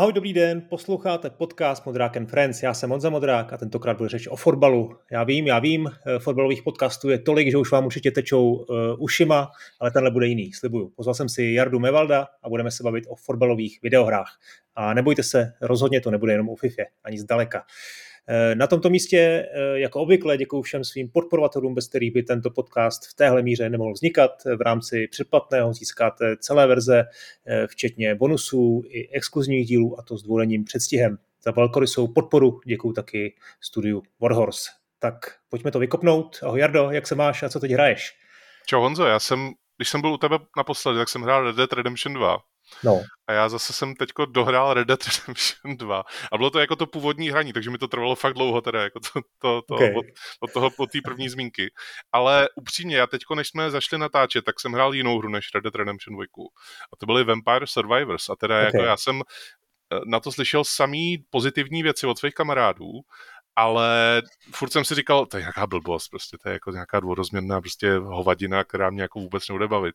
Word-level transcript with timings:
Ahoj, 0.00 0.12
dobrý 0.12 0.32
den, 0.32 0.62
posloucháte 0.68 1.30
podcast 1.30 1.86
Modrák 1.86 2.16
and 2.16 2.26
Friends. 2.26 2.62
Já 2.62 2.74
jsem 2.74 2.90
Honza 2.90 3.10
Modrák 3.10 3.52
a 3.52 3.56
tentokrát 3.56 3.96
bude 3.96 4.08
řeč 4.08 4.26
o 4.26 4.36
fotbalu. 4.36 4.96
Já 5.10 5.24
vím, 5.24 5.46
já 5.46 5.58
vím, 5.58 5.86
eh, 5.86 6.18
fotbalových 6.18 6.62
podcastů 6.62 7.10
je 7.10 7.18
tolik, 7.18 7.50
že 7.50 7.56
už 7.56 7.70
vám 7.70 7.86
určitě 7.86 8.10
tečou 8.10 8.52
uh, 8.52 8.76
ušima, 8.98 9.50
ale 9.80 9.90
tenhle 9.90 10.10
bude 10.10 10.26
jiný, 10.26 10.52
slibuju. 10.52 10.88
Pozval 10.96 11.14
jsem 11.14 11.28
si 11.28 11.42
Jardu 11.42 11.78
Mevalda 11.78 12.26
a 12.42 12.48
budeme 12.48 12.70
se 12.70 12.82
bavit 12.82 13.04
o 13.08 13.14
fotbalových 13.16 13.78
videohrách. 13.82 14.38
A 14.74 14.94
nebojte 14.94 15.22
se, 15.22 15.52
rozhodně 15.60 16.00
to 16.00 16.10
nebude 16.10 16.32
jenom 16.32 16.48
o 16.48 16.56
FIFA, 16.56 16.82
ani 17.04 17.18
zdaleka. 17.18 17.58
Eh, 17.58 17.64
na 18.54 18.66
tomto 18.66 18.90
místě, 18.90 19.46
jako 19.74 20.00
obvykle, 20.00 20.36
děkuji 20.36 20.62
všem 20.62 20.84
svým 20.84 21.08
podporovatelům, 21.08 21.74
bez 21.74 21.88
kterých 21.88 22.12
by 22.12 22.22
tento 22.22 22.50
podcast 22.50 23.06
v 23.06 23.14
téhle 23.14 23.42
míře 23.42 23.70
nemohl 23.70 23.92
vznikat. 23.92 24.30
V 24.56 24.60
rámci 24.60 25.08
předplatného 25.08 25.72
získáte 25.72 26.36
celé 26.36 26.66
verze, 26.66 27.04
včetně 27.66 28.14
bonusů 28.14 28.82
i 28.88 29.08
exkluzivních 29.08 29.66
dílů, 29.66 30.00
a 30.00 30.02
to 30.02 30.18
s 30.18 30.22
dvolením 30.22 30.64
předstihem. 30.64 31.18
Za 31.42 31.50
velkorysou 31.50 32.08
podporu 32.08 32.60
děkuji 32.66 32.92
taky 32.92 33.34
studiu 33.60 34.02
Warhorse. 34.20 34.70
Tak 34.98 35.14
pojďme 35.48 35.70
to 35.70 35.78
vykopnout. 35.78 36.38
Ahoj 36.42 36.60
Jardo, 36.60 36.90
jak 36.90 37.06
se 37.06 37.14
máš 37.14 37.42
a 37.42 37.48
co 37.48 37.60
teď 37.60 37.70
hraješ? 37.70 38.14
Čau 38.66 38.80
Honzo, 38.80 39.06
já 39.06 39.18
jsem, 39.18 39.50
když 39.76 39.88
jsem 39.88 40.00
byl 40.00 40.12
u 40.12 40.16
tebe 40.16 40.38
naposledy, 40.56 40.98
tak 40.98 41.08
jsem 41.08 41.22
hrál 41.22 41.44
Red 41.44 41.56
Dead 41.56 41.72
Redemption 41.72 42.14
2. 42.14 42.38
No. 42.84 43.02
A 43.26 43.32
já 43.32 43.48
zase 43.48 43.72
jsem 43.72 43.94
teďko 43.94 44.26
dohrál 44.26 44.74
Red 44.74 44.88
Dead 44.88 45.00
Redemption 45.06 45.76
2. 45.76 46.04
A 46.32 46.36
bylo 46.36 46.50
to 46.50 46.58
jako 46.58 46.76
to 46.76 46.86
původní 46.86 47.30
hraní, 47.30 47.52
takže 47.52 47.70
mi 47.70 47.78
to 47.78 47.88
trvalo 47.88 48.14
fakt 48.14 48.34
dlouho 48.34 48.60
teda, 48.60 48.82
jako 48.82 49.00
to, 49.00 49.20
to, 49.38 49.62
to 49.68 49.74
okay. 49.74 49.94
od, 49.96 50.06
od, 50.40 50.52
toho, 50.52 50.70
od 50.78 50.90
té 50.90 50.98
první 51.04 51.28
zmínky. 51.28 51.72
Ale 52.12 52.48
upřímně, 52.54 52.96
já 52.96 53.06
teďko, 53.06 53.34
než 53.34 53.48
jsme 53.48 53.70
zašli 53.70 53.98
natáčet, 53.98 54.44
tak 54.44 54.60
jsem 54.60 54.72
hrál 54.72 54.94
jinou 54.94 55.18
hru 55.18 55.28
než 55.28 55.46
Red 55.54 55.64
Dead 55.64 55.74
Redemption 55.74 56.16
2. 56.16 56.24
A 56.92 56.96
to 56.98 57.06
byly 57.06 57.24
Vampire 57.24 57.66
Survivors. 57.66 58.28
A 58.28 58.36
teda 58.36 58.56
okay. 58.56 58.64
jako 58.64 58.78
já 58.78 58.96
jsem 58.96 59.22
eh, 59.22 60.00
na 60.06 60.20
to 60.20 60.32
slyšel 60.32 60.64
samý 60.64 61.24
pozitivní 61.30 61.82
věci 61.82 62.06
od 62.06 62.18
svých 62.18 62.34
kamarádů 62.34 62.90
ale 63.56 64.22
furt 64.54 64.72
jsem 64.72 64.84
si 64.84 64.94
říkal, 64.94 65.26
to 65.26 65.36
je 65.36 65.40
nějaká 65.40 65.66
blbost, 65.66 66.08
prostě 66.08 66.36
to 66.42 66.48
je 66.48 66.52
jako 66.52 66.70
nějaká 66.70 67.00
dvorozměrná 67.00 67.60
prostě 67.60 67.94
hovadina, 67.96 68.64
která 68.64 68.90
mě 68.90 69.02
jako 69.02 69.20
vůbec 69.20 69.48
nebude 69.48 69.68
bavit. 69.68 69.94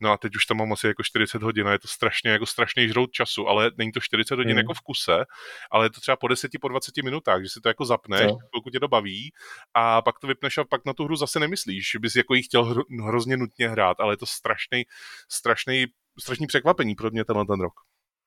No 0.00 0.12
a 0.12 0.16
teď 0.16 0.36
už 0.36 0.46
tam 0.46 0.56
mám 0.56 0.72
asi 0.72 0.86
jako 0.86 1.02
40 1.02 1.42
hodin 1.42 1.68
a 1.68 1.72
je 1.72 1.78
to 1.78 1.88
strašně 1.88 2.30
jako 2.30 2.46
strašný 2.46 2.88
žrout 2.88 3.12
času, 3.12 3.48
ale 3.48 3.70
není 3.78 3.92
to 3.92 4.00
40 4.00 4.34
hodin 4.34 4.52
mm. 4.52 4.58
jako 4.58 4.74
v 4.74 4.80
kuse, 4.80 5.24
ale 5.70 5.86
je 5.86 5.90
to 5.90 6.00
třeba 6.00 6.16
po 6.16 6.28
10, 6.28 6.50
po 6.60 6.68
20 6.68 6.96
minutách, 7.04 7.42
že 7.42 7.48
si 7.48 7.60
to 7.60 7.68
jako 7.68 7.84
zapneš, 7.84 8.26
no. 8.26 8.38
chvilku 8.50 8.70
tě 8.70 8.80
to 8.80 8.88
baví 8.88 9.32
a 9.74 10.02
pak 10.02 10.18
to 10.18 10.26
vypneš 10.26 10.58
a 10.58 10.64
pak 10.64 10.84
na 10.86 10.92
tu 10.92 11.04
hru 11.04 11.16
zase 11.16 11.40
nemyslíš, 11.40 11.90
že 11.90 11.98
bys 11.98 12.16
jako 12.16 12.34
jí 12.34 12.42
chtěl 12.42 12.64
hro, 12.64 12.82
hrozně 13.06 13.36
nutně 13.36 13.68
hrát, 13.68 14.00
ale 14.00 14.12
je 14.12 14.16
to 14.16 14.26
strašný, 14.26 14.84
strašný, 15.28 15.86
strašný 16.20 16.46
překvapení 16.46 16.94
pro 16.94 17.10
mě 17.10 17.24
tenhle 17.24 17.46
ten 17.46 17.60
rok. 17.60 17.74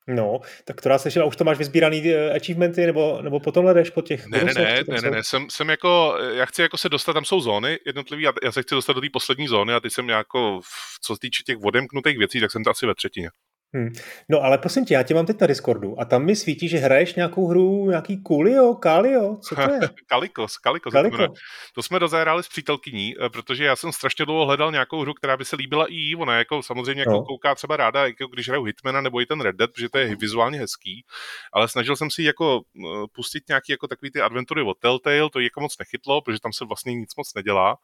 No, 0.08 0.40
tak 0.66 0.82
to 0.82 1.00
slyšel, 1.00 1.24
a 1.24 1.26
už 1.26 1.36
to 1.36 1.44
máš 1.44 1.58
vyzbíraný 1.58 2.02
uh, 2.02 2.36
achievementy, 2.36 2.86
nebo, 2.86 3.20
nebo 3.22 3.40
potom 3.40 3.66
ledeš 3.66 3.90
po 3.90 4.02
těch 4.02 4.28
Ne, 4.28 4.44
ne, 4.44 4.54
ne, 4.54 4.84
ne, 4.88 5.02
ne, 5.02 5.12
ne, 5.12 5.24
jsem, 5.24 5.50
jsem 5.50 5.70
jako, 5.70 6.18
já 6.34 6.46
chci 6.46 6.62
jako 6.62 6.78
se 6.78 6.90
dostat, 6.90 7.14
tam 7.14 7.26
jsou 7.26 7.40
zóny 7.40 7.80
jednotlivý, 7.86 8.24
já, 8.24 8.34
já 8.44 8.52
se 8.52 8.62
chci 8.62 8.76
dostat 8.76 8.94
do 8.94 9.02
té 9.02 9.08
poslední 9.14 9.48
zóny 9.48 9.74
a 9.74 9.80
teď 9.80 9.94
jsem 9.94 10.10
jako, 10.10 10.62
co 11.02 11.16
se 11.16 11.20
týče 11.20 11.44
těch 11.44 11.58
odemknutých 11.64 12.18
věcí, 12.18 12.40
tak 12.40 12.52
jsem 12.52 12.64
to 12.64 12.70
asi 12.70 12.86
ve 12.86 12.96
třetině. 12.96 13.30
Hmm. 13.76 13.90
No 14.30 14.44
ale 14.44 14.58
prosím 14.58 14.86
tě, 14.86 14.94
já 14.94 15.04
tě 15.04 15.14
mám 15.14 15.26
teď 15.26 15.42
na 15.42 15.48
Discordu 15.48 16.00
a 16.00 16.06
tam 16.06 16.26
mi 16.26 16.36
svítí, 16.36 16.70
že 16.70 16.78
hraješ 16.78 17.16
nějakou 17.16 17.48
hru, 17.48 17.90
nějaký 17.90 18.24
Coolio, 18.28 18.74
Kalio, 18.74 19.36
co 19.36 19.56
to 19.56 19.62
je? 19.62 19.80
Kalikos, 20.08 20.58
Kalikos. 20.58 20.94
Kaliko. 20.94 21.18
To, 21.18 21.34
to 21.76 21.84
jsme 21.84 22.00
rozehráli 22.00 22.44
s 22.44 22.48
přítelkyní, 22.48 23.16
eh, 23.26 23.30
protože 23.30 23.66
já 23.66 23.76
jsem 23.76 23.92
strašně 23.92 24.26
dlouho 24.26 24.46
hledal 24.46 24.72
nějakou 24.72 25.02
hru, 25.02 25.14
která 25.14 25.38
by 25.38 25.46
se 25.46 25.56
líbila 25.56 25.86
i 25.86 25.94
jí. 25.94 26.16
Ona 26.16 26.38
jako 26.38 26.64
samozřejmě 26.64 27.02
jako 27.02 27.12
no. 27.12 27.24
kouká 27.24 27.56
třeba 27.56 27.78
ráda, 27.78 28.08
jako 28.08 28.28
když 28.28 28.50
hraju 28.50 28.64
Hitmana 28.64 29.02
nebo 29.02 29.22
i 29.22 29.26
ten 29.26 29.42
Red 29.42 29.56
Dead, 29.56 29.72
protože 29.72 29.90
to 29.90 29.98
je 29.98 30.16
vizuálně 30.16 30.60
hezký, 30.60 31.06
ale 31.54 31.68
snažil 31.68 31.96
jsem 31.96 32.12
si 32.12 32.24
jako 32.24 32.62
eh, 32.86 33.06
pustit 33.16 33.44
nějaký 33.48 33.72
jako 33.72 33.88
takový 33.88 34.12
ty 34.12 34.22
adventury 34.22 34.62
od 34.62 34.78
Telltale, 34.80 35.30
to 35.30 35.40
jako 35.40 35.62
moc 35.62 35.78
nechytlo, 35.80 36.22
protože 36.22 36.40
tam 36.40 36.54
se 36.54 36.66
vlastně 36.66 36.94
nic 36.94 37.16
moc 37.16 37.34
nedělá 37.34 37.78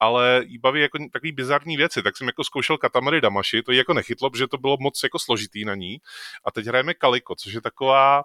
ale 0.00 0.42
jí 0.46 0.58
baví 0.58 0.80
jako 0.80 0.98
takový 1.12 1.32
bizarní 1.32 1.76
věci, 1.76 2.02
tak 2.02 2.16
jsem 2.16 2.26
jako 2.26 2.44
zkoušel 2.44 2.78
Katamary 2.78 3.20
Damashi, 3.20 3.62
to 3.62 3.72
jí 3.72 3.78
jako 3.78 3.94
nechytlo, 3.94 4.30
protože 4.30 4.46
to 4.46 4.58
bylo 4.58 4.76
moc 4.80 5.00
jako 5.02 5.18
složitý 5.30 5.64
na 5.64 5.74
ní. 5.74 5.98
A 6.44 6.50
teď 6.50 6.66
hrajeme 6.66 6.94
Kaliko, 6.94 7.34
což 7.34 7.52
je 7.52 7.60
taková, 7.60 8.22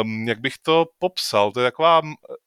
um, 0.00 0.28
jak 0.28 0.40
bych 0.40 0.58
to 0.58 0.86
popsal, 0.98 1.52
to 1.52 1.60
je 1.60 1.66
taková 1.66 2.02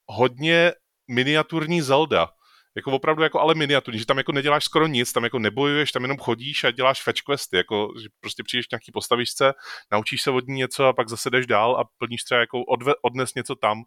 hodně 0.06 0.72
miniaturní 1.08 1.81
Zelda, 1.81 2.30
jako 2.75 2.92
opravdu 2.92 3.24
jako 3.24 3.40
ale 3.40 3.56
miniaturní, 3.56 4.00
že 4.00 4.06
tam 4.06 4.18
jako 4.18 4.31
neděláš 4.31 4.64
skoro 4.66 4.88
nic, 4.88 5.14
tam 5.14 5.24
jako 5.24 5.40
nebojuješ, 5.40 5.92
tam 5.92 6.03
jenom 6.03 6.18
chodíš 6.18 6.64
a 6.64 6.72
děláš 6.72 7.03
fetch 7.03 7.22
questy, 7.22 7.58
jako 7.58 7.94
že 8.02 8.09
prostě 8.20 8.44
přijdeš 8.44 8.70
nějaký 8.72 8.92
postavičce, 8.92 9.54
naučíš 9.92 10.22
se 10.22 10.31
od 10.31 10.48
ní 10.48 10.56
něco 10.56 10.86
a 10.86 10.94
pak 10.94 11.09
zase 11.09 11.30
jdeš 11.30 11.46
dál 11.46 11.78
a 11.78 11.90
plníš 11.98 12.24
třeba 12.24 12.40
jako 12.40 12.64
odve, 12.64 12.94
odnes 13.02 13.34
něco 13.34 13.56
tam. 13.56 13.84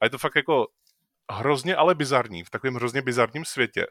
A 0.00 0.04
je 0.06 0.10
to 0.10 0.18
fakt 0.18 0.36
jako 0.36 0.66
hrozně 1.30 1.76
ale 1.76 1.94
bizarní, 1.94 2.44
v 2.44 2.50
takovém 2.50 2.74
hrozně 2.74 3.02
bizarním 3.02 3.44
světě. 3.44 3.86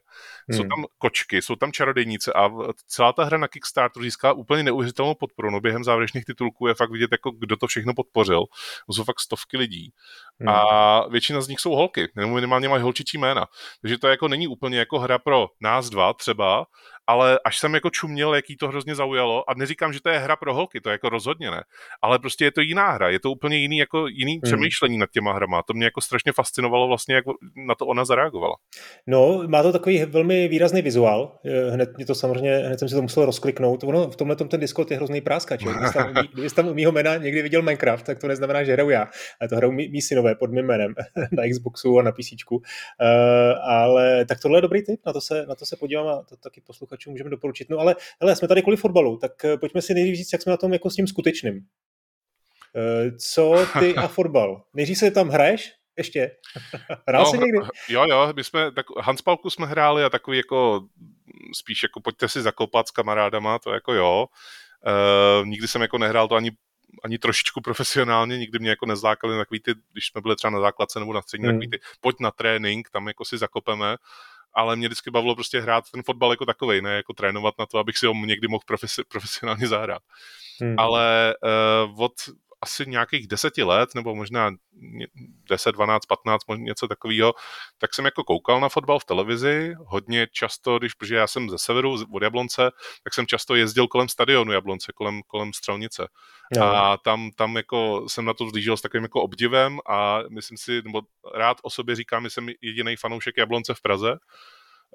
Hmm. 0.49 0.57
Jsou 0.57 0.63
tam 0.63 0.85
kočky, 0.97 1.41
jsou 1.41 1.55
tam 1.55 1.71
čarodejnice 1.71 2.33
a 2.33 2.49
celá 2.87 3.13
ta 3.13 3.23
hra 3.23 3.37
na 3.37 3.47
Kickstarter 3.47 4.03
získá 4.03 4.33
úplně 4.33 4.63
neuvěřitelnou 4.63 5.15
podporu. 5.15 5.51
No 5.51 5.59
během 5.59 5.83
závěrečných 5.83 6.25
titulků 6.25 6.67
je 6.67 6.73
fakt 6.73 6.91
vidět, 6.91 7.11
jako 7.11 7.31
kdo 7.31 7.57
to 7.57 7.67
všechno 7.67 7.93
podpořil. 7.93 8.43
To 8.87 8.93
jsou 8.93 9.03
fakt 9.03 9.19
stovky 9.19 9.57
lidí. 9.57 9.93
Hmm. 10.39 10.49
A 10.49 11.07
většina 11.07 11.41
z 11.41 11.47
nich 11.47 11.59
jsou 11.59 11.71
holky, 11.71 12.11
nebo 12.15 12.35
minimálně 12.35 12.69
mají 12.69 12.83
holčičí 12.83 13.17
jména. 13.17 13.47
Takže 13.81 13.97
to 13.97 14.07
jako 14.07 14.27
není 14.27 14.47
úplně 14.47 14.79
jako 14.79 14.99
hra 14.99 15.19
pro 15.19 15.47
nás 15.61 15.89
dva 15.89 16.13
třeba, 16.13 16.65
ale 17.11 17.39
až 17.45 17.59
jsem 17.59 17.73
jako 17.73 17.89
čuměl, 17.89 18.35
jaký 18.35 18.57
to 18.57 18.67
hrozně 18.67 18.95
zaujalo, 18.95 19.49
a 19.49 19.53
neříkám, 19.53 19.93
že 19.93 20.01
to 20.01 20.09
je 20.09 20.19
hra 20.19 20.35
pro 20.35 20.53
holky, 20.53 20.81
to 20.81 20.89
je 20.89 20.91
jako 20.91 21.09
rozhodně 21.09 21.51
ne, 21.51 21.63
ale 22.01 22.19
prostě 22.19 22.45
je 22.45 22.51
to 22.51 22.61
jiná 22.61 22.91
hra, 22.91 23.09
je 23.09 23.19
to 23.19 23.31
úplně 23.31 23.57
jiný, 23.57 23.77
jako 23.77 24.07
jiný 24.07 24.33
hmm. 24.33 24.41
přemýšlení 24.41 24.97
nad 24.97 25.09
těma 25.09 25.33
hrama. 25.33 25.63
To 25.63 25.73
mě 25.73 25.85
jako 25.85 26.01
strašně 26.01 26.31
fascinovalo 26.31 26.87
vlastně, 26.87 27.15
jak 27.15 27.25
na 27.67 27.75
to 27.75 27.85
ona 27.85 28.05
zareagovala. 28.05 28.55
No, 29.07 29.43
má 29.47 29.63
to 29.63 29.71
takový 29.71 30.05
velmi 30.05 30.47
výrazný 30.47 30.81
vizuál, 30.81 31.39
hned 31.71 31.97
mě 31.97 32.05
to 32.05 32.15
samozřejmě, 32.15 32.57
hned 32.57 32.79
jsem 32.79 32.89
si 32.89 32.95
to 32.95 33.01
musel 33.01 33.25
rozkliknout. 33.25 33.83
Ono 33.83 34.09
v 34.09 34.15
tomhle 34.15 34.35
tom 34.35 34.47
ten 34.47 34.59
Discord 34.59 34.91
je 34.91 34.97
hrozný 34.97 35.21
práskač. 35.21 35.63
Když 35.63 35.93
tam, 35.93 36.13
tam 36.55 36.67
u 36.67 36.73
mýho 36.73 36.91
jména 36.91 37.17
někdy 37.17 37.41
viděl 37.41 37.61
Minecraft, 37.61 38.05
tak 38.05 38.19
to 38.19 38.27
neznamená, 38.27 38.63
že 38.63 38.73
hraju 38.73 38.89
já, 38.89 39.07
ale 39.41 39.49
to 39.49 39.55
hrajou 39.55 39.71
mý, 39.71 39.89
mý 39.89 40.01
synové 40.01 40.35
pod 40.35 40.51
mým 40.51 40.65
jménem 40.65 40.93
na 41.31 41.43
Xboxu 41.51 41.99
a 41.99 42.03
na 42.03 42.11
PC. 42.11 42.31
Uh, 42.51 42.59
eh, 43.01 43.53
ale 43.63 44.25
tak 44.25 44.39
tohle 44.39 44.57
je 44.57 44.61
dobrý 44.61 44.83
tip, 44.83 45.05
na 45.05 45.13
to 45.13 45.21
se, 45.21 45.45
na 45.45 45.55
to 45.55 45.65
se 45.65 45.75
podívám 45.75 46.07
a 46.07 46.23
to 46.29 46.35
taky 46.35 46.61
posluchač 46.61 47.00
posluchačům 47.01 47.13
můžeme 47.13 47.29
doporučit. 47.29 47.69
No 47.69 47.77
ale 47.77 47.95
hele, 48.21 48.35
jsme 48.35 48.47
tady 48.47 48.61
kvůli 48.61 48.77
fotbalu, 48.77 49.17
tak 49.17 49.45
eh, 49.45 49.57
pojďme 49.57 49.81
si 49.81 49.93
nejdřív 49.93 50.15
říct, 50.15 50.33
jak 50.33 50.41
jsme 50.41 50.51
na 50.51 50.57
tom 50.57 50.73
jako 50.73 50.89
s 50.89 50.95
tím 50.95 51.07
skutečným. 51.07 51.59
Eh, 52.75 53.11
co 53.11 53.65
ty 53.79 53.95
a 53.95 54.07
fotbal? 54.17 54.63
Nejdřív 54.73 54.97
se 54.97 55.11
tam 55.11 55.29
hraješ? 55.29 55.73
Ještě? 55.97 56.31
Hrál 57.07 57.23
no, 57.23 57.31
jsi 57.31 57.37
někdy? 57.37 57.57
Jo, 57.89 58.05
jo, 58.09 58.33
my 58.35 58.43
jsme, 58.43 58.71
tak 58.71 58.85
Hanspalku 59.01 59.49
jsme 59.49 59.65
hráli 59.65 60.03
a 60.03 60.09
takový 60.09 60.37
jako 60.37 60.87
spíš 61.53 61.83
jako 61.83 62.01
pojďte 62.01 62.29
si 62.29 62.41
zakopat 62.41 62.87
s 62.87 62.91
kamarádama, 62.91 63.59
to 63.59 63.73
jako 63.73 63.93
jo. 63.93 64.25
Uh, 64.87 65.47
nikdy 65.47 65.67
jsem 65.67 65.81
jako 65.81 65.97
nehrál 65.97 66.27
to 66.27 66.35
ani 66.35 66.51
ani 67.03 67.17
trošičku 67.17 67.61
profesionálně, 67.61 68.37
nikdy 68.37 68.59
mě 68.59 68.69
jako 68.69 68.85
nezlákali 68.85 69.33
na 69.33 69.41
takový 69.41 69.59
ty, 69.59 69.73
když 69.91 70.07
jsme 70.07 70.21
byli 70.21 70.35
třeba 70.35 70.51
na 70.51 70.59
základce 70.59 70.99
nebo 70.99 71.13
na 71.13 71.21
střední, 71.21 71.47
hmm. 71.47 71.55
takový 71.55 71.69
ty, 71.69 71.79
pojď 72.01 72.15
na 72.19 72.31
trénink, 72.31 72.89
tam 72.89 73.07
jako 73.07 73.25
si 73.25 73.37
zakopeme 73.37 73.97
ale 74.53 74.75
mě 74.75 74.87
vždycky 74.87 75.11
bavilo 75.11 75.35
prostě 75.35 75.61
hrát 75.61 75.91
ten 75.91 76.03
fotbal 76.03 76.31
jako 76.31 76.45
takový, 76.45 76.81
ne 76.81 76.95
jako 76.95 77.13
trénovat 77.13 77.53
na 77.59 77.65
to, 77.65 77.77
abych 77.77 77.97
si 77.97 78.05
ho 78.05 78.13
někdy 78.13 78.47
mohl 78.47 78.63
profesi- 78.67 79.03
profesionálně 79.07 79.67
zahrát. 79.67 80.01
Hmm. 80.61 80.75
Ale 80.77 81.35
uh, 81.93 82.03
od 82.03 82.13
asi 82.61 82.83
nějakých 82.87 83.27
deseti 83.27 83.63
let, 83.63 83.89
nebo 83.95 84.15
možná 84.15 84.51
10, 85.49 85.71
12, 85.71 86.05
15, 86.05 86.47
možná 86.47 86.63
něco 86.63 86.87
takového, 86.87 87.33
tak 87.77 87.93
jsem 87.93 88.05
jako 88.05 88.23
koukal 88.23 88.59
na 88.59 88.69
fotbal 88.69 88.99
v 88.99 89.05
televizi, 89.05 89.73
hodně 89.85 90.27
často, 90.31 90.79
když, 90.79 90.93
protože 90.93 91.15
já 91.15 91.27
jsem 91.27 91.49
ze 91.49 91.57
severu, 91.57 91.95
od 92.13 92.23
Jablonce, 92.23 92.71
tak 93.03 93.13
jsem 93.13 93.27
často 93.27 93.55
jezdil 93.55 93.87
kolem 93.87 94.09
stadionu 94.09 94.51
Jablonce, 94.51 94.91
kolem, 94.95 95.21
kolem 95.27 95.53
Střelnice. 95.53 96.07
No. 96.57 96.63
A 96.63 96.97
tam, 96.97 97.31
tam 97.35 97.57
jako 97.57 98.05
jsem 98.07 98.25
na 98.25 98.33
to 98.33 98.45
vzlížel 98.45 98.77
s 98.77 98.81
takovým 98.81 99.03
jako 99.03 99.21
obdivem 99.21 99.79
a 99.89 100.19
myslím 100.29 100.57
si, 100.57 100.81
nebo 100.85 101.01
rád 101.35 101.57
o 101.63 101.69
sobě 101.69 101.95
říkám, 101.95 102.23
že 102.23 102.29
jsem 102.29 102.49
jediný 102.61 102.95
fanoušek 102.95 103.37
Jablonce 103.37 103.73
v 103.73 103.81
Praze, 103.81 104.17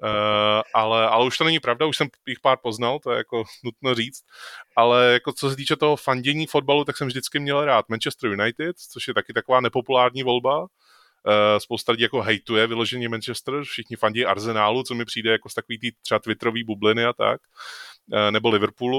Uh, 0.03 0.61
ale, 0.73 1.07
ale 1.07 1.25
už 1.25 1.37
to 1.37 1.43
není 1.43 1.59
pravda, 1.59 1.85
už 1.85 1.97
jsem 1.97 2.07
jich 2.27 2.39
pár 2.39 2.57
poznal, 2.63 2.99
to 2.99 3.11
je 3.11 3.17
jako 3.17 3.43
nutno 3.63 3.95
říct, 3.95 4.23
ale 4.75 5.13
jako 5.13 5.33
co 5.33 5.49
se 5.49 5.55
týče 5.55 5.75
toho 5.75 5.95
fandění 5.95 6.47
fotbalu, 6.47 6.85
tak 6.85 6.97
jsem 6.97 7.07
vždycky 7.07 7.39
měl 7.39 7.65
rád 7.65 7.89
Manchester 7.89 8.29
United, 8.29 8.77
což 8.77 9.07
je 9.07 9.13
taky 9.13 9.33
taková 9.33 9.61
nepopulární 9.61 10.23
volba, 10.23 10.59
uh, 10.61 10.65
spousta 11.57 11.91
lidí 11.91 12.03
jako 12.03 12.21
hejtuje 12.21 12.67
vyloženě 12.67 13.09
Manchester, 13.09 13.63
všichni 13.63 13.95
fandí 13.95 14.25
Arsenálu, 14.25 14.83
co 14.83 14.95
mi 14.95 15.05
přijde 15.05 15.31
jako 15.31 15.49
z 15.49 15.53
takový 15.53 15.79
tý 15.79 15.91
třeba 16.01 16.19
twitterový 16.19 16.63
bubliny 16.63 17.05
a 17.05 17.13
tak, 17.13 17.41
uh, 18.11 18.31
nebo 18.31 18.49
Liverpoolu. 18.49 18.97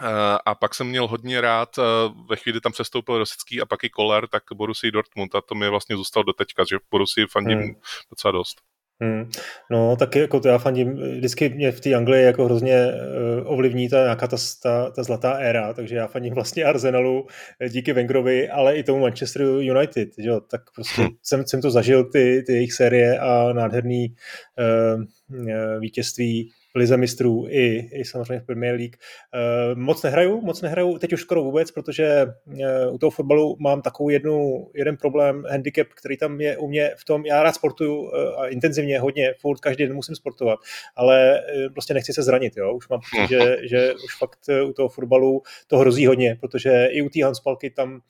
Uh, 0.00 0.06
a 0.46 0.54
pak 0.54 0.74
jsem 0.74 0.86
měl 0.86 1.06
hodně 1.06 1.40
rád, 1.40 1.78
uh, 1.78 1.84
ve 2.26 2.36
chvíli 2.36 2.60
tam 2.60 2.72
přestoupil 2.72 3.18
Rosický 3.18 3.60
a 3.60 3.66
pak 3.66 3.84
i 3.84 3.90
Koller, 3.90 4.28
tak 4.28 4.42
Borussia 4.54 4.90
Dortmund 4.90 5.34
a 5.34 5.40
to 5.40 5.54
mi 5.54 5.68
vlastně 5.68 5.96
zůstal 5.96 6.24
do 6.24 6.32
teďka, 6.32 6.64
že 6.70 6.76
Borussia 6.90 7.26
fandím 7.30 7.58
hmm. 7.58 7.74
docela 8.10 8.32
dost. 8.32 8.69
Hmm. 9.02 9.30
No, 9.70 9.96
tak 9.96 10.16
jako 10.16 10.40
to 10.40 10.48
já 10.48 10.58
fandím, 10.58 10.96
vždycky 10.96 11.48
mě 11.48 11.72
v 11.72 11.80
té 11.80 11.94
Anglii 11.94 12.24
jako 12.24 12.44
hrozně 12.44 12.86
uh, 12.86 13.52
ovlivní 13.52 13.88
ta 13.88 14.02
nějaká 14.02 14.26
ta, 14.26 14.36
ta, 14.62 14.90
ta 14.90 15.02
zlatá 15.02 15.32
éra, 15.32 15.72
takže 15.72 15.96
já 15.96 16.06
fandím 16.06 16.34
vlastně 16.34 16.64
Arsenalu 16.64 17.26
eh, 17.60 17.68
díky 17.68 17.92
Wengerovi, 17.92 18.48
ale 18.48 18.76
i 18.76 18.82
tomu 18.82 19.00
Manchester 19.00 19.42
United, 19.42 20.08
že? 20.18 20.30
tak 20.50 20.60
prostě 20.74 21.02
hmm. 21.02 21.10
jsem, 21.22 21.46
jsem 21.46 21.62
to 21.62 21.70
zažil, 21.70 22.04
ty, 22.04 22.42
ty 22.46 22.52
jejich 22.52 22.72
série 22.72 23.18
a 23.18 23.52
nádherný 23.52 24.14
uh, 24.58 25.80
vítězství 25.80 26.50
Lize 26.74 26.96
mistrů 26.96 27.46
i, 27.48 27.88
i 27.92 28.04
samozřejmě 28.04 28.40
v 28.40 28.46
Premier 28.46 28.74
League. 28.74 28.96
Uh, 29.34 29.78
moc 29.78 30.02
nehraju, 30.02 30.40
moc 30.40 30.62
nehraju, 30.62 30.98
teď 30.98 31.12
už 31.12 31.20
skoro 31.20 31.42
vůbec, 31.42 31.70
protože 31.70 32.26
uh, 32.46 32.94
u 32.94 32.98
toho 32.98 33.10
fotbalu 33.10 33.56
mám 33.60 33.82
takovou 33.82 34.08
jednu, 34.08 34.70
jeden 34.74 34.96
problém, 34.96 35.44
handicap, 35.50 35.86
který 35.88 36.16
tam 36.16 36.40
je 36.40 36.56
u 36.56 36.68
mě 36.68 36.90
v 36.96 37.04
tom, 37.04 37.26
já 37.26 37.42
rád 37.42 37.52
sportuju 37.52 38.00
uh, 38.00 38.10
a 38.40 38.48
intenzivně 38.48 39.00
hodně, 39.00 39.34
furt 39.40 39.60
každý 39.60 39.86
den 39.86 39.94
musím 39.94 40.14
sportovat, 40.14 40.58
ale 40.96 41.40
prostě 41.72 41.94
nechci 41.94 42.12
se 42.12 42.22
zranit, 42.22 42.56
jo, 42.56 42.74
už 42.74 42.88
mám 42.88 43.00
že, 43.28 43.56
že 43.62 43.94
už 43.94 44.18
fakt 44.18 44.38
u 44.68 44.72
toho 44.72 44.88
fotbalu 44.88 45.42
to 45.66 45.78
hrozí 45.78 46.06
hodně, 46.06 46.36
protože 46.40 46.86
i 46.90 47.02
u 47.02 47.08
té 47.08 47.24
Hanspalky 47.24 47.70
tam 47.70 48.00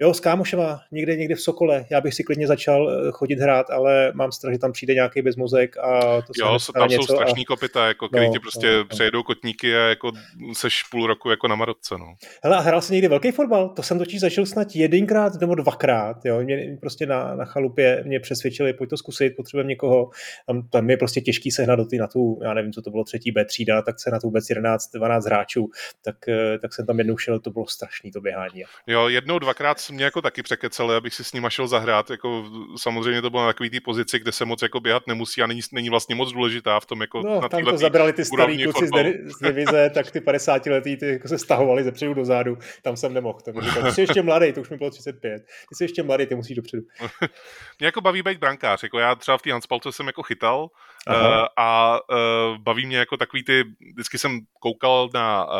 Jo, 0.00 0.14
s 0.14 0.20
kámošema 0.20 0.80
někde, 0.92 1.16
někde 1.16 1.34
v 1.34 1.40
Sokole. 1.40 1.86
Já 1.90 2.00
bych 2.00 2.14
si 2.14 2.24
klidně 2.24 2.46
začal 2.46 2.90
eh, 2.90 3.10
chodit 3.12 3.40
hrát, 3.40 3.70
ale 3.70 4.12
mám 4.14 4.32
strach, 4.32 4.52
že 4.52 4.58
tam 4.58 4.72
přijde 4.72 4.94
nějaký 4.94 5.22
bezmozek 5.22 5.76
a 5.76 6.00
to 6.22 6.32
Jo, 6.36 6.58
se 6.58 6.72
tam 6.72 6.90
jsou 6.90 7.02
strašný 7.02 7.42
a... 7.42 7.48
kopita, 7.48 7.86
jako, 7.86 8.08
který 8.08 8.26
no, 8.26 8.32
ti 8.32 8.38
prostě 8.38 8.72
no, 8.72 8.78
no. 8.78 8.84
přejedou 8.84 9.22
kotníky 9.22 9.76
a 9.76 9.80
jako 9.80 10.12
seš 10.52 10.82
půl 10.90 11.06
roku 11.06 11.30
jako 11.30 11.48
na 11.48 11.54
marotce, 11.54 11.94
no. 11.98 12.14
Hele, 12.42 12.56
a 12.56 12.60
hrál 12.60 12.80
jsi 12.80 12.92
někdy 12.92 13.08
velký 13.08 13.30
fotbal? 13.30 13.68
To 13.68 13.82
jsem 13.82 13.98
totiž 13.98 14.20
zažil 14.20 14.46
snad 14.46 14.68
jedinkrát 14.74 15.40
nebo 15.40 15.54
dvakrát, 15.54 16.16
jo. 16.24 16.40
Mě 16.42 16.76
prostě 16.80 17.06
na, 17.06 17.34
na 17.34 17.44
chalupě 17.44 18.02
mě 18.06 18.20
přesvědčili, 18.20 18.72
pojď 18.72 18.90
to 18.90 18.96
zkusit, 18.96 19.30
potřebujeme 19.36 19.68
někoho. 19.68 20.10
Tam, 20.46 20.68
tam 20.68 20.90
je 20.90 20.96
prostě 20.96 21.20
těžký 21.20 21.50
sehnat 21.50 21.78
do 21.78 21.84
ty, 21.84 21.98
na 21.98 22.06
tu, 22.06 22.38
já 22.42 22.54
nevím, 22.54 22.72
co 22.72 22.82
to 22.82 22.90
bylo, 22.90 23.04
třetí 23.04 23.32
B 23.32 23.44
třída, 23.44 23.82
tak 23.82 24.00
se 24.00 24.10
na 24.10 24.20
tu 24.20 24.26
vůbec 24.26 24.50
11, 24.50 24.90
12 24.94 25.26
hráčů, 25.26 25.70
tak, 26.04 26.28
eh, 26.28 26.58
tak 26.58 26.74
jsem 26.74 26.86
tam 26.86 26.98
jednou 26.98 27.18
šel, 27.18 27.40
to 27.40 27.50
bylo 27.50 27.66
strašný 27.66 28.10
to 28.10 28.20
běhání. 28.20 28.62
Jo, 28.86 29.08
jednou, 29.08 29.38
dvakrát 29.38 29.83
mě 29.90 30.04
jako 30.04 30.22
taky 30.22 30.42
překeceli, 30.42 30.96
abych 30.96 31.14
si 31.14 31.24
s 31.24 31.32
nima 31.32 31.50
šel 31.50 31.66
zahrát. 31.66 32.10
Jako, 32.10 32.44
samozřejmě 32.76 33.22
to 33.22 33.30
bylo 33.30 33.42
na 33.42 33.48
takový 33.48 33.70
té 33.70 33.80
pozici, 33.80 34.18
kde 34.18 34.32
se 34.32 34.44
moc 34.44 34.62
jako 34.62 34.80
běhat 34.80 35.06
nemusí 35.06 35.42
a 35.42 35.46
není, 35.46 35.60
není 35.72 35.90
vlastně 35.90 36.14
moc 36.14 36.32
důležitá 36.32 36.80
v 36.80 36.86
tom 36.86 37.00
jako 37.00 37.22
no, 37.22 37.40
na 37.40 37.48
tam 37.48 37.64
to 37.64 37.78
zabrali 37.78 38.12
ty 38.12 38.24
starý 38.24 38.64
kluci 38.64 38.86
z, 38.86 38.90
z, 39.36 39.38
divize, 39.42 39.90
tak 39.94 40.10
ty 40.10 40.20
50 40.20 40.66
letý 40.66 40.96
ty 40.96 41.06
jako 41.06 41.28
se 41.28 41.38
stahovali 41.38 41.84
ze 41.84 41.92
předu 41.92 42.14
do 42.14 42.24
zádu, 42.24 42.58
tam 42.82 42.96
jsem 42.96 43.14
nemohl. 43.14 43.38
Tam 43.40 43.60
říkal, 43.60 43.82
ty 43.82 43.92
jsi 43.92 44.00
ještě 44.00 44.22
mladý, 44.22 44.52
to 44.52 44.60
už 44.60 44.70
mi 44.70 44.76
bylo 44.76 44.90
35. 44.90 45.42
Ty 45.42 45.74
jsi 45.74 45.84
ještě 45.84 46.02
mladý, 46.02 46.26
ty 46.26 46.34
musíš 46.34 46.56
dopředu. 46.56 46.82
mě 47.78 47.86
jako 47.86 48.00
baví 48.00 48.22
být 48.22 48.38
brankář, 48.38 48.82
jako 48.82 48.98
já 48.98 49.14
třeba 49.14 49.38
v 49.38 49.42
té 49.42 49.52
Hanspalce 49.52 49.92
jsem 49.92 50.06
jako 50.06 50.22
chytal 50.22 50.68
uh, 51.08 51.14
a 51.56 51.98
uh, 52.10 52.58
baví 52.58 52.86
mě 52.86 52.96
jako 52.96 53.16
takový 53.16 53.44
ty, 53.44 53.64
vždycky 53.94 54.18
jsem 54.18 54.40
koukal 54.60 55.08
na 55.14 55.44
uh, 55.44 55.50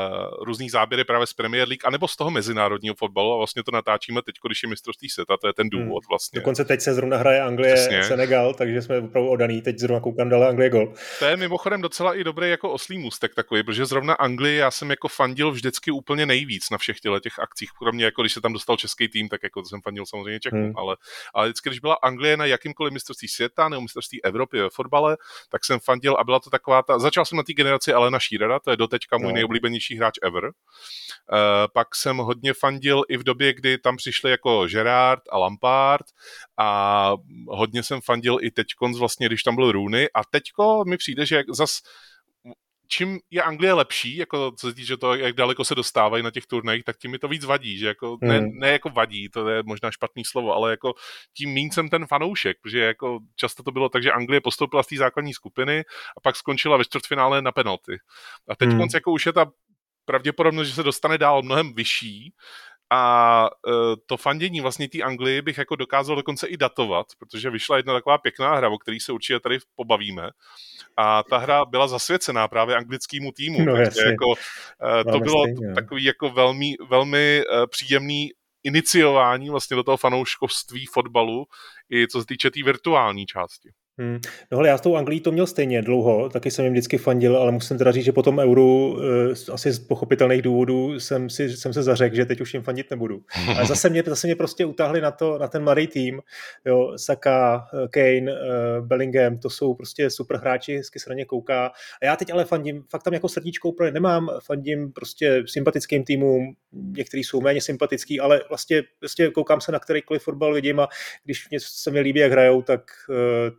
různý 0.44 0.71
záběry 0.71 1.05
právě 1.05 1.26
z 1.26 1.32
Premier 1.32 1.69
League, 1.69 1.87
anebo 1.87 2.09
z 2.09 2.17
toho 2.17 2.31
mezinárodního 2.31 2.94
fotbalu 2.94 3.32
a 3.32 3.37
vlastně 3.37 3.62
to 3.62 3.71
natáčíme 4.14 4.22
teď, 4.22 4.34
když 4.46 4.62
je 4.62 4.69
mistrovství 4.69 5.08
světa, 5.08 5.37
to 5.37 5.46
je 5.46 5.52
ten 5.52 5.69
důvod 5.69 6.05
hmm. 6.05 6.08
vlastně. 6.08 6.40
Dokonce 6.40 6.64
teď 6.64 6.81
se 6.81 6.94
zrovna 6.94 7.16
hraje 7.16 7.40
Anglie, 7.40 7.75
Přesně. 7.75 8.05
Senegal, 8.05 8.55
takže 8.55 8.82
jsme 8.82 8.99
opravdu 8.99 9.31
odaný, 9.31 9.62
teď 9.62 9.78
zrovna 9.78 10.00
koukám 10.00 10.28
dala 10.28 10.49
Anglie 10.49 10.70
gol. 10.70 10.94
To 11.19 11.25
je 11.25 11.37
mimochodem 11.37 11.81
docela 11.81 12.14
i 12.14 12.25
dobrý 12.25 12.50
jako 12.50 12.70
oslý 12.70 12.99
můstek 12.99 13.34
takový, 13.34 13.62
protože 13.62 13.87
zrovna 13.87 14.14
Anglii 14.14 14.56
já 14.56 14.70
jsem 14.70 14.90
jako 14.90 15.08
fandil 15.08 15.50
vždycky 15.50 15.90
úplně 15.90 16.26
nejvíc 16.26 16.70
na 16.70 16.78
všech 16.78 17.00
těle 17.00 17.20
těch 17.20 17.38
akcích, 17.38 17.70
kromě 17.78 18.05
jako 18.05 18.22
když 18.22 18.32
se 18.32 18.40
tam 18.40 18.52
dostal 18.52 18.76
český 18.76 19.08
tým, 19.08 19.28
tak 19.28 19.43
jako 19.43 19.62
to 19.62 19.69
jsem 19.69 19.81
fandil 19.81 20.06
samozřejmě 20.06 20.40
Čechům, 20.40 20.61
hmm. 20.61 20.76
ale, 20.76 20.96
ale 21.34 21.46
vždycky, 21.46 21.69
když 21.69 21.81
byla 21.81 21.94
Anglie 22.02 22.37
na 22.37 22.46
jakýmkoliv 22.46 22.93
mistrovství 22.93 23.28
světa 23.28 23.69
nebo 23.69 23.82
mistrovství 23.82 24.25
Evropy 24.25 24.61
ve 24.61 24.70
fotbale, 24.70 25.16
tak 25.50 25.64
jsem 25.64 25.81
fandil 25.81 26.16
a 26.19 26.25
byla 26.25 26.40
to 26.40 26.50
taková 26.50 26.82
ta, 26.82 26.99
začal 26.99 27.25
jsem 27.25 27.37
na 27.37 27.43
té 27.43 27.52
generaci 27.52 27.93
Alena 27.93 28.19
Šírera, 28.19 28.58
to 28.61 28.70
je 28.70 28.76
doteďka 28.76 29.19
můj 29.19 29.28
no. 29.28 29.34
nejoblíbenější 29.34 29.96
hráč 29.96 30.14
ever. 30.22 30.44
Uh, 30.44 30.50
pak 31.72 31.94
jsem 31.94 32.16
hodně 32.16 32.55
fandil 32.55 33.02
i 33.08 33.16
v 33.16 33.22
době, 33.22 33.52
kdy 33.55 33.78
tam 33.78 33.96
přišli 34.04 34.30
jako 34.30 34.66
Gerard 34.66 35.22
a 35.30 35.38
Lampard 35.38 36.06
a 36.58 37.12
hodně 37.48 37.82
jsem 37.82 38.00
fandil 38.00 38.38
i 38.40 38.50
teďkonc 38.50 38.98
vlastně, 38.98 39.26
když 39.26 39.42
tam 39.42 39.56
byl 39.56 39.72
Rooney 39.72 40.08
a 40.14 40.24
teďko 40.24 40.84
mi 40.84 40.96
přijde, 40.96 41.26
že 41.26 41.42
zas 41.48 41.80
čím 42.88 43.18
je 43.30 43.42
Anglie 43.42 43.72
lepší, 43.72 44.16
jako 44.16 44.52
co 44.58 44.68
se 44.68 44.74
týče 44.74 44.96
toho, 44.96 45.14
jak 45.14 45.34
daleko 45.34 45.64
se 45.64 45.74
dostávají 45.74 46.22
na 46.22 46.30
těch 46.30 46.46
turnajích, 46.46 46.84
tak 46.84 46.96
tím 46.96 47.10
mi 47.10 47.18
to 47.18 47.28
víc 47.28 47.44
vadí, 47.44 47.78
že 47.78 47.86
jako, 47.86 48.18
hmm. 48.22 48.30
ne, 48.30 48.40
ne, 48.40 48.68
jako 48.68 48.90
vadí, 48.90 49.28
to 49.28 49.48
je 49.48 49.62
možná 49.62 49.90
špatný 49.90 50.24
slovo, 50.24 50.54
ale 50.54 50.70
jako 50.70 50.94
tím 51.36 51.50
míň 51.50 51.70
jsem 51.70 51.88
ten 51.88 52.06
fanoušek, 52.06 52.56
protože 52.62 52.78
jako 52.78 53.18
často 53.36 53.62
to 53.62 53.70
bylo 53.70 53.88
tak, 53.88 54.02
že 54.02 54.12
Anglie 54.12 54.40
postoupila 54.40 54.82
z 54.82 54.86
té 54.86 54.96
základní 54.96 55.34
skupiny 55.34 55.84
a 56.16 56.20
pak 56.20 56.36
skončila 56.36 56.76
ve 56.76 56.84
čtvrtfinále 56.84 57.42
na 57.42 57.52
penalty. 57.52 57.98
A 58.48 58.56
teď 58.56 58.68
hmm. 58.68 58.86
jako 58.94 59.12
už 59.12 59.26
je 59.26 59.32
ta 59.32 59.46
pravděpodobnost, 60.04 60.68
že 60.68 60.74
se 60.74 60.82
dostane 60.82 61.18
dál 61.18 61.42
mnohem 61.42 61.74
vyšší 61.74 62.34
a 62.94 63.50
uh, 63.67 63.94
to 64.06 64.17
fandění 64.17 64.61
vlastně 64.61 64.88
té 64.88 65.02
Anglii 65.02 65.43
bych 65.43 65.58
jako 65.58 65.76
dokázal 65.76 66.17
dokonce 66.17 66.46
i 66.46 66.56
datovat, 66.56 67.06
protože 67.19 67.50
vyšla 67.50 67.76
jedna 67.76 67.94
taková 67.94 68.19
pěkná 68.19 68.55
hra, 68.55 68.69
o 68.69 68.79
který 68.79 69.00
se 69.00 69.12
určitě 69.12 69.41
tady 69.41 69.58
pobavíme. 69.76 70.31
A 70.96 71.23
ta 71.23 71.38
hra 71.38 71.64
byla 71.64 71.88
zasvěcená 71.88 72.49
právě 72.49 72.76
anglickému 72.76 73.32
týmu. 73.32 73.64
No, 73.64 73.76
takže 73.76 74.00
jako, 74.00 74.26
uh, 74.26 75.12
to 75.12 75.20
bylo 75.20 75.43
stejně. 75.43 75.69
No. 75.69 75.75
takový 75.75 76.05
jako 76.05 76.31
velmi, 76.31 76.75
velmi 76.88 77.43
uh, 77.44 77.67
příjemný 77.67 78.31
iniciování 78.64 79.50
vlastně 79.50 79.76
do 79.76 79.82
toho 79.82 79.97
fanouškovství 79.97 80.87
fotbalu, 80.87 81.47
i 81.93 82.08
co 82.08 82.20
se 82.20 82.26
týče 82.26 82.50
té 82.50 82.55
tý 82.55 82.62
virtuální 82.62 83.26
části. 83.26 83.70
Hmm. 83.99 84.19
No 84.52 84.58
ale 84.58 84.69
já 84.69 84.79
s 84.79 84.81
tou 84.81 84.96
Anglií 84.96 85.20
to 85.20 85.32
měl 85.32 85.46
stejně 85.46 85.82
dlouho, 85.82 86.29
taky 86.29 86.50
jsem 86.50 86.64
jim 86.64 86.75
vždycky 86.75 86.99
fandil, 86.99 87.37
ale 87.37 87.52
musím 87.52 87.79
teda 87.79 87.93
říct, 87.93 88.05
že 88.05 88.12
po 88.12 88.23
tom 88.23 88.38
euru 88.38 88.99
eh, 89.02 89.52
asi 89.52 89.73
z 89.73 89.79
pochopitelných 89.79 90.43
důvodů 90.43 91.00
jsem, 91.00 91.31
si, 91.31 91.56
jsem 91.56 91.73
se 91.73 91.82
zařekl, 91.82 92.17
že 92.17 92.25
teď 92.25 92.41
už 92.41 92.55
jim 92.55 92.62
fandit 92.62 92.91
nebudu. 92.91 93.23
Ale 93.56 93.67
zase 93.67 93.91
mě, 93.91 94.02
zase 94.06 94.26
mě 94.26 94.37
prostě 94.37 94.64
utáhli 94.64 95.00
na, 95.00 95.11
to, 95.11 95.38
na 95.38 95.49
ten 95.49 95.64
mladý 95.64 95.87
tým, 95.87 96.20
jo, 96.64 96.93
Saka, 96.96 97.69
eh, 97.75 97.88
Kane, 97.88 98.32
eh, 98.32 98.81
Bellingham, 98.81 99.38
to 99.38 99.50
jsou 99.50 99.75
prostě 99.75 100.11
super 100.11 100.37
hráči, 100.37 100.76
hezky 100.76 101.00
se 101.00 101.11
na 101.11 101.17
ně 101.17 101.25
kouká. 101.25 101.67
A 102.02 102.05
já 102.05 102.17
teď 102.17 102.32
ale 102.32 102.44
fandím, 102.44 102.82
fakt 102.90 103.02
tam 103.02 103.14
jako 103.14 103.29
srdíčko 103.29 103.69
úplně 103.69 103.90
nemám, 103.90 104.31
fandím 104.44 104.93
prostě 104.93 105.43
sympatickým 105.47 106.05
týmům, 106.05 106.55
některý 106.73 107.25
jsou 107.25 107.40
méně 107.40 107.61
sympatický, 107.61 108.20
ale 108.20 108.43
vlastně, 108.49 108.82
vlastně 109.00 109.31
koukám 109.31 109.61
se 109.61 109.73
na 109.73 109.79
kterýkoliv 109.79 110.23
fotbal 110.23 110.55
vidím 110.55 110.81
a 110.81 110.88
když 111.25 111.50
mě 111.50 111.58
se 111.61 111.90
mi 111.90 112.00
líbí, 112.00 112.20
jak 112.20 112.32
hrajou, 112.32 112.62
tak, 112.62 112.82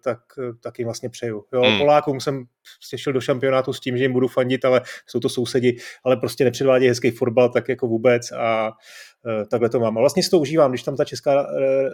tak 0.04 0.25
tak 0.62 0.80
jim 0.80 0.86
vlastně 0.86 1.10
přeju. 1.10 1.46
Jo, 1.54 1.62
hmm. 1.62 1.80
Polákům 1.80 2.20
jsem 2.20 2.46
šel 2.96 3.14
do 3.14 3.22
šampionátu 3.22 3.74
s 3.74 3.80
tím, 3.80 3.98
že 3.98 4.04
jim 4.04 4.14
budu 4.14 4.28
fandit, 4.28 4.66
ale 4.66 4.82
jsou 5.08 5.20
to 5.20 5.30
sousedi, 5.30 5.78
ale 6.04 6.18
prostě 6.18 6.44
nepředvádějí 6.44 6.90
hezký 6.90 7.12
fotbal 7.12 7.50
tak 7.50 7.70
jako 7.70 7.88
vůbec 7.88 8.32
a 8.32 8.72
uh, 9.26 9.44
takhle 9.52 9.70
to 9.70 9.80
mám. 9.80 9.98
A 9.98 10.00
vlastně 10.00 10.24
si 10.24 10.30
to 10.30 10.40
užívám, 10.40 10.72
když 10.72 10.84
tam 10.84 10.96
ta 10.96 11.06
česká 11.06 11.48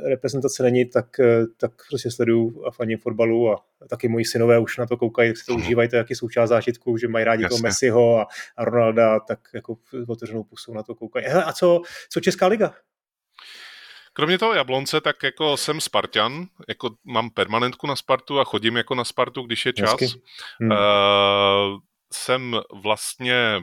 reprezentace 0.09 0.63
není, 0.63 0.85
tak, 0.85 1.05
uh, 1.19 1.45
tak 1.57 1.71
prostě 1.89 2.11
sleduju 2.11 2.63
a 2.67 2.71
fandím 2.71 2.97
fotbalu 2.97 3.51
a 3.51 3.55
taky 3.89 4.07
moji 4.07 4.25
synové 4.25 4.59
už 4.59 4.77
na 4.77 4.85
to 4.85 4.97
koukají, 4.97 5.27
jak 5.27 5.37
si 5.37 5.45
to 5.45 5.53
hmm. 5.53 5.61
užívají, 5.61 5.89
to 5.89 5.95
je 5.95 5.97
jaký 5.97 6.15
součást 6.15 6.49
zážitku, 6.49 6.97
že 6.97 7.07
mají 7.07 7.25
rádi 7.25 7.43
Jasně. 7.43 7.57
toho 7.57 7.63
Messiho 7.63 8.19
a, 8.19 8.27
a 8.57 8.65
Ronalda, 8.65 9.19
tak 9.19 9.39
jako 9.53 9.77
otevřenou 10.07 10.43
pusou 10.43 10.73
na 10.73 10.83
to 10.83 10.95
koukají. 10.95 11.25
Hele, 11.25 11.43
a 11.43 11.53
co, 11.53 11.81
co 12.09 12.19
Česká 12.19 12.47
liga? 12.47 12.73
Kromě 14.13 14.37
toho 14.37 14.53
Jablonce, 14.53 15.01
tak 15.01 15.23
jako 15.23 15.57
jsem 15.57 15.81
Spartan, 15.81 16.45
jako 16.67 16.89
mám 17.03 17.29
permanentku 17.29 17.87
na 17.87 17.95
Spartu 17.95 18.39
a 18.39 18.43
chodím 18.43 18.77
jako 18.77 18.95
na 18.95 19.03
Spartu, 19.03 19.41
když 19.41 19.65
je 19.65 19.73
čas. 19.73 19.99
Hmm. 20.59 20.71
Uh, 20.71 21.79
jsem 22.13 22.61
vlastně 22.73 23.61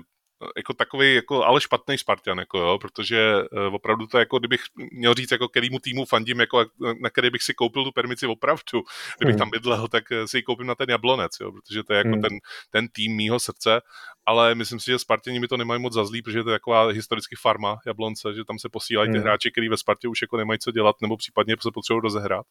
jako 0.56 0.74
takový, 0.74 1.14
jako, 1.14 1.44
ale 1.44 1.60
špatný 1.60 1.98
Spartan, 1.98 2.38
jako 2.38 2.58
jo, 2.58 2.78
protože 2.78 3.34
uh, 3.52 3.74
opravdu 3.74 4.06
to 4.06 4.18
jako, 4.18 4.38
kdybych 4.38 4.60
měl 4.92 5.14
říct, 5.14 5.30
jako 5.30 5.48
kterýmu 5.48 5.78
týmu 5.78 6.04
fandím, 6.04 6.40
jako, 6.40 6.66
na 7.00 7.10
který 7.10 7.30
bych 7.30 7.42
si 7.42 7.54
koupil 7.54 7.84
tu 7.84 7.92
permici 7.92 8.26
opravdu, 8.26 8.82
kdybych 9.18 9.32
hmm. 9.32 9.38
tam 9.38 9.50
bydlel, 9.50 9.88
tak 9.88 10.04
si 10.26 10.38
ji 10.38 10.42
koupím 10.42 10.66
na 10.66 10.74
ten 10.74 10.90
Jablonec, 10.90 11.32
jo, 11.40 11.52
protože 11.52 11.82
to 11.82 11.92
je 11.92 11.96
jako 11.96 12.08
hmm. 12.08 12.22
ten, 12.22 12.32
ten 12.70 12.88
tým 12.88 13.16
mýho 13.16 13.40
srdce, 13.40 13.80
ale 14.26 14.54
myslím 14.54 14.80
si, 14.80 14.90
že 14.90 14.98
Spartěni 14.98 15.40
mi 15.40 15.48
to 15.48 15.56
nemají 15.56 15.82
moc 15.82 15.92
za 15.92 16.04
zlý, 16.04 16.22
protože 16.22 16.42
to 16.42 16.50
je 16.50 16.54
taková 16.54 16.88
historicky 16.88 17.36
farma 17.40 17.76
Jablonce, 17.86 18.34
že 18.34 18.44
tam 18.44 18.58
se 18.58 18.68
posílají 18.68 19.10
ty 19.10 19.16
hmm. 19.16 19.22
hráči, 19.22 19.50
kteří 19.50 19.68
ve 19.68 19.76
Spartě 19.76 20.08
už 20.08 20.22
jako 20.22 20.36
nemají 20.36 20.58
co 20.58 20.70
dělat, 20.70 20.96
nebo 21.02 21.16
případně 21.16 21.56
se 21.60 21.70
potřebují 21.74 22.02
rozehrát. 22.02 22.46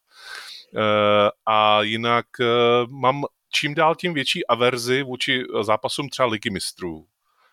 Uh, 0.74 0.80
a 1.46 1.82
jinak 1.82 2.26
uh, 2.40 2.90
mám 2.90 3.24
čím 3.52 3.74
dál 3.74 3.94
tím 3.94 4.14
větší 4.14 4.46
averzi 4.46 5.02
vůči 5.02 5.42
zápasům 5.62 6.08
třeba 6.08 6.28
ligy 6.28 6.50
mistrů 6.50 7.06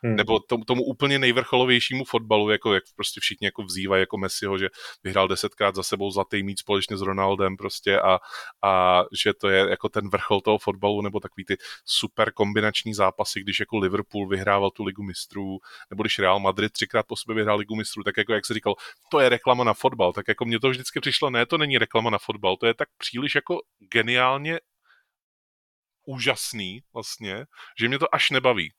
hmm. 0.03 0.15
nebo 0.15 0.39
tomu, 0.39 0.65
tomu 0.65 0.83
úplně 0.83 1.19
nejvrcholovějšímu 1.19 2.03
fotbalu, 2.05 2.49
jako 2.49 2.73
jak 2.73 2.83
prostě 2.95 3.19
všichni 3.19 3.47
jako 3.47 3.63
vzývají 3.63 4.01
jako 4.01 4.17
Messiho, 4.17 4.57
že 4.57 4.69
vyhrál 5.03 5.27
desetkrát 5.27 5.75
za 5.75 5.83
sebou 5.83 6.11
zlatý 6.11 6.43
mít 6.43 6.59
společně 6.59 6.97
s 6.97 7.01
Ronaldem 7.01 7.57
prostě 7.57 7.99
a, 7.99 8.19
a 8.63 9.03
že 9.23 9.33
to 9.33 9.49
je 9.49 9.69
jako 9.69 9.89
ten 9.89 10.09
vrchol 10.09 10.41
toho 10.41 10.57
fotbalu, 10.57 11.01
nebo 11.01 11.19
takový 11.19 11.45
ty 11.45 11.57
super 11.85 12.31
kombinační 12.31 12.93
zápasy, 12.93 13.41
když 13.41 13.59
jako 13.59 13.77
Liverpool 13.77 14.27
vyhrával 14.27 14.71
tu 14.71 14.83
ligu 14.83 15.03
mistrů, 15.03 15.59
nebo 15.89 16.03
když 16.03 16.19
Real 16.19 16.39
Madrid 16.39 16.71
třikrát 16.71 17.05
po 17.07 17.15
sobě 17.15 17.35
vyhrál 17.35 17.57
ligu 17.57 17.75
mistrů, 17.75 18.03
tak 18.03 18.17
jako 18.17 18.33
jak 18.33 18.45
se 18.45 18.53
říkal, 18.53 18.75
to 19.11 19.19
je 19.19 19.29
reklama 19.29 19.63
na 19.63 19.73
fotbal, 19.73 20.13
tak 20.13 20.27
jako 20.27 20.45
mně 20.45 20.59
to 20.59 20.69
vždycky 20.69 20.99
přišlo, 20.99 21.29
ne, 21.29 21.45
to 21.45 21.57
není 21.57 21.77
reklama 21.77 22.09
na 22.09 22.17
fotbal, 22.17 22.57
to 22.57 22.65
je 22.65 22.73
tak 22.73 22.89
příliš 22.97 23.35
jako 23.35 23.61
geniálně 23.91 24.59
úžasný 26.05 26.83
vlastně, 26.93 27.45
že 27.79 27.87
mě 27.87 27.99
to 27.99 28.15
až 28.15 28.29
nebaví. 28.29 28.73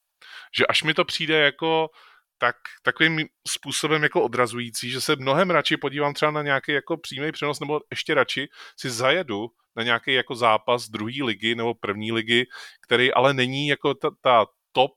Že 0.59 0.67
až 0.67 0.83
mi 0.83 0.95
to 0.95 1.05
přijde 1.05 1.39
jako 1.39 1.91
tak 2.39 2.57
takovým 2.83 3.27
způsobem 3.49 4.03
jako 4.03 4.23
odrazující, 4.23 4.91
že 4.91 5.01
se 5.01 5.17
mnohem 5.17 5.51
radši 5.51 5.77
podívám 5.77 6.15
třeba 6.15 6.31
na 6.31 6.43
nějaký 6.43 6.73
jako 6.73 6.97
přímý 6.97 7.33
přenos, 7.33 7.61
nebo 7.61 7.81
ještě 7.91 8.15
radši 8.15 8.49
si 8.77 8.91
zajedu 8.91 9.49
na 9.77 9.83
nějaký 9.83 10.13
jako 10.13 10.35
zápas 10.35 10.89
druhé 10.89 11.25
ligy 11.25 11.55
nebo 11.55 11.75
první 11.75 12.13
ligy, 12.13 12.47
který 12.87 13.13
ale 13.13 13.35
není 13.35 13.69
jako 13.69 13.95
ta, 13.95 14.11
ta 14.21 14.47
top, 14.73 14.93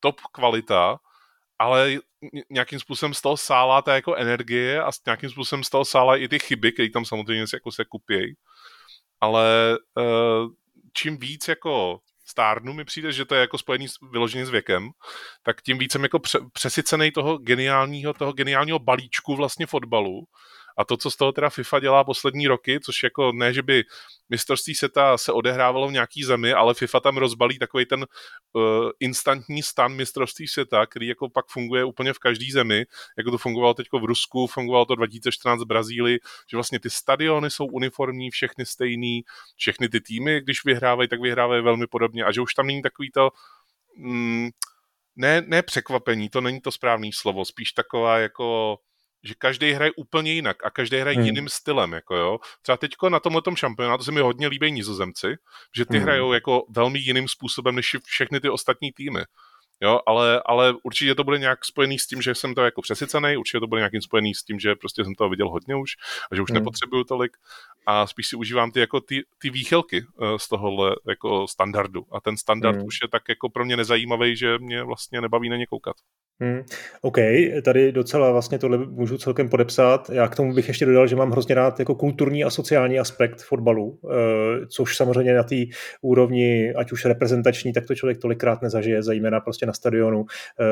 top 0.00 0.20
kvalita, 0.20 0.98
ale 1.58 1.98
nějakým 2.50 2.80
způsobem 2.80 3.14
z 3.14 3.20
toho 3.20 3.36
sálá 3.36 3.82
ta 3.82 3.94
jako 3.94 4.14
energie 4.14 4.82
a 4.82 4.90
nějakým 5.06 5.30
způsobem 5.30 5.64
z 5.64 5.70
toho 5.70 5.84
sálá 5.84 6.16
i 6.16 6.28
ty 6.28 6.38
chyby, 6.38 6.72
které 6.72 6.90
tam 6.90 7.04
samozřejmě 7.04 7.44
jako 7.52 7.72
se 7.72 7.84
kupějí. 7.84 8.34
Ale 9.20 9.78
uh, 9.96 10.52
čím 10.92 11.18
víc 11.18 11.48
jako 11.48 12.00
stárnu 12.30 12.72
mi 12.72 12.84
přijde, 12.84 13.12
že 13.12 13.24
to 13.24 13.34
je 13.34 13.40
jako 13.40 13.58
spojený 13.58 13.86
vyloženě 14.12 14.46
s 14.46 14.50
věkem, 14.50 14.88
tak 15.42 15.62
tím 15.62 15.78
víc 15.78 15.92
jsem 15.92 16.02
jako 16.02 16.18
přesycený 16.52 17.10
toho 17.10 17.38
geniálního, 17.38 18.14
toho 18.14 18.32
geniálního 18.32 18.78
balíčku 18.78 19.36
vlastně 19.36 19.66
fotbalu 19.66 20.24
a 20.78 20.84
to, 20.84 20.96
co 20.96 21.10
z 21.10 21.16
toho 21.16 21.32
teda 21.32 21.50
FIFA 21.50 21.80
dělá 21.80 22.04
poslední 22.04 22.46
roky, 22.46 22.80
což 22.80 23.02
jako 23.02 23.32
ne, 23.32 23.52
že 23.52 23.62
by 23.62 23.84
mistrovství 24.28 24.74
seta 24.74 25.18
se 25.18 25.32
odehrávalo 25.32 25.88
v 25.88 25.92
nějaký 25.92 26.24
zemi, 26.24 26.52
ale 26.52 26.74
FIFA 26.74 27.00
tam 27.00 27.16
rozbalí 27.16 27.58
takový 27.58 27.86
ten 27.86 28.06
uh, 28.52 28.62
instantní 29.00 29.62
stan 29.62 29.94
mistrovství 29.94 30.48
světa, 30.48 30.86
který 30.86 31.06
jako 31.06 31.28
pak 31.28 31.46
funguje 31.48 31.84
úplně 31.84 32.12
v 32.12 32.18
každé 32.18 32.46
zemi, 32.52 32.86
jako 33.18 33.30
to 33.30 33.38
fungovalo 33.38 33.74
teď 33.74 33.86
v 34.00 34.04
Rusku, 34.04 34.46
fungovalo 34.46 34.84
to 34.84 34.94
2014 34.94 35.60
v 35.60 35.66
Brazílii, 35.66 36.18
že 36.50 36.56
vlastně 36.56 36.80
ty 36.80 36.90
stadiony 36.90 37.50
jsou 37.50 37.66
uniformní, 37.66 38.30
všechny 38.30 38.66
stejný, 38.66 39.22
všechny 39.56 39.88
ty 39.88 40.00
týmy, 40.00 40.40
když 40.40 40.64
vyhrávají, 40.64 41.08
tak 41.08 41.20
vyhrávají 41.20 41.62
velmi 41.62 41.86
podobně. 41.86 42.24
A 42.24 42.32
že 42.32 42.40
už 42.40 42.54
tam 42.54 42.66
není 42.66 42.82
takový 42.82 43.10
to 43.10 43.30
mm, 43.96 44.48
ne, 45.16 45.42
ne 45.46 45.62
překvapení, 45.62 46.28
to 46.28 46.40
není 46.40 46.60
to 46.60 46.72
správné 46.72 47.10
slovo, 47.14 47.44
spíš 47.44 47.72
taková 47.72 48.18
jako 48.18 48.78
že 49.22 49.34
každý 49.38 49.72
hraje 49.72 49.90
úplně 49.96 50.32
jinak 50.32 50.66
a 50.66 50.70
každý 50.70 50.96
hraje 50.96 51.16
hmm. 51.16 51.26
jiným 51.26 51.48
stylem, 51.48 51.92
jako 51.92 52.16
jo. 52.16 52.38
Třeba 52.62 52.76
teďko 52.76 53.08
na 53.08 53.20
tomhle 53.20 53.42
tom 53.42 53.56
šampionátu 53.56 54.04
se 54.04 54.12
mi 54.12 54.20
hodně 54.20 54.48
líbí 54.48 54.72
nizozemci, 54.72 55.36
že 55.76 55.84
ty 55.84 55.96
hmm. 55.96 56.02
hrajou 56.02 56.32
jako 56.32 56.64
velmi 56.68 56.98
jiným 56.98 57.28
způsobem 57.28 57.74
než 57.74 57.96
všechny 58.04 58.40
ty 58.40 58.48
ostatní 58.48 58.92
týmy. 58.92 59.24
Jo, 59.82 60.00
ale, 60.06 60.42
ale 60.46 60.74
určitě 60.82 61.14
to 61.14 61.24
bude 61.24 61.38
nějak 61.38 61.64
spojený 61.64 61.98
s 61.98 62.06
tím, 62.06 62.22
že 62.22 62.34
jsem 62.34 62.54
to 62.54 62.64
jako 62.64 62.82
přesycený, 62.82 63.36
určitě 63.36 63.60
to 63.60 63.66
bude 63.66 63.80
nějakým 63.80 64.02
spojený 64.02 64.34
s 64.34 64.42
tím, 64.42 64.60
že 64.60 64.74
prostě 64.74 65.04
jsem 65.04 65.14
toho 65.14 65.30
viděl 65.30 65.48
hodně 65.48 65.76
už 65.76 65.90
a 66.32 66.34
že 66.34 66.42
už 66.42 66.50
hmm. 66.50 66.54
nepotřebuju 66.54 67.04
tolik 67.04 67.36
a 67.86 68.06
spíš 68.06 68.28
si 68.28 68.36
užívám 68.36 68.70
ty, 68.70 68.80
jako 68.80 69.00
ty, 69.00 69.22
ty 69.38 69.50
výchylky 69.50 70.02
uh, 70.02 70.36
z 70.36 70.48
tohohle 70.48 70.96
jako 71.08 71.48
standardu 71.48 72.06
a 72.12 72.20
ten 72.20 72.36
standard 72.36 72.76
hmm. 72.76 72.86
už 72.86 72.98
je 73.02 73.08
tak 73.08 73.22
jako 73.28 73.48
pro 73.48 73.64
mě 73.64 73.76
nezajímavý, 73.76 74.36
že 74.36 74.58
mě 74.58 74.82
vlastně 74.82 75.20
nebaví 75.20 75.48
na 75.48 75.56
ně 75.56 75.66
koukat. 75.66 75.96
Hmm, 76.42 76.62
OK, 77.02 77.16
tady 77.64 77.92
docela 77.92 78.30
vlastně 78.30 78.58
tohle 78.58 78.78
můžu 78.78 79.18
celkem 79.18 79.48
podepsat. 79.48 80.10
Já 80.10 80.28
k 80.28 80.36
tomu 80.36 80.54
bych 80.54 80.68
ještě 80.68 80.86
dodal, 80.86 81.06
že 81.06 81.16
mám 81.16 81.30
hrozně 81.30 81.54
rád 81.54 81.78
jako 81.78 81.94
kulturní 81.94 82.44
a 82.44 82.50
sociální 82.50 82.98
aspekt 82.98 83.42
fotbalu, 83.42 83.98
eh, 84.04 84.66
což 84.66 84.96
samozřejmě 84.96 85.34
na 85.34 85.42
té 85.42 85.56
úrovni, 86.02 86.74
ať 86.74 86.92
už 86.92 87.04
reprezentační, 87.04 87.72
tak 87.72 87.86
to 87.86 87.94
člověk 87.94 88.18
tolikrát 88.18 88.62
nezažije, 88.62 89.02
zejména 89.02 89.40
prostě 89.40 89.66
na 89.66 89.72
stadionu. 89.72 90.24
Eh, 90.60 90.64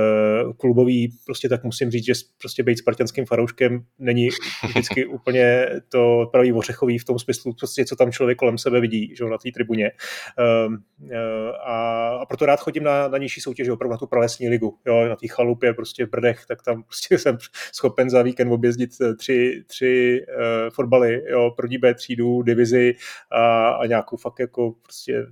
klubový, 0.56 1.12
prostě 1.26 1.48
tak 1.48 1.64
musím 1.64 1.90
říct, 1.90 2.04
že 2.04 2.12
prostě 2.40 2.62
být 2.62 2.78
spartanským 2.78 3.26
farouškem 3.26 3.80
není 3.98 4.28
vždycky 4.68 5.06
úplně 5.06 5.68
to 5.88 6.28
pravý 6.32 6.52
ořechový 6.52 6.98
v 6.98 7.04
tom 7.04 7.18
smyslu, 7.18 7.52
prostě 7.58 7.84
co 7.84 7.96
tam 7.96 8.12
člověk 8.12 8.38
kolem 8.38 8.58
sebe 8.58 8.80
vidí, 8.80 9.14
že 9.16 9.24
na 9.24 9.38
té 9.38 9.50
tribuně. 9.54 9.90
Eh, 10.38 11.18
a, 11.66 12.08
a 12.08 12.26
proto 12.26 12.46
rád 12.46 12.60
chodím 12.60 12.82
na, 12.82 13.08
na 13.08 13.18
nižší 13.18 13.40
soutěž, 13.40 13.68
opravdu 13.68 13.92
na 13.92 13.98
tu 13.98 14.06
pralesní 14.06 14.48
ligu, 14.48 14.78
jo, 14.86 15.08
na 15.08 15.16
té 15.16 15.28
chalu 15.58 15.68
chalupě 15.68 15.74
prostě 15.74 16.06
v 16.06 16.10
Brdech, 16.10 16.46
tak 16.46 16.62
tam 16.62 16.82
prostě 16.82 17.18
jsem 17.18 17.38
schopen 17.72 18.10
za 18.10 18.22
víkend 18.22 18.52
objezdit 18.52 18.90
eh, 19.00 19.14
tři, 19.14 19.64
tři 19.66 20.24
uh, 20.28 20.70
fotbaly, 20.70 21.22
jo, 21.30 21.50
první 21.56 21.78
B 21.78 21.94
třídu, 21.94 22.42
divizi 22.42 22.94
a, 23.30 23.70
a 23.70 23.86
nějakou 23.86 24.16
fakt 24.16 24.40
jako 24.40 24.74
prostě 24.82 25.26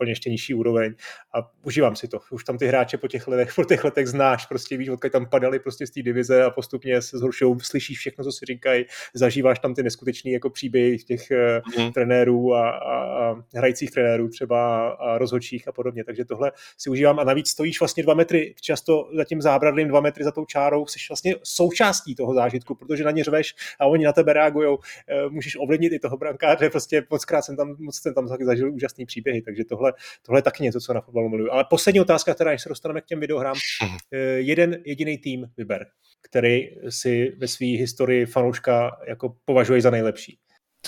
úplně 0.00 0.10
ještě 0.12 0.30
nižší 0.30 0.54
úroveň 0.54 0.94
a 1.34 1.50
užívám 1.62 1.96
si 1.96 2.08
to. 2.08 2.20
Už 2.30 2.44
tam 2.44 2.58
ty 2.58 2.66
hráče 2.66 2.98
po 2.98 3.08
těch 3.08 3.28
letech, 3.28 3.54
po 3.54 3.64
těch 3.64 3.84
letech 3.84 4.06
znáš, 4.06 4.46
prostě 4.46 4.76
víš, 4.76 4.88
odkud 4.88 5.12
tam 5.12 5.26
padali 5.26 5.58
prostě 5.58 5.86
z 5.86 5.90
té 5.90 6.02
divize 6.02 6.44
a 6.44 6.50
postupně 6.50 7.02
se 7.02 7.18
zhoršují, 7.18 7.56
slyšíš 7.62 7.98
všechno, 7.98 8.24
co 8.24 8.32
si 8.32 8.44
říkají, 8.46 8.84
zažíváš 9.14 9.58
tam 9.58 9.74
ty 9.74 9.82
neskutečné 9.82 10.30
jako 10.30 10.50
příběhy 10.50 10.98
těch 10.98 11.30
mm. 11.78 11.92
trenérů 11.92 12.54
a, 12.54 12.70
a, 12.70 12.94
a, 13.04 13.36
hrajících 13.54 13.90
trenérů 13.90 14.28
třeba 14.28 14.88
a 14.88 15.18
rozhodčích 15.18 15.68
a 15.68 15.72
podobně, 15.72 16.04
takže 16.04 16.24
tohle 16.24 16.52
si 16.78 16.90
užívám 16.90 17.18
a 17.18 17.24
navíc 17.24 17.48
stojíš 17.48 17.80
vlastně 17.80 18.02
dva 18.02 18.14
metry, 18.14 18.54
často 18.60 19.10
za 19.16 19.24
tím 19.24 19.42
zábradlím 19.42 19.88
dva 19.88 20.00
metry 20.00 20.24
za 20.24 20.32
tou 20.32 20.44
čárou, 20.44 20.86
jsi 20.86 20.98
vlastně 21.08 21.34
součástí 21.42 22.14
toho 22.14 22.34
zážitku, 22.34 22.74
protože 22.74 23.04
na 23.04 23.10
ně 23.10 23.24
řveš 23.24 23.54
a 23.80 23.86
oni 23.86 24.04
na 24.04 24.12
tebe 24.12 24.32
reagují, 24.32 24.76
eh, 25.08 25.28
můžeš 25.28 25.56
ovlivnit 25.60 25.92
i 25.92 25.98
toho 25.98 26.16
brankáře, 26.16 26.70
prostě 26.70 27.06
moc 27.10 27.24
krát 27.24 27.42
jsem 27.42 27.56
tam, 27.56 27.76
moc 27.78 27.96
jsem 27.96 28.14
tam 28.14 28.28
zažil 28.28 28.72
úžasný 28.72 29.06
příběhy, 29.06 29.42
takže 29.42 29.64
tohle, 29.64 29.89
tohle 30.22 30.38
je 30.38 30.42
taky 30.42 30.62
něco, 30.62 30.80
co 30.80 30.94
na 30.94 31.00
fotbalu 31.00 31.28
miluju. 31.28 31.52
Ale 31.52 31.64
poslední 31.70 32.00
otázka, 32.00 32.34
která 32.34 32.50
než 32.50 32.62
se 32.62 32.68
dostaneme 32.68 33.00
k 33.00 33.06
těm 33.06 33.20
videohrám. 33.20 33.56
Mhm. 33.82 33.96
Eh, 34.12 34.18
jeden 34.20 34.82
jediný 34.86 35.18
tým 35.18 35.46
vyber, 35.56 35.86
který 36.22 36.68
si 36.88 37.36
ve 37.38 37.48
své 37.48 37.66
historii 37.66 38.26
fanouška 38.26 38.96
jako 39.08 39.36
považuje 39.44 39.82
za 39.82 39.90
nejlepší. 39.90 40.38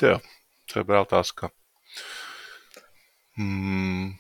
Jo, 0.03 0.21
to 0.73 0.79
je 0.79 0.81
dobrá 0.81 1.01
otázka. 1.01 1.51
Hmm. 3.33 4.11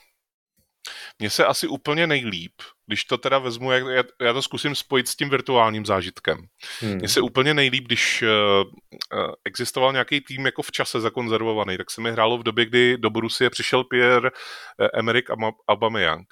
Mně 1.19 1.31
se 1.31 1.45
asi 1.45 1.67
úplně 1.67 2.07
nejlíp, 2.07 2.53
když 2.93 3.05
to 3.05 3.19
teda 3.19 3.39
vezmu, 3.39 3.73
jak, 3.73 3.85
já, 3.87 4.27
já 4.27 4.33
to 4.33 4.43
zkusím 4.43 4.75
spojit 4.75 5.09
s 5.09 5.17
tím 5.17 5.31
virtuálním 5.31 5.87
zážitkem. 5.87 6.37
Hmm. 6.81 6.95
Mně 6.95 7.09
se 7.09 7.21
úplně 7.21 7.55
nejlíp, 7.55 7.85
když 7.85 8.23
uh, 8.23 9.33
existoval 9.45 9.93
nějaký 9.93 10.21
tým 10.21 10.47
jako 10.47 10.63
v 10.63 10.73
čase 10.73 11.01
zakonzervovaný, 11.01 11.77
tak 11.77 11.91
se 11.91 12.01
mi 12.01 12.13
hrálo 12.13 12.39
v 12.39 12.43
době, 12.43 12.67
kdy 12.67 12.99
do 12.99 13.11
Borussie 13.11 13.51
přišel 13.51 13.85
Pierre 13.85 14.31
uh, 14.31 14.87
Emerick 14.95 15.31
Aubameyang. 15.69 16.27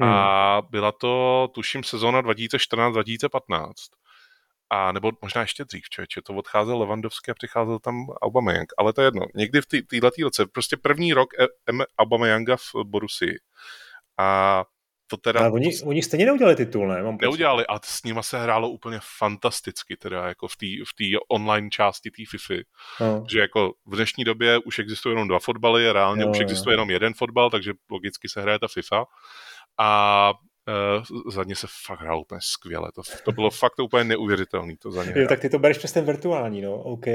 Hmm. 0.00 0.12
A 0.12 0.62
byla 0.70 0.92
to, 0.92 1.48
tuším, 1.54 1.84
sezóna 1.84 2.22
2014-2015. 2.22 3.72
A 4.70 4.92
nebo 4.92 5.12
možná 5.22 5.40
ještě 5.40 5.64
dřív, 5.64 5.88
člověče, 5.90 6.22
to 6.22 6.34
odcházel 6.34 6.78
Levandovský 6.78 7.30
a 7.30 7.34
přicházel 7.34 7.78
tam 7.78 7.94
Aubameyang. 8.22 8.72
Ale 8.78 8.92
to 8.92 9.00
je 9.00 9.06
jedno. 9.06 9.22
Někdy 9.34 9.60
v 9.60 9.66
této 9.66 10.10
roce, 10.22 10.46
prostě 10.46 10.76
první 10.76 11.12
rok. 11.12 11.28
Aubameyanga 11.98 12.56
v 12.56 12.84
Borussii. 12.84 13.38
A 14.18 14.64
to 15.10 15.16
teda... 15.16 15.40
Ale 15.40 15.50
oni, 15.50 15.70
oni 15.84 16.02
stejně 16.02 16.26
neudělali 16.26 16.56
titul, 16.56 16.88
ne? 16.88 17.02
Mám 17.02 17.18
neudělali 17.20 17.66
a 17.66 17.80
s 17.84 18.02
nima 18.02 18.22
se 18.22 18.42
hrálo 18.42 18.68
úplně 18.68 18.98
fantasticky, 19.18 19.96
teda 19.96 20.28
jako 20.28 20.48
v 20.48 20.56
té 20.56 20.66
v 20.66 21.18
online 21.28 21.70
části 21.70 22.10
té 22.10 22.22
FIFA. 22.30 22.54
No. 23.00 23.24
Že 23.30 23.40
jako 23.40 23.72
v 23.86 23.96
dnešní 23.96 24.24
době 24.24 24.58
už 24.58 24.78
existují 24.78 25.12
jenom 25.12 25.28
dva 25.28 25.38
fotbaly, 25.38 25.92
reálně 25.92 26.22
jo, 26.22 26.30
už 26.30 26.40
existuje 26.40 26.72
jo. 26.72 26.74
jenom 26.74 26.90
jeden 26.90 27.14
fotbal, 27.14 27.50
takže 27.50 27.72
logicky 27.90 28.28
se 28.28 28.42
hraje 28.42 28.58
ta 28.58 28.68
FIFA 28.68 29.04
a 29.78 30.32
uh, 30.68 31.32
za 31.32 31.44
ně 31.44 31.56
se 31.56 31.66
fakt 31.86 32.00
hrál 32.00 32.20
úplně 32.20 32.40
skvěle. 32.42 32.88
To, 32.94 33.02
to 33.24 33.32
bylo 33.32 33.50
fakt 33.60 33.78
úplně 33.78 34.04
neuvěřitelné. 34.04 34.74
To 34.78 34.90
za 34.90 35.04
ně 35.04 35.12
jo, 35.16 35.28
tak 35.28 35.40
ty 35.40 35.48
to 35.48 35.58
bereš 35.58 35.78
přes 35.78 35.92
ten 35.92 36.04
virtuální, 36.04 36.60
no, 36.60 36.74
OK. 36.74 37.06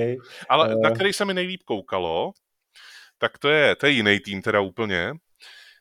Ale 0.50 0.75
uh... 0.75 0.82
na 0.82 0.92
který 0.92 1.14
se 1.14 1.25
mi 1.25 1.34
nejlíp 1.34 1.64
koukalo, 1.64 2.32
tak 3.18 3.38
to 3.38 3.50
je, 3.50 3.75
to 3.75 3.86
je 3.86 3.92
jiný 3.92 4.20
tým 4.20 4.42
teda 4.42 4.62
úplně. 4.62 5.14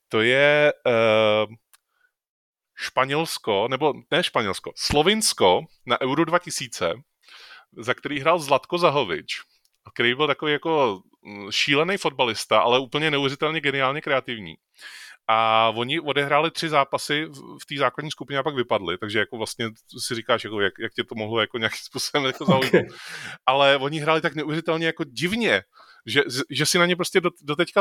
To 0.08 0.20
je 0.20 0.72
uh, 0.86 1.54
Španělsko, 2.84 3.68
nebo 3.68 3.94
ne 4.10 4.22
Španělsko, 4.22 4.72
Slovinsko 4.76 5.60
na 5.86 6.00
Euro 6.00 6.24
2000, 6.24 6.92
za 7.76 7.94
který 7.94 8.20
hrál 8.20 8.38
Zlatko 8.38 8.78
Zahovič, 8.78 9.40
který 9.94 10.14
byl 10.14 10.26
takový 10.26 10.52
jako 10.52 11.00
mm, 11.22 11.52
šílený 11.52 11.96
fotbalista, 11.96 12.60
ale 12.60 12.78
úplně 12.78 13.10
neuvěřitelně 13.10 13.60
geniálně 13.60 14.00
kreativní. 14.00 14.54
A 15.28 15.68
oni 15.76 16.00
odehráli 16.00 16.50
tři 16.50 16.68
zápasy 16.68 17.26
v 17.62 17.66
té 17.66 17.76
základní 17.78 18.10
skupině 18.10 18.38
a 18.38 18.42
pak 18.42 18.54
vypadli, 18.54 18.98
takže 18.98 19.18
jako 19.18 19.36
vlastně 19.36 19.68
si 20.06 20.14
říkáš, 20.14 20.44
jako 20.44 20.60
jak, 20.60 20.74
jak 20.78 20.92
tě 20.92 21.04
to 21.04 21.14
mohlo 21.14 21.40
jako 21.40 21.58
nějakým 21.58 21.82
způsobem 21.82 22.26
jako 22.26 22.44
zaujmout. 22.48 22.68
Okay. 22.68 22.86
Ale 23.46 23.76
oni 23.76 23.98
hráli 23.98 24.20
tak 24.20 24.34
neuvěřitelně 24.34 24.86
jako 24.86 25.04
divně, 25.04 25.62
že, 26.06 26.22
že 26.50 26.66
si 26.66 26.78
na 26.78 26.86
ně 26.86 26.96
prostě 26.96 27.20
do, 27.20 27.30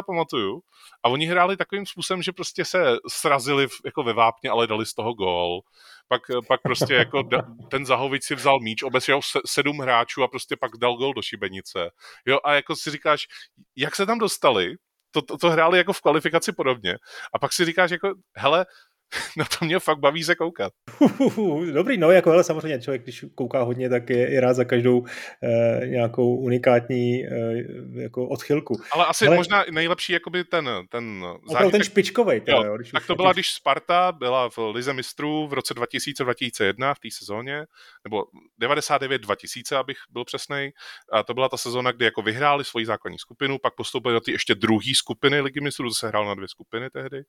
pamatuju. 0.06 0.62
A 1.04 1.10
oni 1.10 1.26
hráli 1.26 1.58
takovým 1.58 1.86
způsobem, 1.86 2.24
že 2.24 2.32
prostě 2.32 2.66
se 2.66 2.98
srazili 3.08 3.68
v, 3.68 3.72
jako 3.86 4.04
ve 4.04 4.14
vápně, 4.14 4.50
ale 4.50 4.68
dali 4.68 4.86
z 4.86 4.94
toho 4.94 5.14
gól. 5.14 5.62
Pak, 6.08 6.22
pak 6.48 6.62
prostě 6.62 6.94
jako 6.94 7.22
da, 7.22 7.42
ten 7.72 7.86
Zahovič 7.86 8.24
si 8.24 8.36
vzal 8.36 8.60
míč, 8.60 8.84
obešel 8.84 9.20
sedm 9.46 9.80
hráčů 9.80 10.24
a 10.24 10.28
prostě 10.28 10.56
pak 10.60 10.72
dal 10.78 10.98
gól 10.98 11.14
do 11.14 11.22
šibenice. 11.22 11.90
Jo, 12.26 12.40
a 12.44 12.54
jako 12.54 12.76
si 12.76 12.92
říkáš, 12.92 13.28
jak 13.76 13.96
se 13.96 14.06
tam 14.06 14.18
dostali, 14.18 14.76
to, 15.12 15.22
to, 15.22 15.38
to 15.38 15.50
hráli 15.50 15.78
jako 15.78 15.94
v 15.94 16.02
kvalifikaci 16.02 16.52
podobně. 16.52 16.94
A 17.34 17.40
pak 17.40 17.54
si 17.54 17.66
říkáš 17.66 17.92
jako, 17.92 18.14
hele, 18.36 18.66
na 19.38 19.46
to 19.60 19.66
mě 19.66 19.80
fakt 19.80 20.00
baví 20.00 20.24
se 20.24 20.36
koukat. 20.36 20.74
Dobrý, 21.74 21.98
no 21.98 22.12
jako 22.12 22.30
hele, 22.30 22.44
samozřejmě 22.44 22.82
člověk, 22.82 23.04
když 23.04 23.26
kouká 23.36 23.62
hodně, 23.64 23.90
tak 23.90 24.10
je, 24.10 24.32
je 24.32 24.42
rád 24.42 24.54
za 24.54 24.64
každou 24.64 25.06
eh, 25.44 25.88
nějakou 25.88 26.36
unikátní 26.36 27.26
eh, 27.26 27.30
jako 28.02 28.28
odchylku. 28.28 28.82
Ale 28.92 29.06
asi 29.06 29.26
hele, 29.26 29.38
možná 29.38 29.66
nejlepší 29.72 30.14
jakoby 30.14 30.44
ten, 30.44 30.70
ten 30.90 31.26
zážitek. 31.52 31.72
ten 31.72 31.84
špičkovej. 31.84 32.42
Teda, 32.42 32.58
jo, 32.58 32.64
jo, 32.64 32.78
když 32.78 32.92
tak 32.92 33.08
to 33.08 33.16
byla, 33.16 33.34
když 33.34 33.52
Sparta 33.52 34.12
byla 34.12 34.50
v 34.50 34.58
Lize 34.58 34.94
mistrů 34.94 35.48
v 35.48 35.54
roce 35.54 35.74
2000-2001 35.74 36.94
v 36.94 37.00
té 37.00 37.08
sezóně, 37.12 37.66
nebo 38.04 38.24
99-2000, 38.62 39.78
abych 39.78 39.98
byl 40.10 40.26
přesnej. 40.26 40.72
A 41.12 41.24
to 41.24 41.34
byla 41.34 41.50
ta 41.50 41.58
sezóna, 41.58 41.92
kdy 41.92 42.06
jako 42.06 42.22
vyhráli 42.22 42.66
svoji 42.66 42.86
základní 42.86 43.20
skupinu, 43.20 43.58
pak 43.60 43.76
postoupili 43.76 44.14
do 44.14 44.20
té 44.20 44.32
ještě 44.32 44.56
druhé 44.56 44.92
skupiny 44.96 45.42
Ligy 45.42 45.62
mistrů, 45.62 45.90
to 45.90 45.96
se 45.96 46.08
hrál 46.08 46.26
na 46.26 46.36
dvě 46.36 46.48
skupiny 46.48 46.90
tehdy. 46.90 47.24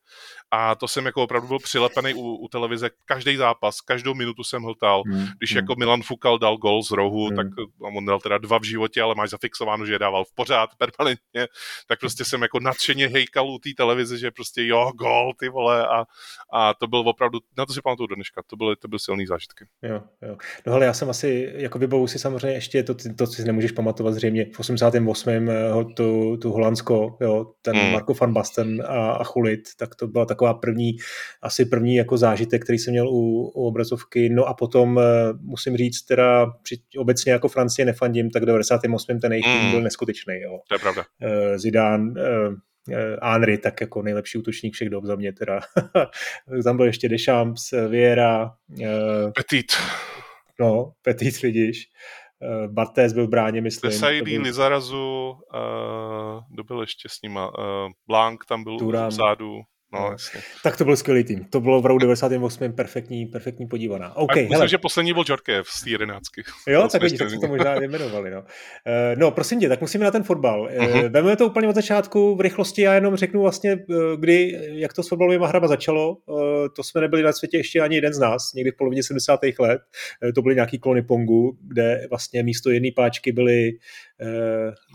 A 0.51 0.75
to 0.75 0.87
jsem 0.87 1.05
jako 1.05 1.23
opravdu 1.23 1.47
byl 1.47 1.59
přilepený 1.75 2.13
u, 2.13 2.35
u 2.35 2.47
televize. 2.47 2.89
Každý 3.05 3.37
zápas, 3.37 3.81
každou 3.81 4.13
minutu 4.13 4.43
jsem 4.43 4.63
hltal. 4.63 5.03
Hmm. 5.05 5.25
Když 5.37 5.51
hmm. 5.51 5.57
jako 5.57 5.75
Milan 5.77 6.01
Fukal 6.01 6.39
dal 6.39 6.57
gol 6.57 6.83
z 6.83 6.91
rohu, 6.91 7.27
hmm. 7.27 7.35
tak 7.35 7.47
on 7.79 8.05
dal 8.05 8.19
teda 8.19 8.37
dva 8.37 8.59
v 8.59 8.63
životě, 8.63 9.01
ale 9.01 9.15
máš 9.15 9.29
zafixováno, 9.29 9.85
že 9.85 9.93
je 9.93 9.99
dával 9.99 10.25
v 10.25 10.35
pořád 10.35 10.69
permanentně, 10.77 11.47
tak 11.87 11.99
prostě 11.99 12.25
jsem 12.25 12.41
jako 12.41 12.59
nadšeně 12.59 13.07
hejkal 13.07 13.49
u 13.49 13.59
té 13.59 13.69
televize, 13.77 14.17
že 14.17 14.31
prostě 14.31 14.67
jo, 14.67 14.91
gol, 14.95 15.33
ty 15.39 15.49
vole. 15.49 15.87
A, 15.87 16.05
a 16.53 16.73
to 16.73 16.87
byl 16.87 16.99
opravdu, 16.99 17.39
na 17.57 17.65
to 17.65 17.73
si 17.73 17.81
pamatuju 17.81 18.07
do 18.07 18.15
dneška, 18.15 18.41
to 18.47 18.55
byly, 18.55 18.75
to 18.75 18.87
byly 18.87 18.99
silný 18.99 19.25
zážitky. 19.25 19.65
Jo, 19.83 20.01
jo. 20.21 20.37
No 20.65 20.73
ale 20.73 20.85
já 20.85 20.93
jsem 20.93 21.09
asi, 21.09 21.53
jako 21.55 21.79
vybavu 21.79 22.07
si 22.07 22.19
samozřejmě 22.19 22.57
ještě 22.57 22.83
to, 22.83 22.95
to, 22.95 23.27
co 23.27 23.33
si 23.33 23.43
nemůžeš 23.43 23.71
pamatovat 23.71 24.13
zřejmě 24.13 24.45
v 24.55 24.59
88. 24.59 25.49
Eh, 25.49 25.53
tu, 25.95 26.37
tu 26.37 26.51
Holandsko, 26.51 27.17
jo, 27.21 27.53
ten 27.61 27.75
hmm. 27.75 27.91
Marko 27.91 28.13
van 28.13 28.33
Basten 28.33 28.83
a, 28.87 29.11
a 29.11 29.23
Chulit, 29.23 29.61
tak 29.77 29.95
to 29.95 30.07
byla 30.07 30.25
taková 30.25 30.53
první, 30.53 30.95
asi 31.41 31.54
první 31.65 31.95
jako 31.95 32.17
zážitek, 32.17 32.63
který 32.63 32.77
jsem 32.77 32.91
měl 32.91 33.09
u, 33.09 33.51
u 33.55 33.67
obrazovky. 33.67 34.29
No 34.29 34.45
a 34.45 34.53
potom 34.53 34.99
eh, 34.99 35.03
musím 35.41 35.77
říct, 35.77 36.01
teda 36.01 36.45
při, 36.63 36.79
obecně 36.97 37.31
jako 37.31 37.47
Francie 37.47 37.85
nefandím, 37.85 38.29
tak 38.29 38.45
98. 38.45 39.19
ten 39.19 39.31
jejich 39.31 39.45
mm. 39.63 39.71
byl 39.71 39.81
neskutečný. 39.81 40.33
Jo. 40.41 40.59
To 40.67 40.75
je 40.75 40.79
pravda. 40.79 41.03
Uh, 41.23 41.57
Zidane, 41.57 42.11
uh, 42.11 42.55
Henry, 43.23 43.57
tak 43.57 43.81
jako 43.81 44.01
nejlepší 44.01 44.37
útočník 44.37 44.73
všech 44.73 44.89
dob 44.89 45.05
za 45.05 45.15
mě 45.15 45.33
teda. 45.33 45.59
Tam 46.63 46.77
byl 46.77 46.85
ještě 46.85 47.09
Deschamps, 47.09 47.71
Viera. 47.89 48.51
Petit. 49.35 49.65
No, 50.59 50.91
Petit, 51.01 51.41
vidíš. 51.41 51.87
Bartés 52.67 53.13
byl 53.13 53.27
v 53.27 53.29
bráně, 53.29 53.61
myslím. 53.61 53.91
Desailly, 53.91 54.21
byl... 54.21 54.41
Lizarazu, 54.41 55.29
uh, 55.29 56.43
kdo 56.49 56.63
byl 56.63 56.81
ještě 56.81 57.09
s 57.09 57.21
nima? 57.23 57.57
Uh, 57.57 57.91
Blanc 58.07 58.39
tam 58.47 58.63
byl 58.63 58.77
Turam. 58.79 59.09
vzadu. 59.09 59.61
No, 59.93 60.11
jasně. 60.11 60.41
Tak 60.63 60.77
to 60.77 60.85
byl 60.85 60.95
skvělý 60.95 61.23
tým. 61.23 61.45
To 61.49 61.61
bylo 61.61 61.81
v 61.81 61.85
roku 61.85 61.99
98. 61.99 62.73
perfektní, 62.73 63.25
perfektní 63.25 63.67
podívaná. 63.67 64.17
Okay, 64.17 64.43
myslím, 64.43 64.53
hele. 64.53 64.67
že 64.67 64.77
poslední 64.77 65.13
byl 65.13 65.23
Jorkev 65.27 65.67
z 65.67 65.83
té 65.83 65.89
jedenáctky. 65.89 66.43
Jo, 66.67 66.87
tak 66.91 67.01
vidíš, 67.01 67.19
tak 67.19 67.27
to 67.41 67.47
možná 67.47 67.79
vyjmenovali. 67.79 68.31
No. 68.31 68.39
Uh, 68.39 68.45
no, 69.15 69.31
prosím 69.31 69.59
tě, 69.59 69.69
tak 69.69 69.81
musíme 69.81 70.05
na 70.05 70.11
ten 70.11 70.23
fotbal. 70.23 70.69
Uh-huh. 70.69 71.09
Vememe 71.09 71.35
to 71.35 71.45
úplně 71.45 71.67
od 71.67 71.75
začátku 71.75 72.35
v 72.35 72.41
rychlosti, 72.41 72.81
já 72.81 72.93
jenom 72.93 73.15
řeknu 73.15 73.41
vlastně, 73.41 73.71
eh, 73.71 74.17
kdy, 74.17 74.59
jak 74.71 74.93
to 74.93 75.03
s 75.03 75.07
fotbalovými 75.07 75.45
hrama 75.47 75.67
začalo. 75.67 76.17
Uh, 76.25 76.37
to 76.75 76.83
jsme 76.83 77.01
nebyli 77.01 77.23
na 77.23 77.33
světě 77.33 77.57
ještě 77.57 77.81
ani 77.81 77.95
jeden 77.95 78.13
z 78.13 78.19
nás, 78.19 78.53
někdy 78.53 78.71
v 78.71 78.77
polovině 78.77 79.03
70. 79.03 79.39
let. 79.59 79.81
Uh, 80.23 80.31
to 80.31 80.41
byly 80.41 80.55
nějaký 80.55 80.79
klony 80.79 81.01
Pongu, 81.01 81.57
kde 81.61 82.07
vlastně 82.09 82.43
místo 82.43 82.71
jedné 82.71 82.89
páčky 82.95 83.31
byly 83.31 83.71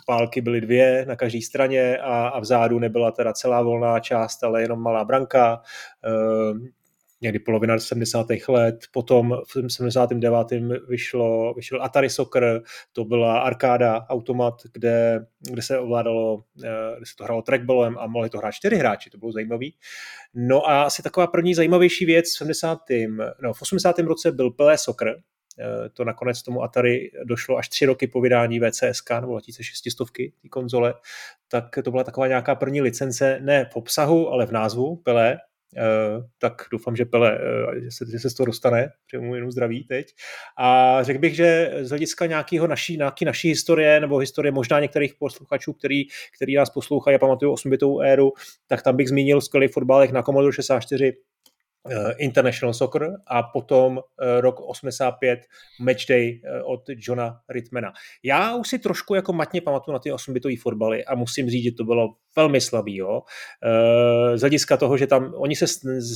pálky 0.07 0.41
byly 0.41 0.61
dvě 0.61 1.05
na 1.09 1.17
každé 1.17 1.41
straně 1.43 1.99
a, 1.99 2.29
a 2.29 2.41
vzadu 2.41 2.79
nebyla 2.79 3.11
teda 3.11 3.33
celá 3.33 3.63
volná 3.63 4.01
část, 4.01 4.45
ale 4.45 4.63
jenom 4.63 4.83
malá 4.83 5.05
branka, 5.05 5.63
eh, 6.05 6.81
někdy 7.23 7.39
polovina 7.39 7.79
70. 7.79 8.27
let, 8.49 8.79
potom 8.93 9.37
v 9.47 9.73
79. 9.73 10.81
vyšlo, 10.89 11.55
vyšel 11.55 11.83
Atari 11.83 12.11
Soccer, 12.11 12.63
to 12.93 13.05
byla 13.05 13.41
arkáda, 13.41 14.07
automat, 14.09 14.55
kde, 14.73 15.27
kde 15.51 15.63
se 15.63 15.79
ovládalo, 15.79 16.45
eh, 16.65 16.69
kde 16.97 17.07
se 17.07 17.17
to 17.17 17.25
hrálo 17.25 17.43
trackballem 17.43 17.99
a 17.99 18.07
mohli 18.07 18.31
to 18.31 18.39
hrát 18.39 18.53
čtyři 18.53 18.77
hráči, 18.77 19.11
to 19.11 19.19
bylo 19.19 19.33
zajímavý. 19.33 19.75
No 20.35 20.71
a 20.71 20.83
asi 20.83 21.03
taková 21.03 21.27
první 21.27 21.55
zajímavější 21.55 22.07
věc 22.07 22.27
v 22.35 22.37
70. 22.39 22.79
No, 23.43 23.53
v 23.53 23.63
80. 23.63 24.07
roce 24.07 24.33
byl 24.33 24.51
Pelé 24.51 24.79
Soccer, 24.79 25.09
Eh, 25.09 25.21
to 25.93 26.05
nakonec 26.05 26.43
tomu 26.43 26.63
Atari 26.63 27.11
došlo 27.25 27.57
až 27.57 27.69
tři 27.69 27.87
roky 27.87 28.07
po 28.07 28.21
vydání 28.21 28.61
VCSK 28.61 29.11
nebo 29.11 29.33
2600 29.33 30.09
té 30.43 30.49
konzole, 30.49 30.95
tak 31.49 31.65
to 31.85 31.91
byla 31.91 32.05
taková 32.05 32.27
nějaká 32.27 32.55
první 32.55 32.81
licence, 32.81 33.39
ne 33.43 33.65
v 33.73 33.77
obsahu, 33.77 34.29
ale 34.29 34.47
v 34.47 34.53
názvu 34.53 34.97
Pelé, 34.97 35.39
Uh, 35.77 36.25
tak 36.39 36.63
doufám, 36.73 36.97
že 36.97 37.05
Pele, 37.05 37.39
uh, 37.39 37.75
že, 37.75 37.91
se, 37.91 38.07
že 38.11 38.19
se 38.19 38.31
z 38.31 38.35
toho 38.35 38.47
dostane, 38.47 38.89
přeju 39.07 39.35
jenom 39.35 39.51
zdraví 39.51 39.85
teď. 39.85 40.07
A 40.59 40.99
řekl 41.03 41.19
bych, 41.19 41.35
že 41.37 41.71
z 41.81 41.89
hlediska 41.89 42.27
nějakého 42.27 42.67
naší, 42.67 42.97
nějaký 42.97 43.25
naší 43.25 43.49
historie, 43.49 44.01
nebo 44.01 44.19
historie 44.19 44.53
možná 44.53 44.81
některých 44.81 45.15
posluchačů, 45.15 45.73
který, 45.73 46.03
který 46.37 46.55
nás 46.55 46.71
poslouchají 46.71 47.15
a 47.15 47.19
pamatují 47.19 47.53
8-bitovou 47.53 48.01
éru, 48.01 48.33
tak 48.67 48.83
tam 48.83 48.97
bych 48.97 49.09
zmínil 49.09 49.41
skvělý 49.41 49.69
fotbalek 49.69 50.11
na 50.11 50.23
Commodore 50.23 50.53
64 50.53 51.13
Eh, 51.13 51.30
International 52.19 52.75
Soccer 52.75 53.17
a 53.27 53.43
potom 53.43 53.99
eh, 53.99 54.41
rok 54.41 54.61
85 54.61 55.41
Matchday 55.81 56.41
eh, 56.45 56.63
od 56.63 56.81
Johna 56.97 57.41
Ritmana. 57.49 57.93
Já 58.23 58.57
už 58.57 58.69
si 58.69 58.79
trošku 58.79 59.15
jako 59.15 59.33
matně 59.33 59.61
pamatuju 59.61 59.93
na 59.93 59.99
ty 59.99 60.13
8-bitové 60.13 60.55
fotbaly 60.61 61.05
a 61.05 61.15
musím 61.15 61.51
říct, 61.51 61.65
že 61.65 61.73
to 61.73 61.85
bylo 61.85 62.09
velmi 62.37 62.61
slabý. 62.61 62.97
Jo. 62.97 63.23
Z 64.35 64.41
hlediska 64.41 64.77
toho, 64.77 64.97
že 64.97 65.07
tam 65.07 65.33
oni 65.37 65.57
se 65.57 65.67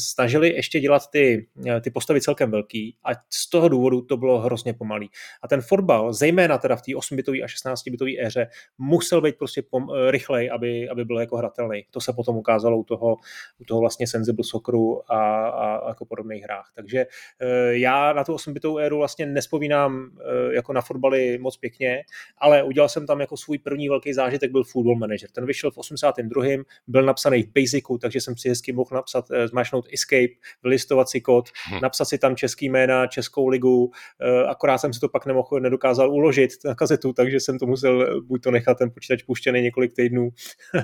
snažili 0.01 0.49
ještě 0.49 0.81
dělat 0.81 1.03
ty, 1.11 1.47
ty 1.81 1.91
postavy 1.91 2.21
celkem 2.21 2.51
velký 2.51 2.97
a 3.05 3.11
z 3.31 3.51
toho 3.51 3.69
důvodu 3.69 4.01
to 4.01 4.17
bylo 4.17 4.39
hrozně 4.39 4.75
pomalý. 4.75 5.11
A 5.43 5.49
ten 5.49 5.61
fotbal, 5.61 6.13
zejména 6.13 6.59
teda 6.59 6.77
v 6.77 6.83
té 6.83 6.93
8-bitové 6.93 7.43
a 7.45 7.47
16-bitové 7.47 8.27
éře, 8.27 8.47
musel 8.79 9.21
být 9.21 9.39
prostě 9.39 9.63
pom, 9.63 9.89
rychlej, 10.11 10.51
aby, 10.51 10.89
aby 10.89 11.05
byl 11.05 11.21
jako 11.21 11.37
hratelný. 11.37 11.87
To 11.91 12.01
se 12.01 12.13
potom 12.13 12.37
ukázalo 12.37 12.79
u 12.79 12.85
toho, 12.85 13.17
u 13.59 13.65
toho 13.65 13.81
vlastně 13.81 14.07
Sensible 14.07 14.45
Socceru 14.45 15.13
a 15.13 15.45
a 15.55 15.89
jako 15.89 16.05
podobných 16.05 16.43
hrách. 16.43 16.73
Takže 16.75 17.07
eh, 17.41 17.79
já 17.79 18.13
na 18.13 18.25
tu 18.25 18.35
8-bitovou 18.35 18.79
éru 18.79 18.99
vlastně 18.99 19.27
nespomínám 19.27 20.11
eh, 20.21 20.55
jako 20.55 20.73
na 20.73 20.81
fotbaly 20.81 21.39
moc 21.39 21.57
pěkně, 21.57 22.03
ale 22.39 22.63
udělal 22.63 22.89
jsem 22.89 23.07
tam 23.07 23.21
jako 23.21 23.37
svůj 23.37 23.59
první 23.59 23.89
velký 23.89 24.13
zážitek 24.13 24.51
byl 24.51 24.65
Football 24.65 24.97
Manager. 24.97 25.31
Ten 25.31 25.47
vyšel 25.47 25.71
v 25.71 25.77
82. 26.05 26.65
byl 26.87 27.03
napsaný 27.03 27.43
v 27.43 27.53
Basicu, 27.53 27.99
takže 27.99 28.21
jsem 28.21 28.37
si 28.37 28.49
hezky 28.49 28.73
mohl 28.73 28.91
napsat, 28.93 29.25
eh, 29.31 29.49
zmašnout 29.49 29.87
Escape, 29.93 30.35
vylistovat 30.63 31.09
si 31.09 31.21
kód, 31.21 31.49
hmm. 31.71 31.81
napsat 31.83 32.05
si 32.05 32.19
tam 32.19 32.37
český 32.37 32.69
jména, 32.69 33.07
českou 33.07 33.49
ligu, 33.49 33.91
akorát 34.49 34.79
jsem 34.79 34.93
si 34.93 35.01
to 35.01 35.09
pak 35.09 35.27
nemohl, 35.27 35.61
nedokázal 35.61 36.11
uložit 36.11 36.51
na 36.65 36.75
kazetu, 36.75 37.13
takže 37.13 37.41
jsem 37.41 37.59
to 37.59 37.67
musel 37.67 38.21
buď 38.21 38.43
to 38.43 38.51
nechat 38.51 38.79
ten 38.79 38.91
počítač 38.91 39.23
puštěný 39.23 39.63
několik 39.63 39.93
týdnů 39.93 40.29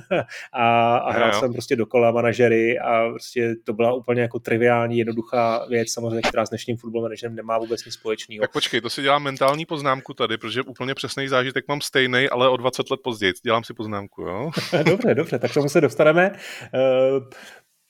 a, 0.52 0.96
a 0.96 1.12
hrál 1.12 1.32
jsem 1.32 1.52
prostě 1.52 1.76
dokola 1.76 2.10
manažery 2.10 2.78
a 2.78 3.08
prostě 3.10 3.54
to 3.64 3.72
byla 3.72 3.94
úplně 3.94 4.22
jako 4.22 4.38
triviální, 4.38 4.98
jednoduchá 4.98 5.66
věc, 5.68 5.92
samozřejmě, 5.92 6.22
která 6.22 6.46
s 6.46 6.50
dnešním 6.50 6.76
fotbalem 6.76 7.10
manažerem 7.10 7.34
nemá 7.34 7.58
vůbec 7.58 7.84
nic 7.84 7.94
společného. 7.94 8.40
Tak 8.40 8.52
počkej, 8.52 8.80
to 8.80 8.90
si 8.90 9.02
dělám 9.02 9.22
mentální 9.22 9.66
poznámku 9.66 10.14
tady, 10.14 10.38
protože 10.38 10.62
úplně 10.62 10.94
přesný 10.94 11.28
zážitek 11.28 11.64
mám 11.68 11.80
stejný, 11.80 12.28
ale 12.28 12.48
o 12.48 12.56
20 12.56 12.90
let 12.90 13.00
později. 13.04 13.32
Dělám 13.44 13.64
si 13.64 13.74
poznámku, 13.74 14.22
jo? 14.22 14.50
dobře, 14.84 15.09
dobře, 15.14 15.38
tak 15.38 15.54
tomu 15.54 15.68
se 15.68 15.80
dostaneme. 15.80 16.32
Eh, 16.32 16.78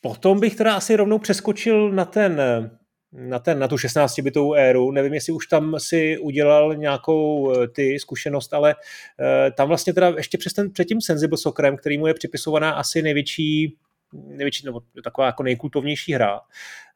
potom 0.00 0.40
bych 0.40 0.56
teda 0.56 0.74
asi 0.74 0.96
rovnou 0.96 1.18
přeskočil 1.18 1.90
na 1.90 2.04
ten 2.04 2.40
na, 3.12 3.38
ten, 3.38 3.59
na 3.59 3.68
tu 3.68 3.76
16-bitovou 3.76 4.54
éru. 4.54 4.90
Nevím, 4.90 5.14
jestli 5.14 5.33
už 5.33 5.46
tam 5.46 5.74
si 5.78 6.18
udělal 6.18 6.76
nějakou 6.76 7.52
eh, 7.52 7.68
ty 7.68 7.98
zkušenost, 7.98 8.54
ale 8.54 8.74
uh, 8.74 9.54
tam 9.56 9.68
vlastně 9.68 9.92
teda 9.92 10.09
ještě 10.16 10.38
přes 10.38 10.52
ten, 10.52 10.70
před 10.70 10.85
tím 10.85 11.00
Sensible 11.00 11.38
Soccerem, 11.38 11.76
který 11.76 11.98
mu 11.98 12.06
je 12.06 12.14
připisovaná 12.14 12.70
asi 12.70 13.02
největší 13.02 13.76
největší, 14.12 14.66
nebo 14.66 14.83
taková 15.05 15.27
jako 15.27 15.42
nejkultovnější 15.42 16.12
hra. 16.12 16.40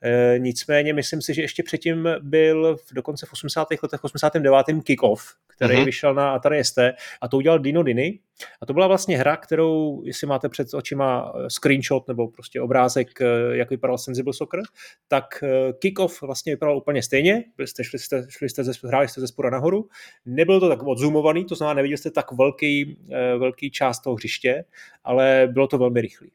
E, 0.02 0.38
nicméně 0.38 0.92
myslím 0.92 1.22
si, 1.22 1.34
že 1.34 1.42
ještě 1.42 1.62
předtím 1.62 2.08
byl 2.20 2.76
v, 2.76 2.94
dokonce 2.94 3.26
v 3.26 3.32
80. 3.32 3.68
letech, 3.82 4.04
89. 4.04 4.66
Kick-Off, 4.66 5.20
který 5.46 5.74
uh-huh. 5.74 5.84
vyšel 5.84 6.14
na 6.14 6.34
Atari 6.34 6.64
ST 6.64 6.78
a 7.20 7.28
to 7.28 7.36
udělal 7.36 7.58
Dino 7.58 7.82
Dini. 7.82 8.18
A 8.60 8.66
to 8.66 8.72
byla 8.72 8.86
vlastně 8.86 9.18
hra, 9.18 9.36
kterou, 9.36 10.02
jestli 10.04 10.26
máte 10.26 10.48
před 10.48 10.74
očima 10.74 11.32
eh, 11.36 11.50
screenshot 11.50 12.08
nebo 12.08 12.28
prostě 12.28 12.60
obrázek, 12.60 13.20
eh, 13.20 13.26
jak 13.56 13.70
vypadal 13.70 13.98
Sensible 13.98 14.32
Soccer, 14.32 14.60
tak 15.08 15.44
Kick-Off 15.78 16.26
vlastně 16.26 16.52
vypadal 16.52 16.76
úplně 16.76 17.02
stejně. 17.02 17.44
Jste, 17.64 17.84
šli 17.84 17.98
jste, 17.98 18.26
šli 18.28 18.48
jste 18.48 18.64
ze, 18.64 18.72
hráli 18.84 19.08
jste 19.08 19.20
ze 19.20 19.28
spora 19.28 19.50
nahoru. 19.50 19.88
Nebyl 20.26 20.60
to 20.60 20.68
tak 20.68 20.82
odzoomovaný, 20.82 21.44
to 21.44 21.54
znamená, 21.54 21.74
neviděli 21.74 21.98
jste 21.98 22.10
tak 22.10 22.32
velký, 22.32 22.98
velký 23.38 23.70
část 23.70 24.00
toho 24.00 24.16
hřiště, 24.16 24.64
ale 25.04 25.48
bylo 25.52 25.66
to 25.66 25.78
velmi 25.78 26.00
rychlý. 26.00 26.30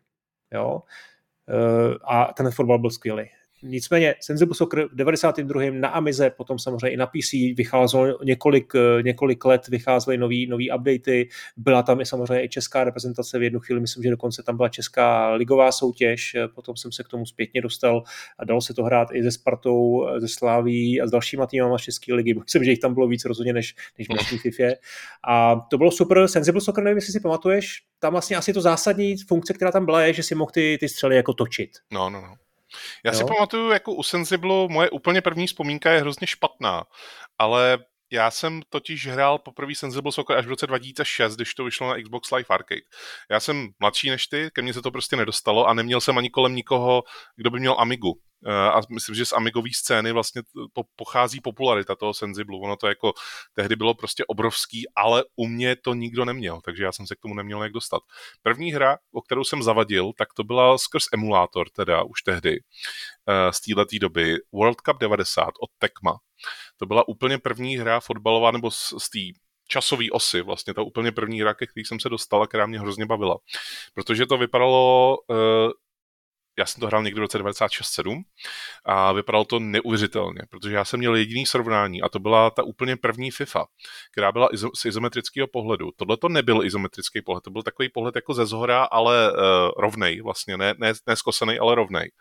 Jo? 0.54 0.84
Eh, 1.50 1.96
a 2.04 2.34
ten 2.34 2.52
fotbal 2.52 2.80
byl 2.80 2.90
skvělý. 2.90 3.30
Nicméně 3.64 4.16
Sensible 4.22 4.56
Soccer 4.56 4.88
v 4.92 4.96
92. 4.96 5.62
na 5.72 5.90
Amize, 5.90 6.30
potom 6.30 6.60
samozřejmě 6.60 6.90
i 6.90 6.98
na 6.98 7.08
PC 7.08 7.32
vycházelo 7.56 8.24
několik, 8.24 8.74
několik 9.02 9.46
let, 9.46 9.68
vycházely 9.68 10.18
nový, 10.18 10.48
nový 10.48 10.72
updaty, 10.72 11.30
byla 11.58 11.84
tam 11.84 12.02
i 12.02 12.06
samozřejmě 12.06 12.44
i 12.44 12.50
česká 12.50 12.84
reprezentace 12.84 13.40
v 13.40 13.44
jednu 13.44 13.60
chvíli, 13.60 13.82
myslím, 13.82 14.04
že 14.04 14.10
dokonce 14.10 14.44
tam 14.44 14.58
byla 14.58 14.70
česká 14.70 15.34
ligová 15.34 15.72
soutěž, 15.72 16.36
potom 16.56 16.76
jsem 16.76 16.92
se 16.92 17.04
k 17.04 17.08
tomu 17.08 17.26
zpětně 17.26 17.62
dostal 17.62 18.04
a 18.40 18.46
dalo 18.46 18.62
se 18.62 18.74
to 18.74 18.84
hrát 18.84 19.08
i 19.14 19.24
ze 19.24 19.32
Spartou, 19.32 20.08
ze 20.18 20.28
Sláví 20.28 21.02
a 21.02 21.08
s 21.08 21.12
dalšíma 21.12 21.48
týmama 21.48 21.78
České 21.78 22.14
ligy. 22.14 22.34
Myslím, 22.34 22.64
že 22.64 22.72
jich 22.72 22.80
tam 22.80 22.94
bylo 22.94 23.08
víc 23.08 23.26
rozhodně 23.26 23.54
než, 23.54 23.76
než 23.98 24.08
v 24.08 24.14
dnešní 24.14 24.38
FIFA. 24.38 24.64
A 25.28 25.56
to 25.56 25.78
bylo 25.78 25.92
super. 25.92 26.28
Sensible 26.28 26.62
Soccer, 26.62 26.84
nevím, 26.84 26.98
jestli 26.98 27.14
si 27.14 27.20
pamatuješ, 27.20 27.82
tam 28.00 28.12
vlastně 28.12 28.38
asi 28.38 28.54
to 28.54 28.62
zásadní 28.62 29.18
funkce, 29.18 29.54
která 29.54 29.72
tam 29.72 29.86
byla, 29.86 30.02
je, 30.02 30.14
že 30.14 30.24
si 30.24 30.36
mohl 30.36 30.52
ty, 30.52 30.78
ty 30.80 30.90
střely 30.90 31.16
jako 31.16 31.34
točit. 31.34 31.70
No, 31.92 32.10
no, 32.10 32.22
no. 32.22 32.36
Já 33.04 33.12
jo? 33.12 33.18
si 33.18 33.26
pamatuju, 33.26 33.70
jako 33.70 33.94
u 33.94 34.04
Sensible, 34.04 34.68
moje 34.68 34.90
úplně 34.90 35.22
první 35.22 35.48
vzpomínka 35.48 35.92
je 35.92 36.00
hrozně 36.00 36.28
špatná, 36.28 36.84
ale 37.38 37.78
já 38.12 38.32
jsem 38.32 38.62
totiž 38.70 39.08
hrál 39.08 39.38
poprvé 39.38 39.76
Sensible 39.76 40.12
Soccer 40.12 40.38
až 40.38 40.46
v 40.46 40.50
roce 40.50 40.68
2006, 40.68 41.36
když 41.36 41.54
to 41.54 41.64
vyšlo 41.64 41.90
na 41.90 42.02
Xbox 42.04 42.32
Live 42.32 42.48
Arcade. 42.50 42.82
Já 43.32 43.40
jsem 43.40 43.68
mladší 43.80 44.10
než 44.10 44.28
ty, 44.28 44.50
ke 44.54 44.62
mně 44.62 44.74
se 44.74 44.82
to 44.82 44.92
prostě 44.92 45.16
nedostalo 45.16 45.68
a 45.68 45.74
neměl 45.74 46.02
jsem 46.02 46.18
ani 46.18 46.30
kolem 46.30 46.56
nikoho, 46.56 47.04
kdo 47.36 47.50
by 47.50 47.60
měl 47.60 47.76
Amigu. 47.80 48.14
Eh, 48.46 48.52
a 48.52 48.82
myslím, 48.90 49.16
že 49.16 49.26
z 49.26 49.34
Amigové 49.34 49.70
scény 49.76 50.12
vlastně 50.12 50.42
pochází 50.96 51.42
popularita 51.42 51.96
toho 51.96 52.14
Sensible. 52.14 52.60
Ono 52.62 52.76
to 52.76 52.88
jako 52.88 53.14
tehdy 53.54 53.76
bylo 53.76 53.94
prostě 53.94 54.26
obrovský, 54.26 54.84
ale 54.96 55.24
u 55.36 55.48
mě 55.48 55.76
to 55.76 55.94
nikdo 55.94 56.26
neměl, 56.26 56.62
takže 56.62 56.84
já 56.84 56.92
jsem 56.92 57.08
se 57.08 57.16
k 57.16 57.20
tomu 57.20 57.34
neměl 57.34 57.64
jak 57.64 57.72
dostat. 57.72 58.02
První 58.42 58.72
hra, 58.72 58.98
o 59.14 59.22
kterou 59.22 59.44
jsem 59.44 59.64
zavadil, 59.64 60.12
tak 60.18 60.34
to 60.34 60.44
byla 60.44 60.78
skrz 60.78 61.04
emulátor, 61.14 61.70
teda 61.70 62.04
už 62.04 62.22
tehdy, 62.22 62.60
eh, 63.30 63.54
z 63.54 63.62
této 63.62 63.86
doby, 64.02 64.36
World 64.54 64.82
Cup 64.82 64.98
90 64.98 65.54
od 65.62 65.70
Tecma. 65.78 66.18
To 66.80 66.86
byla 66.86 67.08
úplně 67.08 67.38
první 67.38 67.78
hra 67.78 68.00
fotbalová, 68.00 68.52
nebo 68.52 68.72
z, 68.72 68.94
z 68.98 69.10
té 69.10 69.20
časové 69.68 70.06
osy, 70.12 70.42
vlastně 70.42 70.74
ta 70.74 70.82
úplně 70.82 71.12
první 71.12 71.42
hra, 71.42 71.54
ke 71.54 71.68
který 71.68 71.86
jsem 71.86 72.00
se 72.00 72.10
dostal 72.10 72.44
a 72.44 72.48
která 72.48 72.66
mě 72.66 72.80
hrozně 72.80 73.06
bavila. 73.06 73.38
Protože 73.94 74.26
to 74.26 74.38
vypadalo 74.38 75.18
uh, 75.28 75.72
já 76.60 76.66
jsem 76.66 76.82
to 76.82 76.88
hrál 76.88 77.04
někdy 77.04 77.20
v 77.20 77.22
roce 77.22 77.40
96-7 77.40 78.22
a 78.86 79.12
vypadalo 79.12 79.46
to 79.46 79.60
neuvěřitelně, 79.60 80.42
protože 80.50 80.76
já 80.76 80.86
jsem 80.86 81.00
měl 81.00 81.16
jediný 81.16 81.46
srovnání 81.46 82.02
a 82.02 82.10
to 82.10 82.20
byla 82.20 82.50
ta 82.50 82.64
úplně 82.64 82.98
první 82.98 83.32
FIFA, 83.32 83.66
která 84.12 84.32
byla 84.32 84.52
izo- 84.52 84.72
z 84.76 84.86
izometrického 84.86 85.48
pohledu. 85.48 85.90
Tohle 85.96 86.18
to 86.18 86.30
nebyl 86.30 86.66
izometrický 86.66 87.22
pohled, 87.22 87.44
to 87.44 87.52
byl 87.52 87.64
takový 87.64 87.90
pohled 87.90 88.16
jako 88.16 88.34
ze 88.34 88.46
zhora, 88.46 88.84
ale 88.84 89.32
uh, 89.32 89.38
rovnej 89.78 90.22
vlastně, 90.22 90.58
ne, 90.58 90.74
ne, 90.78 90.94
ne 91.08 91.16
skosený, 91.16 91.60
ale 91.60 91.76
rovnej. 91.76 92.12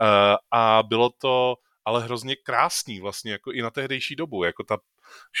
Uh, 0.00 0.36
a 0.50 0.82
bylo 0.82 1.10
to 1.20 1.54
ale 1.84 2.04
hrozně 2.04 2.36
krásný 2.36 3.00
vlastně, 3.00 3.32
jako 3.32 3.52
i 3.52 3.62
na 3.62 3.70
tehdejší 3.70 4.16
dobu, 4.16 4.44
jako 4.44 4.64
ta 4.64 4.78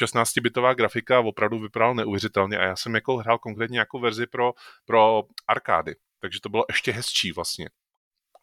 16-bitová 0.02 0.74
grafika 0.74 1.20
opravdu 1.20 1.58
vypadala 1.58 1.94
neuvěřitelně 1.94 2.58
a 2.58 2.64
já 2.64 2.76
jsem 2.76 2.94
jako 2.94 3.16
hrál 3.16 3.38
konkrétně 3.38 3.78
jako 3.78 3.98
verzi 3.98 4.26
pro, 4.26 4.52
pro 4.84 5.22
arkády, 5.48 5.94
takže 6.20 6.40
to 6.42 6.48
bylo 6.48 6.64
ještě 6.68 6.92
hezčí 6.92 7.32
vlastně. 7.32 7.68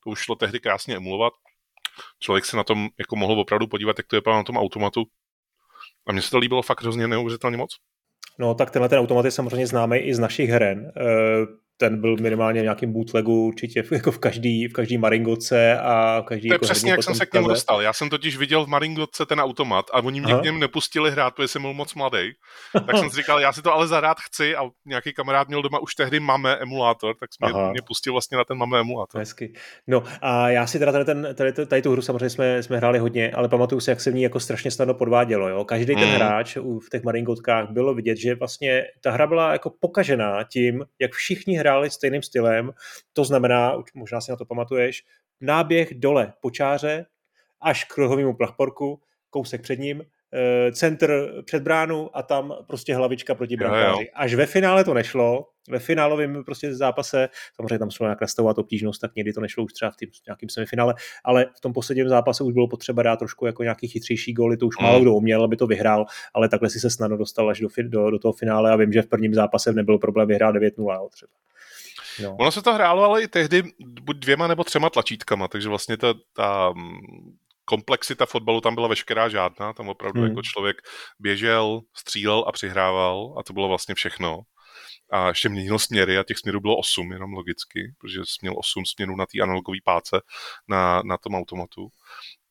To 0.04 0.10
už 0.10 0.20
šlo 0.20 0.36
tehdy 0.36 0.60
krásně 0.60 0.96
emulovat. 0.96 1.34
Člověk 2.20 2.46
se 2.46 2.58
na 2.58 2.64
tom 2.64 2.90
jako 3.00 3.16
mohl 3.16 3.40
opravdu 3.40 3.68
podívat, 3.68 4.00
jak 4.00 4.08
to 4.08 4.16
je 4.16 4.22
na 4.26 4.44
tom 4.44 4.58
automatu. 4.58 5.04
A 6.08 6.12
mně 6.12 6.22
se 6.22 6.32
to 6.32 6.38
líbilo 6.38 6.62
fakt 6.62 6.82
hrozně 6.82 7.08
neuvěřitelně 7.08 7.58
moc. 7.58 7.78
No 8.40 8.56
tak 8.56 8.72
tenhle 8.72 8.90
ten 8.90 9.00
automat 9.00 9.26
je 9.26 9.32
samozřejmě 9.32 9.68
známý 9.68 9.98
i 9.98 10.14
z 10.14 10.20
našich 10.20 10.50
heren. 10.50 10.92
Ten 11.82 12.02
byl 12.02 12.18
minimálně 12.22 12.60
v 12.62 12.64
nějakým 12.64 12.94
bootlegu 12.94 13.48
určitě 13.48 13.84
jako 13.92 14.12
v 14.12 14.20
každý, 14.20 14.68
v 14.68 14.74
každý 14.74 14.98
Maringoce 14.98 15.80
a 15.80 16.22
v 16.22 16.24
každý... 16.24 16.50
To 16.50 16.54
je 16.54 16.56
jako 16.56 16.66
přesně, 16.66 16.92
jak 16.92 17.04
jsem 17.04 17.16
se 17.16 17.26
k 17.26 17.34
němu 17.34 17.48
dostal. 17.48 17.82
Já 17.82 17.94
jsem 17.94 18.10
totiž 18.10 18.38
viděl 18.38 18.66
v 18.66 18.68
Maringoce 18.68 19.26
ten 19.26 19.40
automat 19.40 19.86
a 19.94 19.98
oni 19.98 20.22
mě 20.22 20.34
Aha. 20.34 20.42
k 20.42 20.44
něm 20.44 20.60
nepustili 20.60 21.12
hrát, 21.12 21.36
protože 21.36 21.48
jsem 21.48 21.62
byl 21.62 21.74
moc 21.74 21.96
mladý. 21.96 22.32
Tak 22.88 22.98
jsem 22.98 23.10
si 23.10 23.16
říkal, 23.16 23.40
já 23.40 23.54
si 23.54 23.62
to 23.62 23.74
ale 23.74 23.88
zahrát 23.88 24.18
chci 24.20 24.56
a 24.56 24.62
nějaký 24.86 25.14
kamarád 25.14 25.48
měl 25.48 25.62
doma 25.62 25.80
už 25.80 25.96
tehdy 25.96 26.20
máme 26.20 26.56
emulátor, 26.56 27.16
tak 27.20 27.30
mě, 27.40 27.62
mě 27.72 27.82
pustil 27.88 28.14
vlastně 28.14 28.38
na 28.38 28.44
ten 28.44 28.58
máme 28.58 28.80
emulátor. 28.80 29.20
Hezky. 29.20 29.54
No 29.88 30.04
a 30.22 30.50
já 30.50 30.68
si 30.68 30.80
teda 30.80 30.92
tady, 30.92 31.06
ten, 31.06 31.28
tady, 31.36 31.54
tady 31.66 31.82
tu 31.82 31.92
hru 31.92 32.02
samozřejmě 32.02 32.30
jsme, 32.30 32.64
jsme 32.64 32.78
hráli 32.78 33.00
hodně, 33.00 33.32
ale 33.32 33.50
pamatuju 33.50 33.82
si, 33.82 33.90
jak 33.90 34.02
se 34.02 34.12
v 34.12 34.16
ní 34.16 34.24
jako 34.24 34.40
strašně 34.40 34.72
snadno 34.72 34.94
podvádělo. 34.94 35.50
Jo? 35.50 35.66
Každý 35.66 35.96
ten 35.96 36.04
hmm. 36.04 36.16
hráč 36.16 36.58
v 36.58 36.90
těch 36.92 37.04
Maringotkách 37.04 37.70
bylo 37.70 37.94
vidět, 37.94 38.18
že 38.18 38.36
vlastně 38.36 38.84
ta 39.02 39.12
hra 39.12 39.28
byla 39.28 39.52
jako 39.52 39.70
pokažená 39.80 40.44
tím, 40.44 40.86
jak 41.00 41.12
všichni 41.12 41.56
hráli 41.58 41.71
hráli 41.72 41.90
stejným 41.90 42.22
stylem, 42.22 42.72
to 43.14 43.24
znamená, 43.24 43.78
možná 43.96 44.22
si 44.22 44.32
na 44.32 44.38
to 44.38 44.46
pamatuješ, 44.46 45.04
náběh 45.42 45.94
dole 45.94 46.34
po 46.42 46.52
čáře 46.52 47.06
až 47.62 47.84
k 47.84 47.98
rohovému 47.98 48.34
plachporku, 48.34 49.02
kousek 49.30 49.62
před 49.62 49.80
ním, 49.80 50.04
eh, 50.34 50.72
centr 50.72 51.42
před 51.46 51.64
bránu 51.64 52.18
a 52.18 52.24
tam 52.24 52.56
prostě 52.68 52.96
hlavička 52.96 53.36
proti 53.36 53.58
brankáři. 53.58 54.10
Až 54.14 54.34
ve 54.34 54.46
finále 54.46 54.84
to 54.84 54.94
nešlo, 54.94 55.48
ve 55.70 55.80
finálovém 55.80 56.44
prostě 56.44 56.76
zápase, 56.76 57.30
samozřejmě 57.56 57.80
tam 57.80 57.90
šlo 57.90 58.06
nějak 58.06 58.22
nastavovat 58.22 58.58
obtížnost, 58.58 59.02
tak 59.02 59.16
někdy 59.16 59.34
to 59.34 59.42
nešlo 59.42 59.64
už 59.64 59.74
třeba 59.74 59.92
v 59.92 59.96
tým, 59.96 60.10
nějakým 60.28 60.50
semifinále, 60.50 60.94
ale 61.24 61.46
v 61.58 61.62
tom 61.62 61.74
posledním 61.74 62.10
zápase 62.10 62.44
už 62.44 62.54
bylo 62.54 62.68
potřeba 62.68 63.04
dát 63.04 63.16
trošku 63.16 63.46
jako 63.46 63.64
nějaký 63.64 63.88
chytřejší 63.88 64.34
góly, 64.34 64.58
to 64.58 64.68
už 64.68 64.76
mm. 64.80 64.86
málo 64.86 65.02
kdo 65.02 65.14
uměl, 65.14 65.44
aby 65.44 65.58
to 65.58 65.68
vyhrál, 65.68 66.06
ale 66.34 66.50
takhle 66.50 66.70
si 66.70 66.80
se 66.80 66.90
snadno 66.90 67.18
dostal 67.18 67.50
až 67.50 67.60
do, 67.60 67.68
do, 67.84 68.12
do 68.12 68.20
toho 68.20 68.34
finále 68.34 68.72
a 68.72 68.76
vím, 68.76 68.94
že 68.94 69.02
v 69.02 69.08
prvním 69.08 69.34
zápase 69.34 69.74
nebyl 69.74 69.98
problém 69.98 70.28
vyhrát 70.28 70.56
9-0 70.56 71.10
třeba. 71.10 71.32
No. 72.20 72.36
Ono 72.40 72.52
se 72.52 72.62
to 72.62 72.74
hrálo 72.74 73.04
ale 73.04 73.24
i 73.24 73.28
tehdy 73.28 73.64
buď 74.02 74.18
dvěma 74.18 74.48
nebo 74.48 74.64
třema 74.64 74.90
tlačítkama, 74.90 75.48
takže 75.48 75.70
vlastně 75.70 75.98
ta, 75.98 76.14
ta 76.34 76.72
mm, 76.76 77.00
komplexita 77.66 78.26
fotbalu 78.26 78.62
tam 78.62 78.76
byla 78.76 78.88
veškerá 78.88 79.30
žádná, 79.30 79.74
tam 79.74 79.90
opravdu 79.90 80.22
hmm. 80.22 80.30
jako 80.30 80.42
člověk 80.42 80.78
běžel, 81.20 81.82
střílel 81.96 82.46
a 82.48 82.52
přihrával 82.52 83.36
a 83.40 83.44
to 83.44 83.54
bylo 83.54 83.68
vlastně 83.68 83.96
všechno. 83.96 84.42
A 85.12 85.28
ještě 85.28 85.50
měnil 85.50 85.80
směry 85.80 86.18
a 86.18 86.24
těch 86.24 86.38
směrů 86.38 86.60
bylo 86.60 86.78
osm, 86.78 87.12
jenom 87.12 87.34
logicky, 87.34 87.94
protože 88.00 88.20
jsi 88.20 88.38
měl 88.42 88.54
osm 88.58 88.86
směrů 88.86 89.16
na 89.16 89.26
té 89.26 89.42
analogové 89.42 89.78
páce 89.84 90.22
na, 90.68 91.02
na 91.06 91.18
tom 91.18 91.36
automatu 91.36 91.88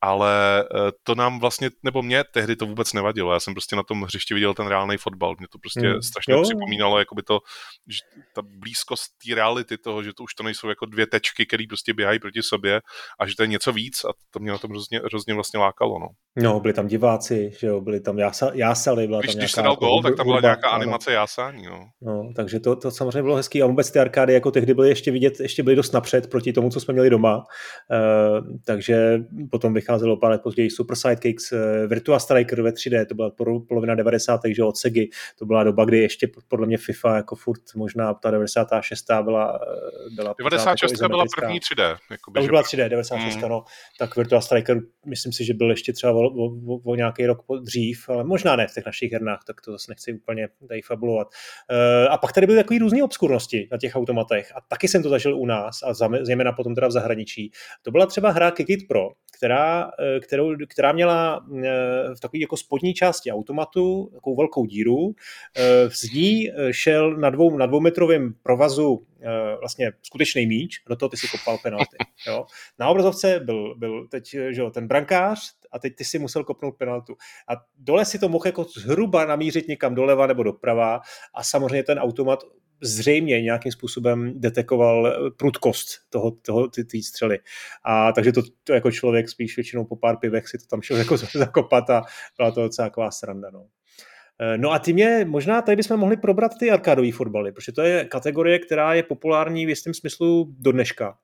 ale 0.01 0.63
eh, 0.63 0.93
to 1.03 1.15
nám 1.15 1.41
vlastně, 1.41 1.71
nebo 1.83 2.03
mě 2.03 2.25
tehdy 2.25 2.57
to 2.57 2.67
vůbec 2.67 2.93
nevadilo. 2.93 3.33
Já 3.33 3.41
jsem 3.41 3.55
prostě 3.55 3.77
na 3.77 3.83
tom 3.83 4.03
hřišti 4.03 4.35
viděl 4.35 4.55
ten 4.55 4.67
reálný 4.67 4.97
fotbal. 4.97 5.35
Mě 5.39 5.49
to 5.49 5.59
prostě 5.59 5.89
hmm. 5.89 6.03
strašně 6.03 6.35
jo. 6.35 6.43
připomínalo, 6.43 6.99
jako 6.99 7.15
by 7.15 7.23
to, 7.23 7.41
že 7.89 7.99
ta 8.35 8.43
blízkost 8.43 9.05
té 9.25 9.35
reality 9.35 9.79
toho, 9.79 10.03
že 10.03 10.13
to 10.13 10.23
už 10.23 10.35
to 10.35 10.43
nejsou 10.43 10.69
jako 10.69 10.87
dvě 10.87 11.07
tečky, 11.07 11.47
které 11.47 11.65
prostě 11.69 11.95
běhají 11.95 12.19
proti 12.19 12.43
sobě 12.43 12.81
a 13.21 13.27
že 13.27 13.37
to 13.37 13.43
je 13.43 13.47
něco 13.47 13.73
víc 13.73 14.05
a 14.05 14.13
to 14.31 14.39
mě 14.39 14.51
na 14.51 14.59
tom 14.59 14.71
hrozně, 14.71 14.99
hrozně 14.99 15.35
vlastně 15.35 15.61
lákalo. 15.61 15.99
No. 15.99 16.09
No, 16.37 16.61
byli 16.61 16.75
tam 16.75 16.87
diváci, 16.87 17.53
že 17.59 17.67
jo, 17.67 17.81
byli 17.81 18.01
tam 18.01 18.19
jása, 18.19 18.51
jásali. 18.55 19.07
Byla 19.07 19.21
když, 19.21 19.33
tam 19.33 19.39
když 19.39 19.53
se 19.53 19.63
dal 19.63 19.77
gol, 19.77 20.03
tak 20.03 20.17
tam 20.17 20.27
byla 20.27 20.41
nějaká 20.41 20.69
ano. 20.69 20.83
animace 20.83 21.13
jásání. 21.13 21.67
No. 21.67 21.89
no. 22.03 22.33
takže 22.37 22.61
to, 22.61 22.77
to 22.77 22.91
samozřejmě 22.91 23.23
bylo 23.23 23.37
hezký 23.37 23.63
a 23.63 23.67
vůbec 23.67 23.91
ty 23.91 23.99
arkády 23.99 24.33
jako 24.33 24.51
tehdy 24.51 24.75
byly 24.75 24.89
ještě 24.89 25.11
vidět, 25.11 25.41
ještě 25.41 25.63
byly 25.63 25.77
dost 25.77 25.93
napřed 25.93 26.31
proti 26.31 26.53
tomu, 26.53 26.71
co 26.71 26.81
jsme 26.81 26.93
měli 26.93 27.11
doma. 27.11 27.37
Uh, 27.37 28.47
takže 28.67 29.19
potom 29.51 29.75
vycházelo 29.75 30.17
pár 30.17 30.31
let 30.31 30.43
později 30.43 30.71
Super 30.71 30.97
Sidekicks, 30.97 31.53
eh, 31.53 31.87
Virtua 31.87 32.19
Striker 32.19 32.63
ve 32.63 32.73
3D, 32.73 33.07
to 33.07 33.15
byla 33.15 33.31
polovina 33.69 33.95
90. 33.95 34.41
že 34.57 34.65
od 34.65 34.77
Segy, 34.77 35.11
to 35.39 35.47
byla 35.47 35.65
doba, 35.65 35.85
kdy 35.85 35.99
ještě 35.99 36.29
podle 36.49 36.67
mě 36.67 36.79
FIFA 36.79 37.17
jako 37.17 37.37
furt 37.37 37.61
možná 37.77 38.15
ta 38.15 38.31
96. 38.31 39.23
byla, 39.23 39.61
eh, 39.63 40.15
byla 40.15 40.35
96. 40.39 41.09
byla 41.09 41.25
první 41.41 41.61
3D. 41.61 41.97
Jakoby, 42.11 42.41
to 42.41 42.45
už 42.45 42.51
byla 42.51 42.63
3D, 42.63 42.89
96. 42.89 43.37
Mm. 43.37 43.49
no, 43.49 43.65
tak 43.99 44.17
Virtua 44.17 44.41
Striker 44.41 44.81
myslím 45.07 45.33
si, 45.33 45.45
že 45.45 45.55
byl 45.55 45.71
ještě 45.71 45.93
třeba 45.93 46.13
o, 46.29 46.45
o, 46.67 46.81
o, 46.85 46.95
nějaký 46.95 47.27
rok 47.27 47.45
dřív, 47.63 48.09
ale 48.09 48.25
možná 48.25 48.57
ne 48.57 48.67
v 48.67 48.75
těch 48.75 48.87
našich 48.87 49.13
hernách, 49.13 49.41
tak 49.47 49.61
to 49.61 49.73
zase 49.73 49.93
nechci 49.93 50.13
úplně 50.13 50.49
tady 50.69 50.83
fabulovat. 50.83 51.29
Uh, 51.71 52.13
a 52.13 52.19
pak 52.19 52.33
tady 52.33 52.47
byly 52.47 52.59
takové 52.59 52.79
různé 52.79 53.03
obskurnosti 53.03 53.69
na 53.73 53.79
těch 53.79 53.97
automatech 53.97 54.53
a 54.57 54.61
taky 54.69 54.89
jsem 54.89 55.03
to 55.03 55.09
zažil 55.09 55.39
u 55.39 55.47
nás 55.47 55.83
a 55.83 55.95
zejména 56.23 56.53
potom 56.53 56.75
teda 56.75 56.87
v 56.87 56.91
zahraničí. 56.91 57.51
To 57.83 57.91
byla 57.91 58.07
třeba 58.07 58.31
hra 58.31 58.51
Kikit 58.51 58.89
Pro, 58.89 59.09
která, 59.41 59.91
eh, 60.01 60.21
kterou, 60.21 60.55
která 60.69 60.93
měla 60.93 61.47
eh, 61.65 62.15
v 62.15 62.21
takové 62.21 62.41
jako 62.41 62.57
spodní 62.57 62.95
části 62.95 63.33
automatu 63.33 64.11
takovou 64.15 64.37
velkou 64.37 64.65
díru. 64.65 65.15
Eh, 65.57 65.91
z 65.91 66.13
ní 66.13 66.51
šel 66.71 67.17
na, 67.17 67.31
dvou, 67.31 67.57
na 67.57 67.67
dvoumetrovém 67.67 68.35
provazu 68.43 69.07
vlastně 69.61 69.93
skutečný 70.03 70.47
míč, 70.47 70.83
do 70.89 70.97
toho 70.97 71.09
ty 71.09 71.17
si 71.17 71.29
kopal 71.29 71.59
penalty. 71.59 71.97
Jo. 72.27 72.47
Na 72.79 72.89
obrazovce 72.89 73.41
byl, 73.41 73.75
byl 73.75 74.09
teď 74.09 74.31
že 74.31 74.61
jo, 74.61 74.71
ten 74.71 74.89
brankář 74.89 75.55
a 75.73 75.79
teď 75.79 75.97
ty 75.97 76.05
si 76.05 76.19
musel 76.19 76.45
kopnout 76.45 76.77
penaltu. 76.77 77.17
A 77.49 77.53
dole 77.79 78.05
si 78.05 78.19
to 78.19 78.29
mohl 78.29 78.47
jako 78.47 78.65
zhruba 78.65 79.25
namířit 79.25 79.69
někam 79.69 79.95
doleva 79.95 80.27
nebo 80.27 80.43
doprava 80.43 81.01
a 81.35 81.45
samozřejmě 81.45 81.83
ten 81.83 81.99
automat 81.99 82.45
zřejmě 82.83 83.43
nějakým 83.43 83.73
způsobem 83.73 84.41
detekoval 84.41 85.17
prudkost 85.37 85.89
toho, 86.11 86.31
toho 86.31 86.69
ty, 86.69 86.85
ty 86.85 87.03
střely. 87.03 87.39
A 87.85 88.13
takže 88.13 88.33
to, 88.33 88.43
to, 88.65 88.73
jako 88.73 88.91
člověk 88.91 89.29
spíš 89.29 89.57
většinou 89.57 89.85
po 89.85 89.97
pár 89.97 90.17
pivech 90.17 90.49
si 90.49 90.59
to 90.59 90.65
tam 90.67 90.83
šel 90.83 90.97
jako 90.97 91.17
zakopat 91.17 91.91
a 91.91 92.03
byla 92.37 92.51
to 92.51 92.63
docela 92.63 92.89
taková 92.89 93.11
sranda. 93.11 93.51
No. 93.51 93.67
Eh, 94.41 94.59
no 94.59 94.73
a 94.73 94.79
ty 94.79 94.93
mě, 94.93 95.25
možná 95.29 95.63
tady 95.63 95.77
bychom 95.77 96.01
mohli 96.01 96.17
probrat 96.17 96.53
ty 96.59 96.71
arkádové 96.71 97.13
fotbaly, 97.13 97.53
protože 97.53 97.73
to 97.73 97.83
je 97.83 98.05
kategorie, 98.05 98.59
která 98.59 98.95
je 98.95 99.03
populární 99.03 99.67
v 99.67 99.69
jistém 99.69 99.95
smyslu 99.95 100.55
do 100.59 100.73
dneška. 100.73 101.19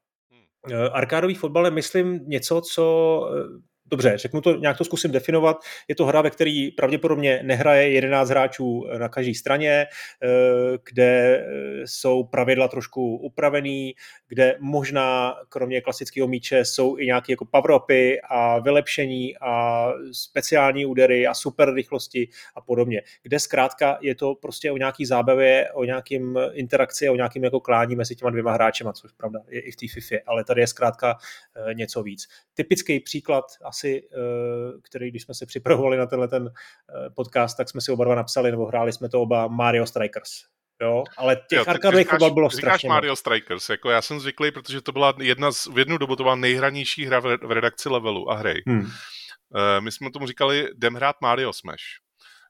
arkádový 0.92 1.34
fotbal 1.34 1.64
je, 1.64 1.70
myslím, 1.70 2.20
něco, 2.26 2.60
co 2.60 3.28
Dobře, 3.90 4.18
řeknu 4.18 4.40
to, 4.40 4.56
nějak 4.56 4.78
to 4.78 4.84
zkusím 4.84 5.12
definovat. 5.12 5.56
Je 5.88 5.94
to 5.94 6.06
hra, 6.06 6.22
ve 6.22 6.30
které 6.30 6.68
pravděpodobně 6.76 7.40
nehraje 7.42 7.90
11 7.90 8.28
hráčů 8.28 8.86
na 8.98 9.08
každé 9.08 9.34
straně, 9.34 9.70
eh, 9.70 10.28
kde 10.90 11.36
eh, 11.36 11.86
jsou 11.86 12.24
pravidla 12.24 12.68
trošku 12.68 13.16
upravený, 13.16 13.94
kde 14.28 14.56
možná 14.60 15.34
kromě 15.48 15.80
klasického 15.80 16.28
míče 16.28 16.64
jsou 16.64 16.98
i 16.98 17.06
nějaké 17.06 17.32
jako 17.32 17.44
power 17.44 17.80
a 18.30 18.58
vylepšení 18.58 19.38
a 19.40 19.86
speciální 20.12 20.86
údery 20.86 21.26
a 21.26 21.34
super 21.34 21.74
rychlosti 21.74 22.28
a 22.56 22.60
podobně. 22.60 23.02
Kde 23.22 23.38
zkrátka 23.40 23.98
je 24.00 24.14
to 24.14 24.34
prostě 24.34 24.70
o 24.70 24.76
nějaký 24.76 25.06
zábavě, 25.06 25.72
o 25.72 25.84
nějakým 25.84 26.38
interakci, 26.52 27.08
o 27.08 27.16
nějakým 27.16 27.44
jako 27.44 27.60
klání 27.60 27.96
mezi 27.96 28.16
těma 28.16 28.30
dvěma 28.30 28.52
hráčema, 28.52 28.92
což 28.92 29.12
pravda 29.12 29.40
je 29.48 29.60
i 29.60 29.70
v 29.70 29.76
té 29.76 29.86
FIFA, 29.88 30.16
ale 30.26 30.44
tady 30.44 30.60
je 30.60 30.66
zkrátka 30.66 31.18
eh, 31.56 31.74
něco 31.74 32.02
víc. 32.02 32.28
Typický 32.54 33.00
příklad 33.00 33.44
eh, 33.84 33.98
který 34.82 35.10
když 35.10 35.22
jsme 35.22 35.34
se 35.34 35.46
připravovali 35.46 35.96
na 35.96 36.06
tenhle 36.06 36.28
ten 36.28 36.46
eh, 36.46 37.10
podcast, 37.10 37.56
tak 37.56 37.70
jsme 37.70 37.80
si 37.80 37.92
oba 37.92 38.04
dva 38.04 38.14
napsali, 38.14 38.50
nebo 38.50 38.66
hráli 38.66 38.92
jsme 38.92 39.08
to 39.08 39.22
oba 39.22 39.46
Mario 39.46 39.86
Strikers. 39.86 40.30
Jo, 40.82 41.04
ale 41.16 41.36
těch 41.50 41.68
arkadových 41.68 42.08
fotbal 42.08 42.30
bylo 42.30 42.50
strašně. 42.50 42.78
Říkáš 42.78 42.88
Mario 42.88 43.16
Strikers, 43.16 43.68
jako 43.68 43.90
já 43.90 44.02
jsem 44.02 44.20
zvyklý, 44.20 44.50
protože 44.50 44.80
to 44.80 44.92
byla 44.92 45.14
jedna 45.20 45.52
z, 45.52 45.66
v 45.66 45.78
jednu 45.78 45.98
dobu 45.98 46.16
to 46.16 46.22
byla 46.22 46.34
nejhranější 46.34 47.04
hra 47.04 47.20
v, 47.20 47.38
v 47.42 47.52
redakci 47.52 47.88
levelu 47.88 48.30
a 48.30 48.34
hry. 48.34 48.62
Hmm. 48.66 48.80
Uh, 48.80 48.88
my 49.80 49.92
jsme 49.92 50.10
tomu 50.10 50.26
říkali, 50.26 50.68
jdem 50.74 50.94
hrát 50.94 51.16
Mario 51.20 51.52
Smash. 51.52 51.82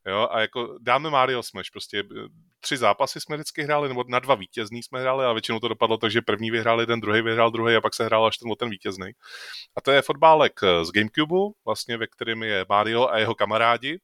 Jo, 0.06 0.28
a 0.30 0.40
jako 0.40 0.78
dáme 0.80 1.10
Mario 1.10 1.42
Smash, 1.42 1.70
prostě 1.70 2.04
tři 2.60 2.76
zápasy 2.76 3.20
jsme 3.20 3.36
vždycky 3.36 3.62
hráli, 3.62 3.88
nebo 3.88 4.04
na 4.08 4.18
dva 4.18 4.34
vítězný 4.34 4.82
jsme 4.82 5.00
hráli 5.00 5.24
a 5.24 5.32
většinou 5.32 5.60
to 5.60 5.68
dopadlo 5.68 5.96
tak, 5.96 6.10
že 6.10 6.22
první 6.22 6.50
vyhrál 6.50 6.80
jeden, 6.80 7.00
druhý 7.00 7.22
vyhrál 7.22 7.50
druhý 7.50 7.76
a 7.76 7.80
pak 7.80 7.94
se 7.94 8.04
hrál 8.04 8.26
až 8.26 8.36
ten 8.36 8.50
ten 8.58 8.70
vítězný. 8.70 9.10
A 9.76 9.80
to 9.80 9.90
je 9.90 10.02
fotbálek 10.02 10.60
z 10.82 10.90
Gamecube, 10.90 11.52
vlastně 11.64 11.96
ve 11.96 12.06
kterém 12.06 12.42
je 12.42 12.66
Mario 12.68 13.08
a 13.08 13.18
jeho 13.18 13.34
kamarádi. 13.34 13.98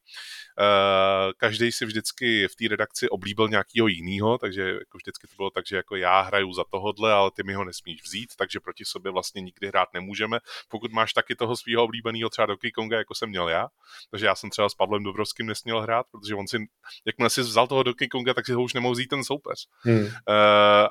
Eh, 0.59 1.33
každý 1.37 1.71
si 1.71 1.85
vždycky 1.85 2.47
v 2.47 2.55
té 2.55 2.67
redakci 2.67 3.09
oblíbil 3.09 3.49
nějakého 3.49 3.87
jiného, 3.87 4.37
takže 4.37 4.61
jako 4.61 4.97
vždycky 4.97 5.27
to 5.27 5.35
bylo 5.35 5.49
tak, 5.49 5.67
že 5.67 5.75
jako 5.75 5.95
já 5.95 6.21
hraju 6.21 6.53
za 6.53 6.63
tohodle, 6.71 7.13
ale 7.13 7.31
ty 7.35 7.43
mi 7.43 7.53
ho 7.53 7.63
nesmíš 7.63 8.03
vzít, 8.03 8.29
takže 8.37 8.59
proti 8.59 8.85
sobě 8.85 9.11
vlastně 9.11 9.41
nikdy 9.41 9.67
hrát 9.67 9.89
nemůžeme. 9.93 10.39
Pokud 10.67 10.91
máš 10.91 11.13
taky 11.13 11.35
toho 11.35 11.55
svého 11.55 11.83
oblíbeného 11.83 12.29
třeba 12.29 12.45
Donkey 12.45 12.71
Konga, 12.71 12.97
jako 12.97 13.15
jsem 13.15 13.29
měl 13.29 13.49
já, 13.49 13.67
takže 14.11 14.25
já 14.25 14.35
jsem 14.35 14.49
třeba 14.49 14.69
s 14.69 14.75
Pavlem 14.75 15.03
Dobrovským 15.03 15.45
nesměl 15.45 15.81
hrát, 15.81 16.05
protože 16.11 16.35
on 16.35 16.47
si, 16.47 16.57
jakmile 17.05 17.29
si 17.29 17.41
vzal 17.41 17.67
toho 17.67 17.83
Donkey 17.83 18.07
Konga, 18.07 18.33
tak 18.33 18.42
si 18.45 18.53
ho 18.53 18.63
už 18.63 18.73
nemohl 18.73 18.93
vzít 18.93 19.07
ten 19.07 19.23
soupeř. 19.23 19.67
Hmm. 19.79 19.99
Uh, 19.99 20.09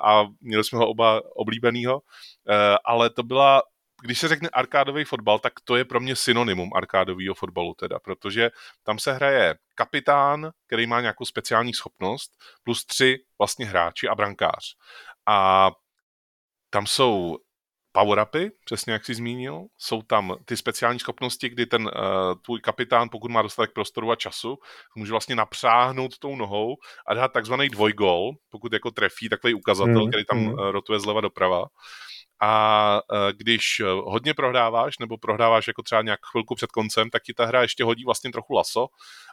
a 0.01 0.27
měli 0.41 0.63
jsme 0.63 0.79
ho 0.79 0.87
oba 0.87 1.21
oblíbenýho, 1.35 1.95
uh, 1.95 2.01
ale 2.85 3.09
to 3.09 3.23
byla 3.23 3.61
když 4.03 4.19
se 4.19 4.27
řekne 4.27 4.49
arkádový 4.49 5.03
fotbal, 5.03 5.39
tak 5.39 5.53
to 5.63 5.75
je 5.75 5.85
pro 5.85 5.99
mě 5.99 6.15
synonymum 6.15 6.69
arkádového 6.75 7.35
fotbalu 7.35 7.73
teda, 7.73 7.99
protože 7.99 8.51
tam 8.83 8.99
se 8.99 9.13
hraje 9.13 9.55
kapitán, 9.75 10.51
který 10.67 10.87
má 10.87 11.01
nějakou 11.01 11.25
speciální 11.25 11.73
schopnost, 11.73 12.31
plus 12.63 12.85
tři 12.85 13.17
vlastně 13.39 13.65
hráči 13.65 14.07
a 14.07 14.15
brankář. 14.15 14.75
A 15.27 15.71
tam 16.69 16.87
jsou 16.87 17.37
power-upy, 17.93 18.51
přesně 18.65 18.93
jak 18.93 19.05
jsi 19.05 19.15
zmínil, 19.15 19.65
jsou 19.77 20.01
tam 20.01 20.35
ty 20.45 20.57
speciální 20.57 20.99
schopnosti, 20.99 21.49
kdy 21.49 21.65
ten 21.65 21.85
uh, 21.85 21.91
tvůj 22.41 22.59
kapitán, 22.59 23.09
pokud 23.11 23.31
má 23.31 23.41
dostatek 23.41 23.73
prostoru 23.73 24.11
a 24.11 24.15
času, 24.15 24.57
může 24.95 25.11
vlastně 25.11 25.35
napřáhnout 25.35 26.17
tou 26.17 26.35
nohou 26.35 26.75
a 27.07 27.13
dát 27.13 27.33
takzvaný 27.33 27.69
dvojgol, 27.69 28.31
pokud 28.49 28.73
jako 28.73 28.91
trefí 28.91 29.29
takový 29.29 29.53
ukazatel, 29.53 30.01
mm, 30.03 30.09
který 30.09 30.25
tam 30.25 30.39
mm. 30.39 30.53
rotuje 30.57 30.99
zleva 30.99 31.21
doprava. 31.21 31.65
A 32.41 33.01
e, 33.13 33.33
když 33.33 33.81
hodně 33.85 34.33
prohráváš, 34.33 34.97
nebo 34.97 35.17
prohráváš 35.17 35.67
jako 35.67 35.83
třeba 35.83 36.01
nějak 36.01 36.19
chvilku 36.31 36.55
před 36.55 36.71
koncem, 36.71 37.09
tak 37.09 37.23
ti 37.23 37.33
ta 37.33 37.45
hra 37.45 37.61
ještě 37.61 37.83
hodí 37.83 38.03
vlastně 38.03 38.31
trochu 38.31 38.53
laso 38.53 38.87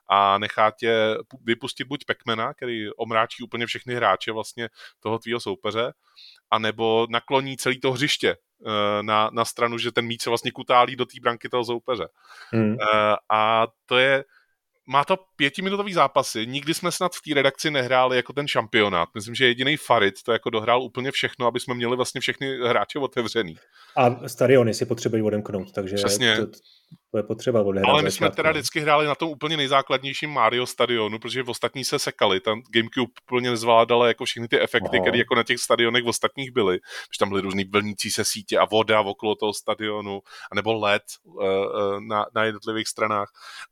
a 0.08 0.38
nechá 0.38 0.70
tě 0.70 1.16
vypustit 1.44 1.84
buď 1.84 2.04
Pekmena, 2.04 2.54
který 2.54 2.92
omráčí 2.92 3.42
úplně 3.42 3.66
všechny 3.66 3.94
hráče 3.94 4.32
vlastně 4.32 4.68
toho 5.00 5.18
tvýho 5.18 5.40
soupeře, 5.40 5.92
anebo 6.50 7.06
nakloní 7.10 7.56
celý 7.56 7.80
to 7.80 7.92
hřiště 7.92 8.36
na, 9.02 9.30
na 9.32 9.44
stranu, 9.44 9.78
že 9.78 9.92
ten 9.92 10.06
míč 10.06 10.22
se 10.22 10.30
vlastně 10.30 10.50
kutálí 10.50 10.96
do 10.96 11.06
té 11.06 11.20
branky 11.20 11.48
toho 11.48 11.64
soupeře. 11.64 12.08
Hmm. 12.52 12.76
A 13.30 13.66
to 13.86 13.98
je 13.98 14.24
má 14.92 15.04
to 15.04 15.16
pětiminutový 15.36 15.92
zápasy, 15.92 16.46
nikdy 16.46 16.74
jsme 16.74 16.92
snad 16.92 17.12
v 17.14 17.22
té 17.22 17.34
redakci 17.34 17.70
nehráli 17.70 18.16
jako 18.16 18.32
ten 18.32 18.48
šampionát. 18.48 19.08
Myslím, 19.14 19.34
že 19.34 19.46
jediný 19.46 19.76
Farid 19.76 20.22
to 20.22 20.32
jako 20.32 20.50
dohrál 20.50 20.82
úplně 20.82 21.10
všechno, 21.10 21.46
aby 21.46 21.60
jsme 21.60 21.74
měli 21.74 21.96
vlastně 21.96 22.20
všechny 22.20 22.58
hráče 22.58 22.98
otevřený. 22.98 23.56
A 23.96 24.28
stadiony 24.28 24.74
si 24.74 24.86
potřebují 24.86 25.22
odemknout, 25.22 25.72
takže 25.72 25.96
Přesně. 25.96 26.36
To, 26.36 26.46
to 27.10 27.18
je 27.18 27.22
potřeba 27.22 27.62
odehrát. 27.62 27.90
Ale 27.90 28.02
my 28.02 28.10
jsme 28.10 28.30
teda 28.30 28.50
vždycky 28.50 28.80
hráli 28.80 29.06
na 29.06 29.14
tom 29.14 29.28
úplně 29.28 29.56
nejzákladnějším 29.56 30.30
Mario 30.30 30.66
stadionu, 30.66 31.18
protože 31.18 31.42
v 31.42 31.50
ostatní 31.50 31.84
se 31.84 31.98
sekali. 31.98 32.40
Tam 32.40 32.62
Gamecube 32.70 33.12
úplně 33.22 33.50
nezvládala 33.50 34.08
jako 34.08 34.24
všechny 34.24 34.48
ty 34.48 34.60
efekty, 34.60 35.00
které 35.00 35.18
jako 35.18 35.34
na 35.34 35.42
těch 35.42 35.58
stadionech 35.58 36.04
v 36.04 36.08
ostatních 36.08 36.52
byly. 36.52 36.78
Protože 36.78 37.18
tam 37.18 37.28
byly 37.28 37.40
různý 37.40 37.64
vlnící 37.64 38.10
se 38.10 38.24
sítě 38.24 38.58
a 38.58 38.64
voda 38.64 39.00
okolo 39.00 39.34
toho 39.34 39.54
stadionu, 39.54 40.20
anebo 40.52 40.72
LED 40.74 41.02
uh, 41.24 41.44
uh, 41.44 42.00
na, 42.00 42.26
na 42.34 42.44
jednotlivých 42.44 42.88
stranách. 42.88 43.28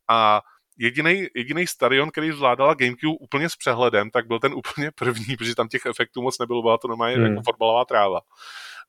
A 0.09 0.41
jediný 0.79 1.27
jediný 1.35 1.67
stadion, 1.67 2.11
který 2.11 2.33
zvládala 2.33 2.75
GameCube 2.75 3.19
úplně 3.21 3.49
s 3.49 3.57
přehledem, 3.57 4.11
tak 4.11 4.27
byl 4.27 4.39
ten 4.39 4.55
úplně 4.55 4.91
první, 4.91 5.37
protože 5.37 5.55
tam 5.55 5.69
těch 5.69 5.87
efektů 5.87 6.23
moc 6.23 6.39
nebylo, 6.39 6.63
byla 6.63 6.79
to 6.79 6.89
normálně 6.89 7.17
hmm. 7.17 7.27
jako 7.27 7.43
fotbalová 7.43 7.85
tráva. 7.85 8.21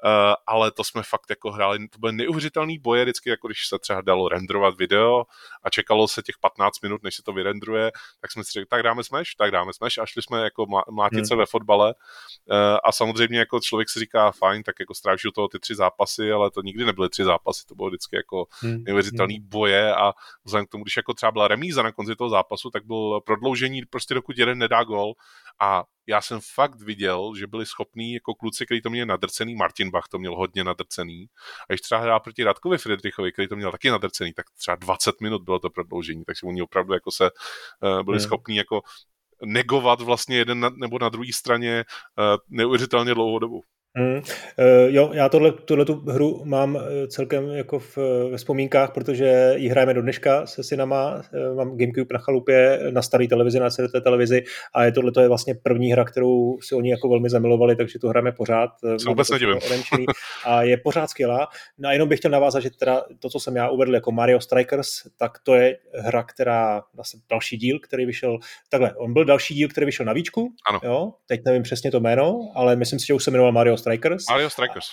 Uh, 0.06 0.34
ale 0.48 0.72
to 0.72 0.84
jsme 0.84 1.04
fakt 1.04 1.30
jako 1.30 1.52
hráli, 1.52 1.88
to 1.88 2.00
byly 2.00 2.14
neuvěřitelný 2.14 2.80
boje, 2.80 3.04
vždycky 3.04 3.30
jako 3.30 3.48
když 3.48 3.68
se 3.68 3.80
třeba 3.80 4.02
dalo 4.02 4.30
renderovat 4.30 4.78
video 4.78 5.24
a 5.64 5.70
čekalo 5.70 6.08
se 6.08 6.22
těch 6.22 6.38
15 6.42 6.82
minut, 6.82 7.04
než 7.04 7.16
se 7.16 7.24
to 7.24 7.34
vyrendruje, 7.34 7.92
tak 8.22 8.32
jsme 8.32 8.44
si 8.44 8.52
řekli, 8.52 8.66
tak 8.66 8.84
dáme 8.84 9.04
smash, 9.04 9.36
tak 9.38 9.52
dáme 9.52 9.74
smash 9.74 9.98
a 9.98 10.06
šli 10.06 10.22
jsme 10.22 10.44
jako 10.44 10.66
mlátit 10.92 11.30
hmm. 11.30 11.40
ve 11.40 11.46
fotbale 11.46 11.88
uh, 11.94 12.56
a 12.84 12.92
samozřejmě 12.92 13.40
jako 13.40 13.60
člověk 13.60 13.90
si 13.90 14.00
říká, 14.00 14.32
fajn, 14.32 14.64
tak 14.64 14.76
jako 14.80 14.94
stráží 14.94 15.30
toho 15.36 15.48
ty 15.48 15.60
tři 15.60 15.76
zápasy, 15.76 16.32
ale 16.32 16.52
to 16.52 16.62
nikdy 16.62 16.86
nebyly 16.86 17.10
tři 17.10 17.24
zápasy, 17.24 17.66
to 17.66 17.76
bylo 17.76 17.88
vždycky 17.88 18.16
jako 18.16 18.46
hmm. 18.60 18.84
neuvěřitelný 18.84 19.36
hmm. 19.36 19.50
boje 19.50 19.96
a 19.96 20.14
vzhledem 20.46 20.66
k 20.66 20.70
tomu, 20.70 20.84
když 20.84 20.98
jako 20.98 21.14
třeba 21.14 21.32
byla 21.32 21.48
remíza 21.48 21.84
na 21.84 21.92
konci 21.92 22.16
toho 22.16 22.30
zápasu, 22.30 22.70
tak 22.70 22.86
byl 22.86 23.22
prodloužení 23.26 23.82
prostě 23.90 24.14
dokud 24.14 24.38
jeden 24.38 24.58
nedá 24.58 24.84
gol 24.84 25.14
a 25.60 25.84
já 26.08 26.22
jsem 26.22 26.40
fakt 26.56 26.82
viděl, 26.82 27.34
že 27.38 27.48
byli 27.48 27.66
schopní 27.66 28.14
jako 28.14 28.34
kluci, 28.34 28.66
který 28.66 28.82
to 28.82 28.90
měli 28.90 29.06
nadrcený, 29.06 29.56
Martin 29.56 29.92
Bach 29.92 30.08
to 30.12 30.20
měl 30.20 30.36
hodně 30.36 30.64
nadrcený, 30.64 31.26
a 31.70 31.74
když 31.74 31.82
třeba 31.82 32.02
hrál 32.02 32.20
proti 32.20 32.44
Radkovi 32.44 32.78
Friedrichovi, 32.78 33.32
který 33.32 33.48
to 33.48 33.56
měl 33.56 33.72
taky 33.72 33.90
nadrcený, 33.90 34.34
tak 34.34 34.46
třeba 34.58 34.76
20 34.76 35.22
minut 35.22 35.42
bylo 35.44 35.60
to 35.60 35.70
prodloužení, 35.70 36.26
takže 36.26 36.48
oni 36.48 36.62
opravdu 36.62 36.94
jako 36.94 37.12
se 37.12 37.24
uh, 37.24 38.04
byli 38.04 38.18
hmm. 38.18 38.26
schopní 38.26 38.56
jako 38.56 38.82
negovat 39.46 40.02
vlastně 40.02 40.38
jeden 40.38 40.60
na, 40.60 40.70
nebo 40.70 41.00
na 41.00 41.10
druhé 41.10 41.34
straně 41.34 41.86
uh, 42.18 42.38
neuvěřitelně 42.50 43.14
dlouhou 43.14 43.40
dobu. 43.40 43.62
Mm, 43.98 44.16
uh, 44.16 44.22
jo, 44.88 45.12
já 45.14 45.30
tohle, 45.30 45.52
tuhle 45.52 45.86
tu 45.86 45.94
hru 46.08 46.42
mám 46.46 46.78
eh, 46.78 47.08
celkem 47.08 47.50
jako 47.50 47.80
v, 47.80 47.98
ve 48.32 48.38
vzpomínkách, 48.38 48.92
protože 48.94 49.54
ji 49.56 49.70
hrajeme 49.70 49.94
do 49.94 50.02
dneška 50.02 50.46
se 50.46 50.64
synama, 50.64 51.16
uh, 51.16 51.58
mám 51.58 51.78
Gamecube 51.78 52.14
na 52.14 52.20
chalupě, 52.20 52.80
na 52.90 53.02
staré 53.02 53.28
televizi, 53.28 53.60
na 53.60 53.70
CRT 53.70 53.92
televizi 54.04 54.44
a 54.74 54.84
je 54.84 54.92
tohle 54.92 55.12
to 55.12 55.22
je 55.22 55.28
vlastně 55.28 55.56
první 55.64 55.92
hra, 55.92 56.06
kterou 56.06 56.58
si 56.62 56.76
oni 56.76 56.92
jako 56.92 57.10
velmi 57.10 57.30
zamilovali, 57.30 57.76
takže 57.76 58.00
tu 58.00 58.08
hrajeme 58.08 58.32
pořád. 58.32 58.70
Se 58.98 59.10
vůbec 59.10 59.30
nedivím. 59.30 59.58
A 60.46 60.64
je 60.64 60.78
pořád 60.78 61.10
skvělá. 61.10 61.48
No 61.78 61.90
a 61.90 61.94
jenom 61.94 62.10
bych 62.10 62.20
chtěl 62.20 62.32
navázat, 62.32 62.64
že 62.64 62.70
teda 62.80 63.04
to, 63.20 63.30
co 63.30 63.40
jsem 63.40 63.56
já 63.56 63.70
uvedl 63.70 63.94
jako 63.94 64.12
Mario 64.12 64.42
Strikers, 64.42 64.90
tak 65.18 65.32
to 65.44 65.56
je 65.56 65.78
hra, 65.96 66.24
která, 66.24 66.82
vlastně 66.96 67.20
další 67.30 67.58
díl, 67.58 67.80
který 67.80 68.06
vyšel, 68.06 68.40
takhle, 68.70 68.94
on 68.96 69.14
byl 69.14 69.26
další 69.26 69.54
díl, 69.54 69.70
který 69.70 69.86
vyšel 69.86 70.06
na 70.06 70.14
víčku, 70.14 70.54
ano. 70.70 70.80
jo, 70.84 71.14
teď 71.28 71.42
nevím 71.46 71.64
přesně 71.64 71.92
to 71.92 72.00
jméno, 72.00 72.52
ale 72.56 72.76
myslím 72.76 73.00
si, 73.00 73.08
že 73.08 73.14
už 73.14 73.24
se 73.24 73.32
jmenoval 73.32 73.52
Mario 73.52 73.78
Strikers. 73.80 74.26
Mario 74.30 74.50
Strikers. 74.50 74.86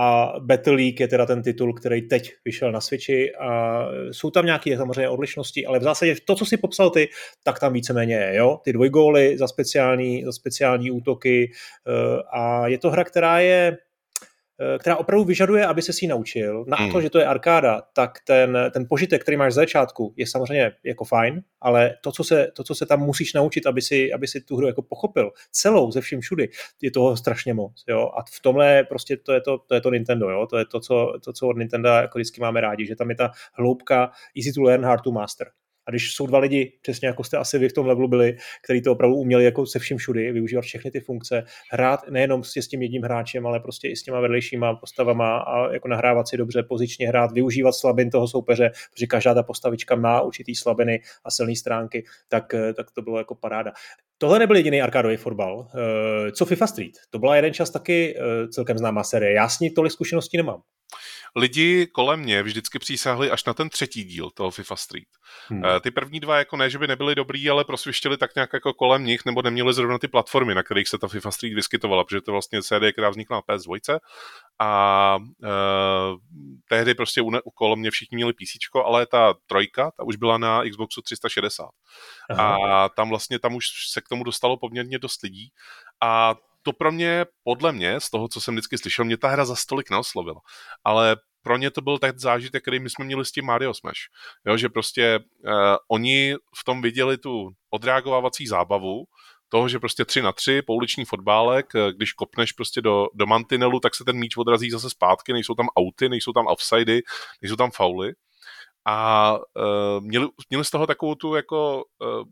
A 0.00 0.32
Battle 0.40 0.72
League 0.72 1.00
je 1.00 1.08
teda 1.08 1.26
ten 1.26 1.42
titul, 1.42 1.74
který 1.74 2.08
teď 2.08 2.32
vyšel 2.44 2.72
na 2.72 2.80
Switchi 2.80 3.34
a 3.34 3.82
jsou 4.10 4.30
tam 4.30 4.46
nějaké 4.46 4.76
samozřejmě 4.76 5.08
odlišnosti, 5.08 5.66
ale 5.66 5.78
v 5.78 5.82
zásadě 5.82 6.14
to, 6.24 6.34
co 6.34 6.46
si 6.46 6.56
popsal 6.56 6.90
ty, 6.90 7.08
tak 7.44 7.58
tam 7.58 7.72
víceméně 7.72 8.14
je, 8.14 8.36
jo? 8.36 8.60
Ty 8.64 8.72
dvojgóly 8.72 9.38
za 9.38 9.48
speciální, 9.48 10.24
za 10.24 10.32
speciální 10.32 10.90
útoky 10.90 11.52
eh, 11.52 12.22
a 12.32 12.66
je 12.66 12.78
to 12.78 12.90
hra, 12.90 13.04
která 13.04 13.40
je 13.40 13.76
která 14.78 14.96
opravdu 14.96 15.24
vyžaduje, 15.24 15.66
aby 15.66 15.82
se 15.82 15.92
si 15.92 16.06
naučil. 16.06 16.64
Na 16.68 16.76
hmm. 16.76 16.92
to, 16.92 17.00
že 17.00 17.10
to 17.10 17.18
je 17.18 17.26
arkáda, 17.26 17.82
tak 17.92 18.18
ten, 18.26 18.58
ten 18.72 18.86
požitek, 18.88 19.22
který 19.22 19.36
máš 19.36 19.52
z 19.52 19.56
začátku, 19.56 20.14
je 20.16 20.26
samozřejmě 20.26 20.72
jako 20.84 21.04
fajn, 21.04 21.42
ale 21.60 21.94
to, 22.02 22.12
co 22.12 22.24
se, 22.24 22.48
to, 22.56 22.64
co 22.64 22.74
se 22.74 22.86
tam 22.86 23.00
musíš 23.00 23.34
naučit, 23.34 23.66
aby 23.66 23.82
si, 23.82 24.12
aby 24.12 24.28
si 24.28 24.40
tu 24.40 24.56
hru 24.56 24.66
jako 24.66 24.82
pochopil, 24.82 25.30
celou, 25.50 25.90
ze 25.90 26.00
vším 26.00 26.20
všudy, 26.20 26.48
je 26.82 26.90
toho 26.90 27.16
strašně 27.16 27.54
moc. 27.54 27.84
Jo? 27.88 28.10
A 28.18 28.22
v 28.22 28.40
tomhle 28.42 28.84
prostě 28.84 29.16
to 29.16 29.32
je 29.32 29.40
to, 29.40 29.58
to, 29.58 29.74
je 29.74 29.80
to 29.80 29.90
Nintendo, 29.90 30.30
jo? 30.30 30.46
to 30.46 30.58
je 30.58 30.64
to 30.64 30.80
co, 30.80 31.12
to, 31.24 31.32
co 31.32 31.48
od 31.48 31.56
Nintendo 31.56 31.88
jako 31.88 32.18
vždycky 32.18 32.40
máme 32.40 32.60
rádi, 32.60 32.86
že 32.86 32.96
tam 32.96 33.10
je 33.10 33.16
ta 33.16 33.30
hloubka 33.52 34.10
easy 34.36 34.52
to 34.52 34.62
learn, 34.62 34.84
hard 34.84 35.02
to 35.02 35.12
master. 35.12 35.50
Když 35.90 36.12
jsou 36.12 36.26
dva 36.26 36.38
lidi, 36.38 36.72
přesně 36.82 37.08
jako 37.08 37.24
jste 37.24 37.36
asi 37.36 37.58
vy 37.58 37.68
v 37.68 37.72
tom 37.72 37.86
levelu 37.86 38.08
byli, 38.08 38.36
kteří 38.64 38.82
to 38.82 38.92
opravdu 38.92 39.16
uměli 39.16 39.44
jako 39.44 39.66
se 39.66 39.78
vším 39.78 39.96
všudy, 39.96 40.32
využívat 40.32 40.62
všechny 40.62 40.90
ty 40.90 41.00
funkce, 41.00 41.44
hrát 41.70 42.08
nejenom 42.10 42.44
s 42.44 42.68
tím 42.68 42.82
jedním 42.82 43.02
hráčem, 43.02 43.46
ale 43.46 43.60
prostě 43.60 43.88
i 43.88 43.96
s 43.96 44.02
těma 44.02 44.20
vedlejšíma 44.20 44.74
postavama 44.74 45.38
a 45.38 45.72
jako 45.72 45.88
nahrávat 45.88 46.28
si 46.28 46.36
dobře 46.36 46.62
pozičně 46.62 47.08
hrát, 47.08 47.32
využívat 47.32 47.72
slabin 47.72 48.10
toho 48.10 48.28
soupeře, 48.28 48.70
protože 48.92 49.06
každá 49.06 49.34
ta 49.34 49.42
postavička 49.42 49.94
má 49.96 50.20
určitý 50.20 50.54
slabiny 50.54 51.00
a 51.24 51.30
silné 51.30 51.56
stránky, 51.56 52.04
tak, 52.28 52.54
tak 52.74 52.90
to 52.90 53.02
bylo 53.02 53.18
jako 53.18 53.34
paráda. 53.34 53.72
Tohle 54.18 54.38
nebyl 54.38 54.56
jediný 54.56 54.82
arkádový 54.82 55.16
fotbal. 55.16 55.68
Eh, 55.74 56.32
co 56.32 56.44
FIFA 56.44 56.66
Street? 56.66 56.92
To 57.10 57.18
byla 57.18 57.36
jeden 57.36 57.54
čas 57.54 57.70
taky 57.70 58.16
eh, 58.18 58.48
celkem 58.48 58.78
známá 58.78 59.04
série. 59.04 59.32
Já 59.32 59.48
s 59.48 59.60
ní 59.60 59.70
tolik 59.70 59.92
zkušeností 59.92 60.36
nemám 60.36 60.62
lidi 61.36 61.86
kolem 61.86 62.20
mě 62.20 62.42
vždycky 62.42 62.78
přísahli 62.78 63.30
až 63.30 63.44
na 63.44 63.54
ten 63.54 63.68
třetí 63.68 64.04
díl 64.04 64.30
toho 64.30 64.50
FIFA 64.50 64.76
Street. 64.76 65.08
Hmm. 65.48 65.64
Eh, 65.64 65.80
ty 65.80 65.90
první 65.90 66.20
dva 66.20 66.38
jako 66.38 66.56
ne, 66.56 66.70
že 66.70 66.78
by 66.78 66.86
nebyly 66.86 67.14
dobrý, 67.14 67.50
ale 67.50 67.64
prosvištěli 67.64 68.16
tak 68.16 68.34
nějak 68.34 68.52
jako 68.52 68.74
kolem 68.74 69.04
nich, 69.04 69.24
nebo 69.24 69.42
neměli 69.42 69.74
zrovna 69.74 69.98
ty 69.98 70.08
platformy, 70.08 70.54
na 70.54 70.62
kterých 70.62 70.88
se 70.88 70.98
ta 70.98 71.08
FIFA 71.08 71.30
Street 71.30 71.54
vyskytovala, 71.54 72.04
protože 72.04 72.20
to 72.20 72.32
vlastně 72.32 72.62
CD, 72.62 72.92
která 72.92 73.10
vznikla 73.10 73.36
na 73.36 73.56
PS2 73.56 73.98
a 74.58 75.16
uh, 75.18 76.18
tehdy 76.68 76.94
prostě 76.94 77.22
u, 77.22 77.30
kolem 77.54 77.78
mě 77.78 77.90
všichni 77.90 78.16
měli 78.16 78.32
PC, 78.32 78.82
ale 78.84 79.06
ta 79.06 79.34
trojka, 79.46 79.90
ta 79.90 80.02
už 80.02 80.16
byla 80.16 80.38
na 80.38 80.62
Xboxu 80.70 81.02
360. 81.02 81.68
Aha. 82.30 82.56
A 82.56 82.88
tam 82.88 83.08
vlastně, 83.08 83.38
tam 83.38 83.54
už 83.54 83.64
se 83.90 84.00
k 84.00 84.08
tomu 84.08 84.24
dostalo 84.24 84.56
poměrně 84.56 84.98
dost 84.98 85.22
lidí 85.22 85.52
a 86.00 86.34
to 86.62 86.72
pro 86.72 86.92
mě, 86.92 87.24
podle 87.44 87.72
mě, 87.72 88.00
z 88.00 88.10
toho, 88.10 88.28
co 88.28 88.40
jsem 88.40 88.54
vždycky 88.54 88.78
slyšel, 88.78 89.04
mě 89.04 89.16
ta 89.16 89.28
hra 89.28 89.44
za 89.44 89.56
stolik 89.56 89.90
neoslovila. 89.90 90.40
Ale 90.84 91.16
pro 91.42 91.56
ně 91.56 91.70
to 91.70 91.80
byl 91.80 91.98
tak 91.98 92.18
zážitek, 92.18 92.62
který 92.62 92.80
my 92.80 92.90
jsme 92.90 93.04
měli 93.04 93.24
s 93.24 93.32
tím 93.32 93.44
Mario 93.44 93.74
Smash. 93.74 94.00
Jo, 94.46 94.56
že 94.56 94.68
prostě 94.68 95.18
uh, 95.18 95.52
oni 95.88 96.34
v 96.60 96.64
tom 96.64 96.82
viděli 96.82 97.18
tu 97.18 97.50
odreagovávací 97.70 98.46
zábavu, 98.46 99.04
toho, 99.50 99.68
že 99.68 99.78
prostě 99.78 100.04
3 100.04 100.22
na 100.22 100.32
3, 100.32 100.62
pouliční 100.62 101.04
fotbálek, 101.04 101.74
eh, 101.74 101.92
když 101.92 102.12
kopneš 102.12 102.52
prostě 102.52 102.82
do, 102.82 103.06
do 103.14 103.26
mantinelu, 103.26 103.80
tak 103.80 103.94
se 103.94 104.04
ten 104.04 104.16
míč 104.16 104.36
odrazí 104.36 104.70
zase 104.70 104.90
zpátky, 104.90 105.32
nejsou 105.32 105.54
tam 105.54 105.66
auty, 105.76 106.08
nejsou 106.08 106.32
tam 106.32 106.46
offsidy, 106.46 107.02
nejsou 107.42 107.56
tam 107.56 107.70
fauly. 107.70 108.12
A 108.86 109.38
uh, 109.38 110.00
měli, 110.00 110.28
měli 110.50 110.64
z 110.64 110.70
toho 110.70 110.86
takovou 110.86 111.14
tu 111.14 111.34
jako 111.34 111.84
uh, 111.98 112.24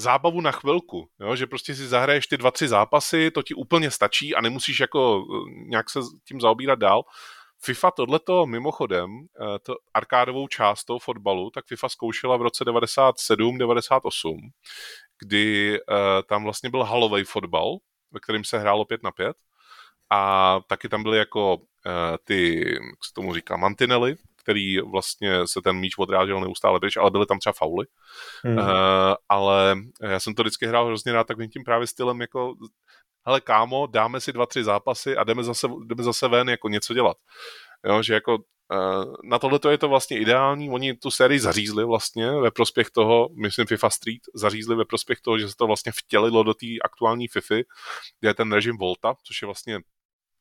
zábavu 0.00 0.40
na 0.40 0.52
chvilku, 0.52 1.08
jo? 1.20 1.36
že 1.36 1.46
prostě 1.46 1.74
si 1.74 1.86
zahraješ 1.86 2.26
ty 2.26 2.36
dva, 2.36 2.50
tři 2.50 2.68
zápasy, 2.68 3.30
to 3.30 3.42
ti 3.42 3.54
úplně 3.54 3.90
stačí 3.90 4.34
a 4.34 4.40
nemusíš 4.40 4.80
jako 4.80 5.24
eh, 5.24 5.50
nějak 5.68 5.90
se 5.90 6.00
tím 6.28 6.40
zaobírat 6.40 6.78
dál. 6.78 7.02
FIFA 7.62 7.90
tohleto 7.90 8.46
mimochodem, 8.46 9.10
eh, 9.20 9.58
to 9.58 9.74
arkádovou 9.94 10.48
část 10.48 10.84
toho 10.84 10.98
fotbalu, 10.98 11.50
tak 11.50 11.64
FIFA 11.66 11.88
zkoušela 11.88 12.36
v 12.36 12.42
roce 12.42 12.64
97-98, 12.64 14.36
kdy 15.22 15.78
uh, 15.80 15.96
tam 16.28 16.44
vlastně 16.44 16.70
byl 16.70 16.82
halový 16.82 17.24
fotbal, 17.24 17.76
ve 18.10 18.20
kterém 18.20 18.44
se 18.44 18.58
hrálo 18.58 18.84
5 18.84 19.02
na 19.02 19.10
5 19.10 19.36
a 20.10 20.60
taky 20.68 20.88
tam 20.88 21.02
byly 21.02 21.18
jako 21.18 21.58
ty, 22.24 22.68
jak 22.74 23.04
se 23.04 23.12
tomu 23.14 23.34
říká, 23.34 23.56
mantinely, 23.56 24.16
který 24.40 24.80
vlastně 24.80 25.46
se 25.46 25.60
ten 25.62 25.76
míč 25.76 25.98
odrážel 25.98 26.40
neustále 26.40 26.80
pryč, 26.80 26.96
ale 26.96 27.10
byly 27.10 27.26
tam 27.26 27.38
třeba 27.38 27.52
fauly. 27.52 27.86
Hmm. 28.44 28.58
Uh, 28.58 28.64
ale 29.28 29.76
já 30.02 30.20
jsem 30.20 30.34
to 30.34 30.42
vždycky 30.42 30.66
hrál 30.66 30.86
hrozně 30.86 31.12
rád 31.12 31.26
takovým 31.26 31.50
tím 31.50 31.64
právě 31.64 31.86
stylem 31.86 32.20
jako 32.20 32.54
hele 33.26 33.40
kámo, 33.40 33.86
dáme 33.86 34.20
si 34.20 34.32
dva, 34.32 34.46
tři 34.46 34.64
zápasy 34.64 35.16
a 35.16 35.24
jdeme 35.24 35.44
zase, 35.44 35.68
jdeme 35.86 36.02
zase 36.02 36.28
ven 36.28 36.48
jako 36.48 36.68
něco 36.68 36.94
dělat. 36.94 37.16
Jo, 37.86 38.02
že 38.02 38.14
jako 38.14 38.34
uh, 38.34 39.14
na 39.24 39.38
tohle 39.38 39.60
je 39.70 39.78
to 39.78 39.88
vlastně 39.88 40.18
ideální. 40.18 40.70
Oni 40.70 40.94
tu 40.94 41.10
sérii 41.10 41.40
zařízli 41.40 41.84
vlastně 41.84 42.30
ve 42.30 42.50
prospěch 42.50 42.90
toho, 42.90 43.28
myslím 43.42 43.66
FIFA 43.66 43.90
Street, 43.90 44.22
zařízli 44.34 44.76
ve 44.76 44.84
prospěch 44.84 45.20
toho, 45.20 45.38
že 45.38 45.48
se 45.48 45.54
to 45.58 45.66
vlastně 45.66 45.92
vtělilo 45.92 46.42
do 46.42 46.54
té 46.54 46.66
aktuální 46.84 47.28
FIFA, 47.28 47.54
kde 48.20 48.30
je 48.30 48.34
ten 48.34 48.52
režim 48.52 48.76
Volta, 48.78 49.14
což 49.26 49.42
je 49.42 49.46
vlastně 49.46 49.78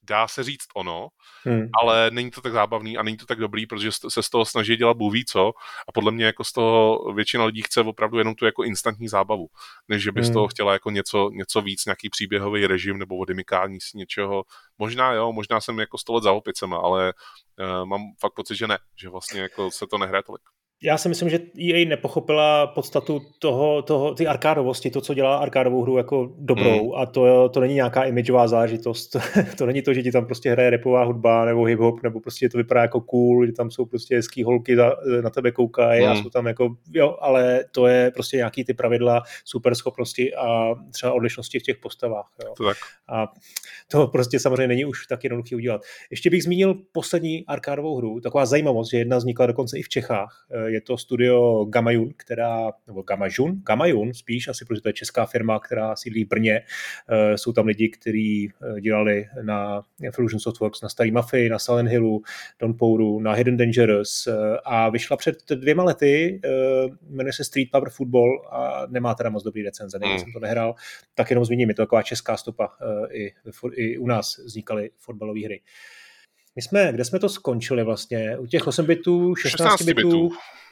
dá 0.03 0.27
se 0.27 0.43
říct 0.43 0.65
ono, 0.75 1.07
hmm. 1.43 1.67
ale 1.81 2.11
není 2.11 2.31
to 2.31 2.41
tak 2.41 2.53
zábavný 2.53 2.97
a 2.97 3.03
není 3.03 3.17
to 3.17 3.25
tak 3.25 3.39
dobrý, 3.39 3.65
protože 3.65 3.91
se 4.09 4.23
z 4.23 4.29
toho 4.29 4.45
snaží 4.45 4.75
dělat 4.75 4.97
bůh 4.97 5.13
co 5.27 5.53
a 5.87 5.91
podle 5.91 6.11
mě 6.11 6.25
jako 6.25 6.43
z 6.43 6.51
toho 6.51 7.13
většina 7.13 7.45
lidí 7.45 7.61
chce 7.61 7.81
opravdu 7.81 8.17
jenom 8.17 8.35
tu 8.35 8.45
jako 8.45 8.63
instantní 8.63 9.07
zábavu, 9.07 9.47
než 9.87 10.03
že 10.03 10.11
by 10.11 10.21
hmm. 10.21 10.29
z 10.29 10.33
toho 10.33 10.47
chtěla 10.47 10.73
jako 10.73 10.91
něco, 10.91 11.29
něco 11.33 11.61
víc, 11.61 11.85
nějaký 11.85 12.09
příběhový 12.09 12.67
režim 12.67 12.97
nebo 12.97 13.17
odymykání 13.17 13.81
si 13.81 13.97
něčeho. 13.97 14.43
Možná 14.77 15.13
jo, 15.13 15.33
možná 15.33 15.61
jsem 15.61 15.79
jako 15.79 15.97
sto 15.97 16.13
let 16.13 16.23
za 16.23 16.31
opicema, 16.31 16.77
ale 16.77 17.13
uh, 17.59 17.85
mám 17.85 18.01
fakt 18.19 18.33
pocit, 18.33 18.55
že 18.55 18.67
ne, 18.67 18.77
že 18.95 19.09
vlastně 19.09 19.41
jako 19.41 19.71
se 19.71 19.87
to 19.87 19.97
nehraje 19.97 20.23
tolik 20.23 20.41
já 20.83 20.97
si 20.97 21.09
myslím, 21.09 21.29
že 21.29 21.39
EA 21.59 21.85
nepochopila 21.87 22.67
podstatu 22.67 23.21
toho, 23.39 23.81
toho 23.81 24.13
ty 24.13 24.27
arkádovosti, 24.27 24.89
to, 24.89 25.01
co 25.01 25.13
dělá 25.13 25.37
arkádovou 25.37 25.81
hru 25.81 25.97
jako 25.97 26.31
dobrou 26.37 26.85
mm. 26.85 26.95
a 26.95 27.05
to, 27.05 27.49
to 27.49 27.59
není 27.59 27.73
nějaká 27.73 28.03
imageová 28.03 28.47
zážitost, 28.47 29.15
to 29.57 29.65
není 29.65 29.81
to, 29.81 29.93
že 29.93 30.03
ti 30.03 30.11
tam 30.11 30.25
prostě 30.25 30.51
hraje 30.51 30.69
repová 30.69 31.03
hudba 31.03 31.45
nebo 31.45 31.61
hip-hop, 31.61 31.99
nebo 32.03 32.19
prostě 32.19 32.49
to 32.49 32.57
vypadá 32.57 32.81
jako 32.81 33.01
cool, 33.01 33.45
že 33.45 33.51
tam 33.51 33.71
jsou 33.71 33.85
prostě 33.85 34.15
hezký 34.15 34.43
holky 34.43 34.75
za, 34.75 34.95
na 35.21 35.29
tebe 35.29 35.51
koukají 35.51 36.05
mm. 36.05 36.11
a 36.11 36.15
jsou 36.15 36.29
tam 36.29 36.47
jako, 36.47 36.75
jo, 36.93 37.17
ale 37.19 37.63
to 37.71 37.87
je 37.87 38.11
prostě 38.11 38.37
nějaký 38.37 38.63
ty 38.63 38.73
pravidla, 38.73 39.23
super 39.45 39.75
schopnosti 39.75 40.35
a 40.35 40.75
třeba 40.91 41.13
odlišnosti 41.13 41.59
v 41.59 41.63
těch 41.63 41.77
postavách. 41.77 42.27
Jo. 42.45 42.53
To 42.57 42.63
tak. 42.63 42.77
A 43.09 43.27
to 43.91 44.07
prostě 44.07 44.39
samozřejmě 44.39 44.67
není 44.67 44.85
už 44.85 45.07
tak 45.07 45.23
jednoduchý 45.23 45.55
udělat. 45.55 45.81
Ještě 46.11 46.29
bych 46.29 46.43
zmínil 46.43 46.75
poslední 46.91 47.45
arkádovou 47.47 47.97
hru, 47.97 48.19
taková 48.19 48.45
zajímavost, 48.45 48.91
že 48.91 48.97
jedna 48.97 49.17
vznikla 49.17 49.45
dokonce 49.45 49.77
i 49.79 49.81
v 49.81 49.89
Čechách, 49.89 50.45
je 50.69 50.81
to 50.81 50.97
studio 50.97 51.65
Gamayun, 51.65 52.13
která, 52.17 52.71
nebo 52.87 53.01
Gamajun, 53.01 53.61
Gamayun 53.65 54.13
spíš, 54.13 54.47
asi 54.47 54.65
protože 54.65 54.81
to 54.81 54.89
je 54.89 54.93
česká 54.93 55.25
firma, 55.25 55.59
která 55.59 55.95
sídlí 55.95 56.25
v 56.25 56.27
Brně. 56.27 56.61
Eh, 57.09 57.37
jsou 57.37 57.53
tam 57.53 57.65
lidi, 57.65 57.89
kteří 57.89 58.51
eh, 58.77 58.81
dělali 58.81 59.25
na 59.41 59.81
Fusion 60.13 60.39
Softworks, 60.39 60.81
na 60.81 60.89
Starý 60.89 61.11
Mafii, 61.11 61.49
na 61.49 61.59
Silent 61.59 61.89
Hillu, 61.89 62.21
Pouru, 62.79 63.19
na 63.19 63.33
Hidden 63.33 63.57
Dangerous 63.57 64.27
eh, 64.27 64.57
a 64.65 64.89
vyšla 64.89 65.17
před 65.17 65.37
dvěma 65.55 65.83
lety, 65.83 66.41
jmenuje 67.09 67.33
se 67.33 67.43
Street 67.43 67.71
Power 67.71 67.89
Football 67.89 68.47
a 68.51 68.85
nemá 68.89 69.15
teda 69.15 69.29
moc 69.29 69.43
dobrý 69.43 69.63
recenze, 69.63 69.99
nevím, 69.99 70.15
hmm. 70.15 70.23
jsem 70.23 70.33
to 70.33 70.39
nehrál, 70.39 70.75
tak 71.15 71.29
jenom 71.29 71.45
zmíním, 71.45 71.69
je 71.69 71.75
to 71.75 71.81
taková 71.81 72.01
česká 72.01 72.37
stopa, 72.37 72.69
i, 73.11 73.31
i 73.73 73.97
u 73.97 74.07
nás 74.07 74.37
vznikaly 74.37 74.89
fotbalové 74.97 75.45
hry. 75.45 75.61
My 76.59 76.63
jsme, 76.63 76.93
kde 76.93 77.05
jsme 77.05 77.19
to 77.19 77.29
skončili 77.29 77.83
vlastně? 77.83 78.37
U 78.37 78.45
těch 78.45 78.67
8 78.67 78.85
bitů, 78.85 79.35
16, 79.35 79.51
16 79.51 79.81
bitů, 79.81 80.07
bitů. 80.07 80.29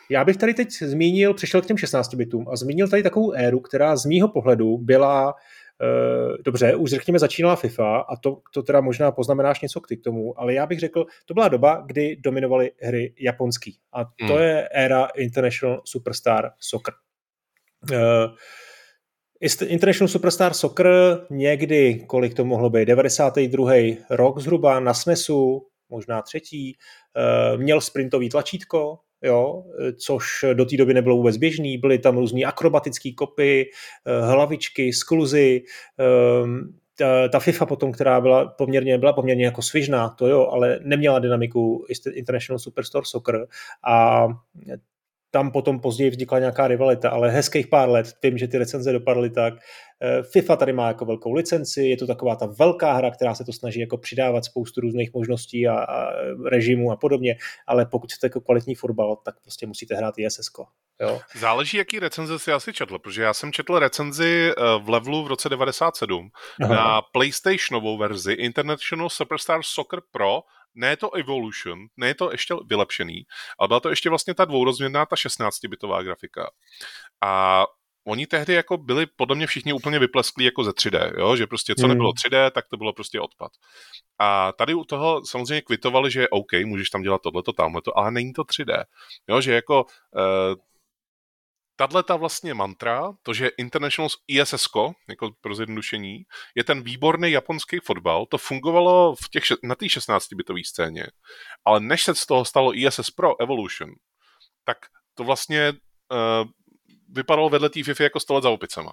Já 0.09 0.25
bych 0.25 0.37
tady 0.37 0.53
teď 0.53 0.67
zmínil, 0.71 1.33
přišel 1.33 1.61
k 1.61 1.65
těm 1.65 1.77
16 1.77 2.13
bitům 2.13 2.45
a 2.49 2.55
zmínil 2.55 2.87
tady 2.87 3.03
takovou 3.03 3.31
éru, 3.31 3.59
která 3.59 3.95
z 3.95 4.05
mýho 4.05 4.27
pohledu 4.27 4.77
byla 4.77 5.33
Uh, 5.81 6.37
dobře, 6.45 6.75
už 6.75 6.89
řekněme 6.89 7.19
začínala 7.19 7.55
FIFA 7.55 7.97
a 7.97 8.15
to, 8.15 8.41
to 8.53 8.63
teda 8.63 8.81
možná 8.81 9.11
poznamenáš 9.11 9.61
něco 9.61 9.81
k 9.81 9.87
tomu, 10.03 10.39
ale 10.39 10.53
já 10.53 10.65
bych 10.65 10.79
řekl, 10.79 11.05
to 11.25 11.33
byla 11.33 11.47
doba, 11.47 11.83
kdy 11.87 12.15
dominovaly 12.15 12.71
hry 12.81 13.13
japonský 13.19 13.77
a 13.93 14.03
to 14.03 14.33
hmm. 14.33 14.41
je 14.41 14.69
éra 14.71 15.05
International 15.05 15.81
Superstar 15.85 16.51
Soccer. 16.59 16.93
Uh, 17.91 18.35
International 19.67 20.07
Superstar 20.07 20.53
Soccer 20.53 20.87
někdy, 21.29 22.03
kolik 22.07 22.33
to 22.33 22.45
mohlo 22.45 22.69
být, 22.69 22.85
92. 22.85 23.71
rok 24.09 24.39
zhruba 24.39 24.79
na 24.79 24.93
SNESu, 24.93 25.67
možná 25.89 26.21
třetí, 26.21 26.77
uh, 27.17 27.61
měl 27.61 27.81
sprintový 27.81 28.29
tlačítko, 28.29 28.99
jo, 29.21 29.63
což 29.97 30.45
do 30.53 30.65
té 30.65 30.77
doby 30.77 30.93
nebylo 30.93 31.17
vůbec 31.17 31.37
běžný, 31.37 31.77
byly 31.77 31.99
tam 31.99 32.17
různé 32.17 32.41
akrobatické 32.43 33.11
kopy, 33.11 33.69
eh, 34.05 34.21
hlavičky, 34.21 34.93
skluzy, 34.93 35.63
ehm, 35.97 36.73
ta, 36.97 37.27
ta 37.27 37.39
FIFA 37.39 37.65
potom, 37.65 37.91
která 37.91 38.21
byla 38.21 38.45
poměrně, 38.47 38.97
byla 38.97 39.13
poměrně 39.13 39.45
jako 39.45 39.61
svižná, 39.61 40.09
to 40.09 40.27
jo, 40.27 40.47
ale 40.47 40.79
neměla 40.83 41.19
dynamiku 41.19 41.85
International 42.13 42.59
Superstar 42.59 43.05
Soccer. 43.05 43.47
A 43.87 44.27
tam 45.31 45.51
potom 45.51 45.79
později 45.79 46.09
vznikla 46.09 46.39
nějaká 46.39 46.67
rivalita, 46.67 47.09
ale 47.09 47.31
hezkých 47.31 47.67
pár 47.67 47.89
let, 47.89 48.07
vím, 48.23 48.37
že 48.37 48.47
ty 48.47 48.57
recenze 48.57 48.93
dopadly 48.93 49.29
tak. 49.29 49.53
Eh, 50.01 50.23
FIFA 50.23 50.55
tady 50.55 50.73
má 50.73 50.87
jako 50.87 51.05
velkou 51.05 51.33
licenci, 51.33 51.83
je 51.83 51.97
to 51.97 52.07
taková 52.07 52.35
ta 52.35 52.45
velká 52.45 52.93
hra, 52.93 53.11
která 53.11 53.35
se 53.35 53.43
to 53.43 53.53
snaží 53.53 53.79
jako 53.79 53.97
přidávat 53.97 54.45
spoustu 54.45 54.81
různých 54.81 55.13
možností 55.13 55.67
a, 55.67 55.79
a 55.79 56.09
režimů 56.49 56.91
a 56.91 56.95
podobně, 56.95 57.35
ale 57.67 57.85
pokud 57.85 58.11
chcete 58.11 58.25
jako 58.27 58.41
kvalitní 58.41 58.75
fotbal, 58.75 59.15
tak 59.15 59.35
prostě 59.41 59.67
musíte 59.67 59.95
hrát 59.95 60.13
ISS. 60.17 60.51
Jo. 61.01 61.21
Záleží, 61.35 61.77
jaký 61.77 61.99
recenze 61.99 62.39
si 62.39 62.51
asi 62.51 62.73
četl, 62.73 62.99
protože 62.99 63.21
já 63.21 63.33
jsem 63.33 63.53
četl 63.53 63.79
recenzi 63.79 64.51
eh, 64.51 64.61
v 64.79 64.89
levelu 64.89 65.23
v 65.23 65.27
roce 65.27 65.49
97 65.49 66.29
Aha. 66.63 66.75
na 66.75 67.01
PlayStationovou 67.01 67.97
verzi 67.97 68.33
International 68.33 69.09
Superstar 69.09 69.59
Soccer 69.63 69.99
Pro 70.11 70.41
ne 70.75 70.97
to 70.97 71.11
Evolution, 71.11 71.79
ne 71.97 72.13
to 72.13 72.31
ještě 72.31 72.53
vylepšený, 72.65 73.25
ale 73.59 73.67
byla 73.67 73.79
to 73.79 73.89
ještě 73.89 74.09
vlastně 74.09 74.33
ta 74.33 74.45
dvourozměrná, 74.45 75.05
ta 75.05 75.15
16-bitová 75.15 76.03
grafika. 76.03 76.49
A 77.21 77.63
oni 78.07 78.27
tehdy 78.27 78.53
jako 78.53 78.77
byli 78.77 79.05
podle 79.05 79.35
mě 79.35 79.47
všichni 79.47 79.73
úplně 79.73 79.99
vyplesklí 79.99 80.45
jako 80.45 80.63
ze 80.63 80.71
3D, 80.71 81.19
jo? 81.19 81.35
že 81.35 81.47
prostě 81.47 81.75
co 81.75 81.81
hmm. 81.81 81.89
nebylo 81.89 82.11
3D, 82.11 82.51
tak 82.51 82.67
to 82.67 82.77
bylo 82.77 82.93
prostě 82.93 83.21
odpad. 83.21 83.51
A 84.19 84.51
tady 84.51 84.73
u 84.73 84.83
toho 84.83 85.25
samozřejmě 85.25 85.61
kvitovali, 85.61 86.11
že 86.11 86.29
OK, 86.29 86.51
můžeš 86.65 86.89
tam 86.89 87.01
dělat 87.01 87.21
tohleto, 87.21 87.53
tamhleto, 87.53 87.97
ale 87.97 88.11
není 88.11 88.33
to 88.33 88.43
3D. 88.43 88.83
Jo? 89.27 89.41
Že 89.41 89.53
jako 89.53 89.83
uh, 89.83 90.55
tahle 91.77 92.03
ta 92.03 92.15
vlastně 92.15 92.53
mantra, 92.53 93.13
to, 93.23 93.33
že 93.33 93.51
International 93.57 94.09
ISS, 94.27 94.67
jako 95.09 95.31
pro 95.41 95.55
zjednodušení, 95.55 96.23
je 96.55 96.63
ten 96.63 96.83
výborný 96.83 97.31
japonský 97.31 97.79
fotbal, 97.83 98.25
to 98.25 98.37
fungovalo 98.37 99.15
v 99.15 99.29
těch, 99.29 99.43
na 99.63 99.75
té 99.75 99.85
16-bitové 99.85 100.61
scéně, 100.65 101.07
ale 101.65 101.79
než 101.79 102.03
se 102.03 102.15
z 102.15 102.25
toho 102.25 102.45
stalo 102.45 102.75
ISS 102.75 103.11
Pro 103.11 103.41
Evolution, 103.41 103.89
tak 104.65 104.77
to 105.13 105.23
vlastně 105.23 105.71
uh, 105.71 106.49
vypadalo 107.09 107.49
vedle 107.49 107.69
té 107.69 107.83
FIFA 107.83 108.03
jako 108.03 108.19
stole 108.19 108.41
za 108.41 108.49
opicama. 108.49 108.91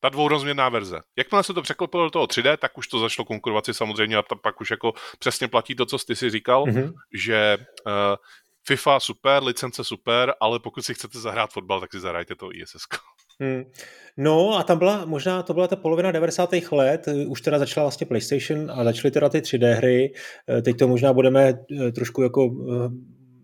Ta 0.00 0.08
dvourozměrná 0.08 0.68
verze. 0.68 1.00
Jakmile 1.16 1.44
se 1.44 1.54
to 1.54 1.62
překlopilo 1.62 2.04
do 2.04 2.10
toho 2.10 2.26
3D, 2.26 2.56
tak 2.56 2.78
už 2.78 2.88
to 2.88 2.98
začalo 2.98 3.26
konkurovat 3.26 3.64
si 3.64 3.74
samozřejmě 3.74 4.16
a 4.16 4.22
pak 4.22 4.60
už 4.60 4.70
jako 4.70 4.92
přesně 5.18 5.48
platí 5.48 5.74
to, 5.74 5.86
co 5.86 5.98
jsi 5.98 6.16
si 6.16 6.30
říkal, 6.30 6.64
mm-hmm. 6.64 6.92
že 7.14 7.58
uh, 7.86 8.16
FIFA 8.66 9.00
super, 9.00 9.42
licence 9.42 9.84
super, 9.84 10.34
ale 10.40 10.58
pokud 10.58 10.84
si 10.84 10.94
chcete 10.94 11.18
zahrát 11.18 11.52
fotbal, 11.52 11.80
tak 11.80 11.92
si 11.92 12.00
zahrajte 12.00 12.34
to 12.34 12.48
ISS. 12.54 12.86
Hmm. 13.40 13.64
No 14.16 14.58
a 14.58 14.62
tam 14.62 14.78
byla, 14.78 15.04
možná 15.04 15.42
to 15.42 15.54
byla 15.54 15.68
ta 15.68 15.76
polovina 15.76 16.12
90. 16.12 16.50
let, 16.72 17.08
už 17.26 17.40
teda 17.40 17.58
začala 17.58 17.84
vlastně 17.84 18.06
PlayStation 18.06 18.70
a 18.70 18.84
začaly 18.84 19.10
teda 19.10 19.28
ty 19.28 19.38
3D 19.38 19.74
hry, 19.74 20.14
eh, 20.48 20.62
teď 20.62 20.78
to 20.78 20.88
možná 20.88 21.12
budeme 21.12 21.48
eh, 21.48 21.92
trošku 21.92 22.22
jako 22.22 22.50
eh, 22.50 22.88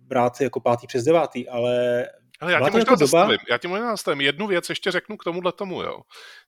brát 0.07 0.41
jako 0.41 0.61
pátý 0.61 0.87
přes 0.87 1.05
devátý, 1.05 1.49
ale 1.49 2.07
ale 2.41 2.53
já 2.53 2.59
ti 2.59 2.65
možná 2.65 2.79
jako 2.79 2.97
zastavím, 2.97 3.31
doba... 3.31 3.45
já 3.51 3.59
ti 3.59 3.69
možná 3.69 3.91
zastavím. 3.91 4.21
Jednu 4.21 4.47
věc 4.47 4.69
ještě 4.69 4.91
řeknu 4.91 5.17
k 5.17 5.25
tomuhle 5.25 5.53
tomu, 5.53 5.83
jo. 5.83 6.01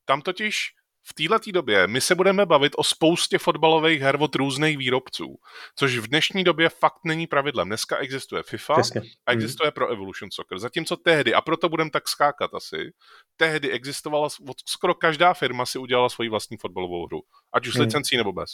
Tam 0.04 0.22
totiž 0.22 0.56
v 1.02 1.14
této 1.14 1.52
době 1.52 1.86
my 1.86 2.00
se 2.00 2.14
budeme 2.14 2.46
bavit 2.46 2.72
o 2.76 2.84
spoustě 2.84 3.38
fotbalových 3.38 4.00
her 4.00 4.16
od 4.20 4.34
různých 4.34 4.78
výrobců, 4.78 5.36
což 5.76 5.98
v 5.98 6.06
dnešní 6.06 6.44
době 6.44 6.68
fakt 6.68 7.00
není 7.04 7.26
pravidlem. 7.26 7.68
Dneska 7.68 7.96
existuje 7.98 8.42
FIFA 8.42 8.74
Přesně. 8.74 9.00
a 9.00 9.32
mhm. 9.32 9.38
existuje 9.38 9.66
hmm. 9.66 9.72
pro 9.72 9.88
Evolution 9.88 10.30
Soccer. 10.30 10.58
Zatímco 10.58 10.96
tehdy, 10.96 11.34
a 11.34 11.40
proto 11.40 11.68
budeme 11.68 11.90
tak 11.90 12.08
skákat 12.08 12.54
asi, 12.54 12.92
tehdy 13.36 13.70
existovala, 13.70 14.28
skoro 14.66 14.94
každá 14.94 15.34
firma 15.34 15.66
si 15.66 15.78
udělala 15.78 16.08
svoji 16.08 16.30
vlastní 16.30 16.56
fotbalovou 16.56 17.06
hru. 17.06 17.20
Ať 17.52 17.66
už 17.66 17.72
s 17.72 17.76
hmm. 17.76 17.84
licencí 17.84 18.16
nebo 18.16 18.32
bez. 18.32 18.50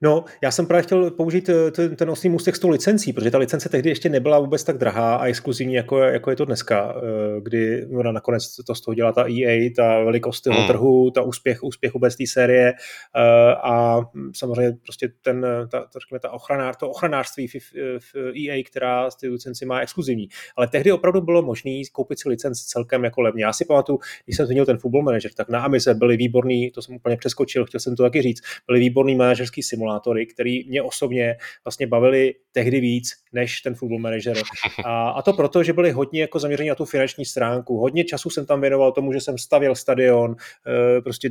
No, 0.00 0.24
já 0.42 0.50
jsem 0.50 0.66
právě 0.66 0.82
chtěl 0.82 1.10
použít 1.10 1.48
eh, 1.48 1.70
ten, 1.70 1.96
ten 1.96 2.10
osný 2.10 2.30
můstek 2.30 2.56
s 2.56 2.58
tou 2.58 2.68
licencí, 2.68 3.12
protože 3.12 3.30
ta 3.30 3.38
licence 3.38 3.68
tehdy 3.68 3.90
ještě 3.90 4.08
nebyla 4.08 4.38
vůbec 4.38 4.64
tak 4.64 4.78
drahá 4.78 5.16
a 5.16 5.26
exkluzivní, 5.26 5.74
jako, 5.74 5.98
jako 5.98 6.30
je 6.30 6.36
to 6.36 6.44
dneska, 6.44 6.94
eh, 6.96 7.40
kdy 7.40 7.86
ona 7.86 8.12
nakonec 8.12 8.56
to 8.66 8.74
z 8.74 8.80
toho 8.80 8.94
dělá 8.94 9.12
ta 9.12 9.24
EA, 9.30 9.70
ta 9.76 10.04
velikost 10.04 10.40
toho 10.40 10.58
hmm. 10.58 10.68
trhu, 10.68 11.10
ta 11.10 11.22
úspěch, 11.22 11.62
úspěch 11.62 11.94
vůbec 11.94 12.16
té 12.16 12.26
série 12.26 12.72
eh, 12.72 13.54
a 13.62 14.00
samozřejmě 14.36 14.76
prostě 14.82 15.08
ten, 15.22 15.46
ta, 15.70 15.80
to, 15.80 15.98
řekněme, 15.98 16.20
ta 16.20 16.30
ochranár, 16.30 16.74
to 16.74 16.90
ochranářství 16.90 17.48
v, 17.48 17.54
v 17.98 18.14
EA, 18.16 18.62
která 18.66 19.10
z 19.10 19.16
ty 19.16 19.28
licenci 19.28 19.66
má 19.66 19.80
exkluzivní. 19.80 20.28
Ale 20.56 20.68
tehdy 20.68 20.92
opravdu 20.92 21.20
bylo 21.20 21.42
možné 21.42 21.70
koupit 21.92 22.20
si 22.20 22.28
licenci 22.28 22.64
celkem 22.66 23.04
jako 23.04 23.20
levně. 23.20 23.44
Já 23.44 23.52
si 23.52 23.64
pamatuju, 23.64 23.98
když 24.24 24.36
jsem 24.36 24.46
zmínil 24.46 24.66
ten 24.66 24.78
football 24.78 25.02
manager, 25.02 25.30
tak 25.36 25.48
na 25.48 25.60
Amize 25.60 25.94
byly 25.94 26.16
výborný, 26.16 26.70
to 26.70 26.82
jsem 26.82 26.94
úplně 26.94 27.16
přeskočil, 27.16 27.64
chtěl 27.64 27.80
jsem 27.80 27.96
to 27.96 28.02
taky 28.02 28.22
říct, 28.22 28.40
byly 28.66 28.80
výborný 28.80 29.16
manažerský 29.16 29.57
simulátory, 29.62 30.26
který 30.26 30.68
mě 30.68 30.82
osobně 30.82 31.36
vlastně 31.64 31.86
bavili 31.86 32.34
tehdy 32.52 32.80
víc 32.80 33.10
než 33.32 33.60
ten 33.60 33.74
football 33.74 33.98
manager. 33.98 34.36
A, 34.84 35.10
a 35.10 35.22
to 35.22 35.32
proto, 35.32 35.62
že 35.62 35.72
byli 35.72 35.90
hodně 35.90 36.20
jako 36.20 36.38
zaměření 36.38 36.68
na 36.68 36.74
tu 36.74 36.84
finanční 36.84 37.24
stránku. 37.24 37.78
Hodně 37.78 38.04
času 38.04 38.30
jsem 38.30 38.46
tam 38.46 38.60
věnoval 38.60 38.92
tomu, 38.92 39.12
že 39.12 39.20
jsem 39.20 39.38
stavěl 39.38 39.74
stadion, 39.74 40.36
eh, 40.66 41.00
prostě 41.00 41.30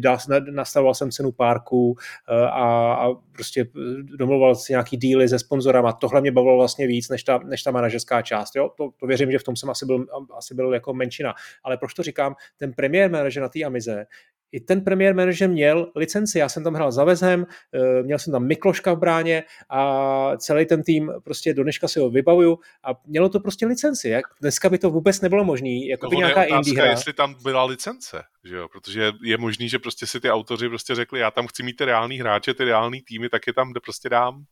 nastavoval 0.52 0.94
jsem 0.94 1.12
cenu 1.12 1.32
parku 1.32 1.96
eh, 2.30 2.46
a, 2.46 2.94
a 2.94 3.14
prostě 3.32 3.68
domluval 4.02 4.56
si 4.56 4.74
nějaký 4.74 4.98
díly 4.98 5.30
se 5.30 5.40
sponzorama. 5.40 5.94
Tohle 5.94 6.22
mě 6.22 6.32
bavilo 6.32 6.58
vlastně 6.58 6.88
víc 6.88 7.10
než 7.10 7.24
ta, 7.24 7.40
než 7.46 7.64
ta 7.64 7.72
manažerská 7.72 8.22
část. 8.22 8.56
Jo? 8.56 8.70
To, 8.78 8.90
to, 9.00 9.08
věřím, 9.08 9.32
že 9.32 9.40
v 9.40 9.44
tom 9.44 9.56
jsem 9.56 9.70
asi 9.70 9.86
byl, 9.86 10.06
asi 10.38 10.56
byl 10.56 10.74
jako 10.74 10.94
menšina. 10.94 11.34
Ale 11.64 11.78
proč 11.78 11.94
to 11.94 12.04
říkám? 12.04 12.36
Ten 12.58 12.74
premiér 12.74 13.12
manažer 13.12 13.44
na 13.44 13.50
té 13.50 13.64
Amize 13.64 14.06
i 14.52 14.60
ten 14.60 14.84
premiér 14.84 15.16
manažer 15.16 15.50
měl 15.50 15.92
licenci. 15.96 16.40
Já 16.40 16.50
jsem 16.50 16.64
tam 16.64 16.74
hrál 16.74 16.92
za 16.92 17.04
Vezem, 17.04 17.46
eh, 17.74 18.04
měl 18.04 18.20
jsem 18.20 18.34
tam 18.34 18.48
Mikloška 18.48 18.94
v 18.94 19.00
bráně 19.00 19.44
a 19.70 20.38
celý 20.38 20.66
ten 20.66 20.84
tým 20.84 21.12
prostě 21.24 21.54
do 21.54 21.64
dneška 21.64 21.88
si 21.88 22.00
ho 22.00 22.10
vybavuju 22.10 22.60
a 22.84 22.92
mělo 23.06 23.30
to 23.30 23.40
prostě 23.40 23.66
licenci. 23.66 24.10
Jak 24.10 24.26
dneska 24.42 24.70
by 24.70 24.78
to 24.78 24.90
vůbec 24.90 25.22
nebylo 25.22 25.44
možné. 25.44 25.70
Jako 25.70 26.06
no, 26.06 26.10
by 26.10 26.18
nějaká 26.18 26.42
je 26.44 26.48
otázka, 26.48 26.70
indie 26.70 26.82
hra. 26.82 26.92
jestli 26.92 27.14
tam 27.14 27.36
byla 27.44 27.64
licence, 27.64 28.24
že 28.44 28.56
jo? 28.56 28.68
protože 28.68 29.12
je 29.24 29.38
možný, 29.38 29.70
že 29.70 29.80
prostě 29.80 30.08
si 30.08 30.20
ty 30.20 30.32
autoři 30.32 30.70
prostě 30.70 30.96
řekli, 30.96 31.20
já 31.20 31.32
tam 31.32 31.48
chci 31.48 31.64
mít 31.64 31.74
ty 31.74 31.86
reální 31.86 32.20
hráče, 32.20 32.54
ty 32.54 32.64
reální 32.64 33.02
týmy, 33.02 33.30
tak 33.30 33.48
je 33.48 33.54
tam 33.54 33.72
kde 33.72 33.80
prostě 33.80 34.10
dám. 34.10 34.44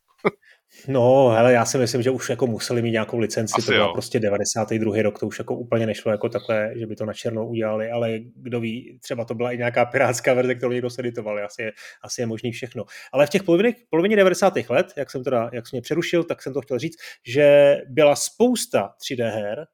No, 0.87 1.29
hele, 1.29 1.53
já 1.53 1.65
si 1.65 1.77
myslím, 1.77 2.01
že 2.01 2.11
už 2.11 2.29
jako 2.29 2.47
museli 2.47 2.81
mít 2.81 2.91
nějakou 2.91 3.17
licenci, 3.17 3.53
Asi 3.57 3.65
to 3.65 3.71
bylo 3.71 3.93
prostě 3.93 4.19
92. 4.19 5.01
rok, 5.01 5.19
to 5.19 5.27
už 5.27 5.39
jako 5.39 5.55
úplně 5.55 5.85
nešlo 5.85 6.11
jako 6.11 6.29
takhle, 6.29 6.71
že 6.75 6.87
by 6.87 6.95
to 6.95 7.05
na 7.05 7.13
černo 7.13 7.47
udělali, 7.47 7.91
ale 7.91 8.19
kdo 8.35 8.59
ví, 8.59 8.99
třeba 9.01 9.25
to 9.25 9.35
byla 9.35 9.51
i 9.51 9.57
nějaká 9.57 9.85
pirátská 9.85 10.33
verze, 10.33 10.55
kterou 10.55 10.71
někdo 10.71 10.89
seditoval, 10.89 11.45
asi 11.45 11.61
je, 11.61 11.71
asi 12.03 12.21
je 12.21 12.25
možný 12.25 12.51
všechno. 12.51 12.83
Ale 13.13 13.27
v 13.27 13.29
těch 13.29 13.43
polovině, 13.43 13.73
polovině 13.89 14.15
90. 14.15 14.53
let, 14.69 14.93
jak 14.97 15.11
jsem 15.11 15.23
teda, 15.23 15.49
jak 15.53 15.67
jsem 15.67 15.77
mě 15.77 15.81
přerušil, 15.81 16.23
tak 16.23 16.41
jsem 16.41 16.53
to 16.53 16.61
chtěl 16.61 16.79
říct, 16.79 16.95
že 17.27 17.77
byla 17.89 18.15
spousta 18.15 18.93
3D 19.09 19.29
her, 19.29 19.65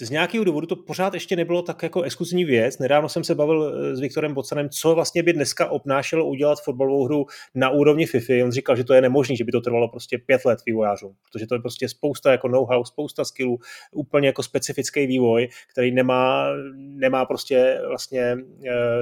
z 0.00 0.10
nějakého 0.10 0.44
důvodu 0.44 0.66
to 0.66 0.76
pořád 0.76 1.14
ještě 1.14 1.36
nebylo 1.36 1.62
tak 1.62 1.82
jako 1.82 2.02
exkluzivní 2.02 2.44
věc. 2.44 2.78
Nedávno 2.78 3.08
jsem 3.08 3.24
se 3.24 3.34
bavil 3.34 3.74
eh, 3.74 3.96
s 3.96 4.00
Viktorem 4.00 4.34
Bocanem, 4.34 4.68
co 4.68 4.94
vlastně 4.94 5.22
by 5.22 5.32
dneska 5.32 5.70
obnášelo 5.70 6.26
udělat 6.26 6.62
fotbalovou 6.64 7.04
hru 7.04 7.26
na 7.54 7.70
úrovni 7.70 8.06
FIFA. 8.06 8.32
On 8.44 8.52
říkal, 8.52 8.76
že 8.76 8.84
to 8.84 8.94
je 8.94 9.00
nemožné, 9.00 9.36
že 9.36 9.44
by 9.44 9.52
to 9.52 9.60
trvalo 9.60 9.88
prostě 9.88 10.18
pět 10.18 10.44
let 10.44 10.58
vývojářům, 10.66 11.14
protože 11.22 11.46
to 11.46 11.54
je 11.54 11.60
prostě 11.60 11.88
spousta 11.88 12.30
jako 12.30 12.48
know-how, 12.48 12.84
spousta 12.84 13.24
skillů, 13.24 13.58
úplně 13.92 14.26
jako 14.26 14.42
specifický 14.42 15.06
vývoj, 15.06 15.48
který 15.72 15.90
nemá, 15.90 16.46
nemá 16.76 17.24
prostě 17.24 17.80
vlastně 17.88 18.20
e, 18.20 18.36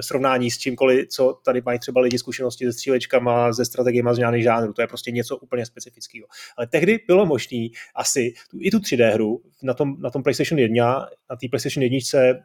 srovnání 0.03 0.51
s 0.51 0.59
čímkoliv, 0.59 1.09
co 1.09 1.39
tady 1.45 1.63
mají 1.65 1.79
třeba 1.79 2.01
lidi 2.01 2.19
zkušenosti 2.19 2.65
se 2.65 2.73
střílečkama, 2.73 3.53
ze 3.53 3.65
strategiemi 3.65 4.11
z 4.13 4.19
žádných 4.19 4.43
žánrů. 4.43 4.73
To 4.73 4.81
je 4.81 4.87
prostě 4.87 5.11
něco 5.11 5.37
úplně 5.37 5.67
specifického. 5.67 6.27
Ale 6.57 6.67
tehdy 6.67 7.01
bylo 7.07 7.27
možné 7.27 7.69
asi 7.95 8.33
tu, 8.51 8.59
i 8.61 8.71
tu 8.71 8.79
3D 8.79 9.13
hru 9.13 9.43
na 9.63 9.75
tom, 9.75 9.97
na 10.01 10.11
tom 10.11 10.23
PlayStation 10.23 10.59
1 10.59 10.84
měla 10.85 11.09
na 11.31 11.37
té 11.37 11.49
PlayStation 11.51 11.83
1, 11.83 11.99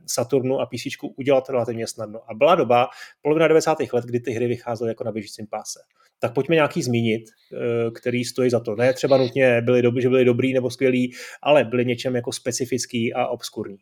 Saturnu 0.08 0.60
a 0.60 0.66
PC 0.66 0.82
udělat 1.18 1.50
relativně 1.50 1.88
snadno. 1.88 2.20
A 2.28 2.34
byla 2.34 2.56
doba, 2.56 2.90
polovina 3.22 3.48
90. 3.48 3.78
let, 3.94 4.06
kdy 4.06 4.20
ty 4.20 4.32
hry 4.32 4.48
vycházely 4.48 4.92
jako 4.92 5.04
na 5.04 5.12
běžícím 5.12 5.48
páse. 5.48 5.80
Tak 6.20 6.34
pojďme 6.34 6.56
nějaký 6.56 6.84
zmínit, 6.84 7.22
eh, 7.54 7.92
který 7.92 8.26
stojí 8.26 8.50
za 8.50 8.60
to. 8.60 8.76
Ne 8.76 8.94
třeba 8.94 9.18
nutně 9.18 9.62
byli 9.62 9.82
dobrý, 9.82 10.02
že 10.02 10.10
byli 10.10 10.26
dobrý 10.26 10.54
nebo 10.54 10.70
skvělí, 10.70 11.14
ale 11.42 11.64
byli 11.64 11.86
něčem 11.86 12.16
jako 12.16 12.32
specifický 12.32 13.14
a 13.14 13.28
obskurní. 13.28 13.78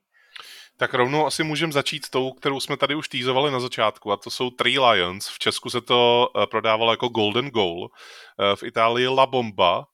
Tak 0.80 0.94
rovnou 0.94 1.26
asi 1.26 1.44
můžeme 1.44 1.74
začít 1.74 2.10
tou, 2.10 2.32
kterou 2.32 2.60
jsme 2.60 2.78
tady 2.78 2.96
už 2.96 3.10
týzovali 3.10 3.52
na 3.52 3.60
začátku, 3.60 4.12
a 4.12 4.18
to 4.18 4.30
jsou 4.30 4.50
Three 4.50 4.80
Lions. 4.80 5.28
V 5.28 5.40
Česku 5.40 5.70
se 5.70 5.82
to 5.82 6.30
eh, 6.30 6.48
prodávalo 6.52 6.92
jako 6.92 7.08
Golden 7.08 7.50
Goal, 7.50 7.90
eh, 7.90 8.56
v 8.56 8.64
Itálii 8.64 9.08
La 9.08 9.26
Bomba, 9.26 9.86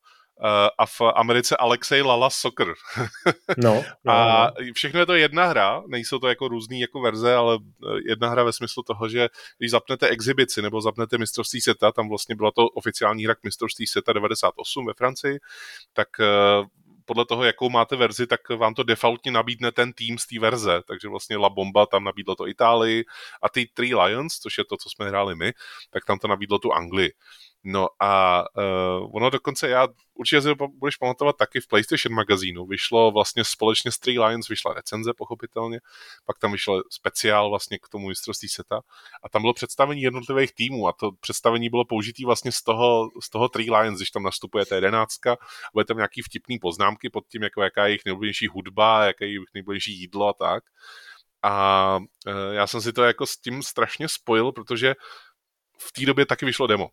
a 0.77 0.85
v 0.85 1.01
Americe 1.15 1.57
Alexej 1.57 2.01
Lala 2.01 2.29
Soccer. 2.29 2.73
no, 3.57 3.83
no, 4.03 4.13
a 4.13 4.51
no. 4.59 4.73
všechno 4.73 4.99
je 4.99 5.05
to 5.05 5.13
jedna 5.13 5.45
hra, 5.45 5.83
nejsou 5.87 6.19
to 6.19 6.27
jako 6.27 6.47
různý 6.47 6.79
jako 6.79 7.01
verze, 7.01 7.35
ale 7.35 7.59
eh, 7.83 7.99
jedna 8.07 8.29
hra 8.29 8.43
ve 8.43 8.53
smyslu 8.53 8.83
toho, 8.83 9.09
že 9.09 9.29
když 9.57 9.71
zapnete 9.71 10.07
exibici 10.07 10.61
nebo 10.61 10.81
zapnete 10.81 11.17
mistrovství 11.17 11.61
seta, 11.61 11.91
tam 11.91 12.09
vlastně 12.09 12.35
byla 12.35 12.51
to 12.51 12.67
oficiální 12.67 13.25
hra 13.25 13.35
k 13.35 13.43
mistrovství 13.43 13.87
seta 13.87 14.13
98 14.13 14.85
ve 14.85 14.93
Francii, 14.93 15.39
tak 15.93 16.07
eh, 16.19 16.65
podle 17.05 17.25
toho, 17.25 17.43
jakou 17.43 17.69
máte 17.69 17.95
verzi, 17.95 18.27
tak 18.27 18.49
vám 18.49 18.73
to 18.73 18.83
defaultně 18.83 19.31
nabídne 19.31 19.71
ten 19.71 19.93
tým 19.93 20.17
z 20.17 20.25
té 20.27 20.39
verze. 20.39 20.81
Takže 20.87 21.07
vlastně 21.07 21.37
La 21.37 21.49
Bomba 21.49 21.85
tam 21.85 22.03
nabídlo 22.03 22.35
to 22.35 22.47
Itálii 22.47 23.05
a 23.41 23.49
ty 23.49 23.69
Three 23.73 23.95
Lions, 23.95 24.33
což 24.33 24.57
je 24.57 24.63
to, 24.65 24.77
co 24.77 24.89
jsme 24.89 25.07
hráli 25.07 25.35
my, 25.35 25.53
tak 25.89 26.05
tam 26.05 26.19
to 26.19 26.27
nabídlo 26.27 26.59
tu 26.59 26.73
Anglii. 26.73 27.11
No 27.65 27.87
a 27.99 28.43
uh, 28.57 29.15
ono 29.15 29.29
dokonce, 29.29 29.69
já 29.69 29.87
určitě 30.13 30.41
si 30.41 30.49
budeš 30.79 30.95
pamatovat 30.95 31.37
taky 31.37 31.61
v 31.61 31.67
PlayStation 31.67 32.15
magazínu, 32.15 32.65
vyšlo 32.65 33.11
vlastně 33.11 33.43
společně 33.43 33.91
s 33.91 33.99
Three 33.99 34.19
Lions, 34.19 34.47
vyšla 34.47 34.73
recenze 34.73 35.11
pochopitelně, 35.17 35.79
pak 36.25 36.39
tam 36.39 36.51
vyšel 36.51 36.83
speciál 36.89 37.49
vlastně 37.49 37.77
k 37.77 37.89
tomu 37.89 38.07
mistrovství 38.07 38.49
seta 38.49 38.81
a 39.23 39.29
tam 39.29 39.41
bylo 39.41 39.53
představení 39.53 40.01
jednotlivých 40.01 40.53
týmů. 40.53 40.87
A 40.87 40.93
to 40.93 41.11
představení 41.11 41.69
bylo 41.69 41.85
použitý 41.85 42.25
vlastně 42.25 42.51
z 42.51 42.61
toho, 42.61 43.09
z 43.21 43.29
toho 43.29 43.49
Three 43.49 43.71
Lions, 43.71 43.99
když 43.99 44.11
tam 44.11 44.23
nastupuje 44.23 44.65
ta 44.65 44.75
jedenáctka, 44.75 45.37
bude 45.73 45.85
tam 45.85 45.97
nějaký 45.97 46.21
vtipný 46.21 46.59
poznámky 46.59 47.09
pod 47.09 47.27
tím, 47.27 47.43
jako 47.43 47.61
jaká 47.61 47.85
je 47.85 47.89
jejich 47.89 48.05
nejbližší 48.05 48.47
hudba, 48.47 49.05
jaké 49.05 49.25
je 49.25 49.29
jejich 49.29 49.53
nejbližší 49.53 49.99
jídlo 49.99 50.27
a 50.27 50.33
tak. 50.33 50.63
A 51.43 51.97
uh, 52.27 52.33
já 52.53 52.67
jsem 52.67 52.81
si 52.81 52.93
to 52.93 53.03
jako 53.03 53.25
s 53.25 53.37
tím 53.37 53.63
strašně 53.63 54.07
spojil, 54.07 54.51
protože 54.51 54.95
v 55.79 55.91
té 55.91 56.05
době 56.05 56.25
taky 56.25 56.45
vyšlo 56.45 56.67
demo 56.67 56.89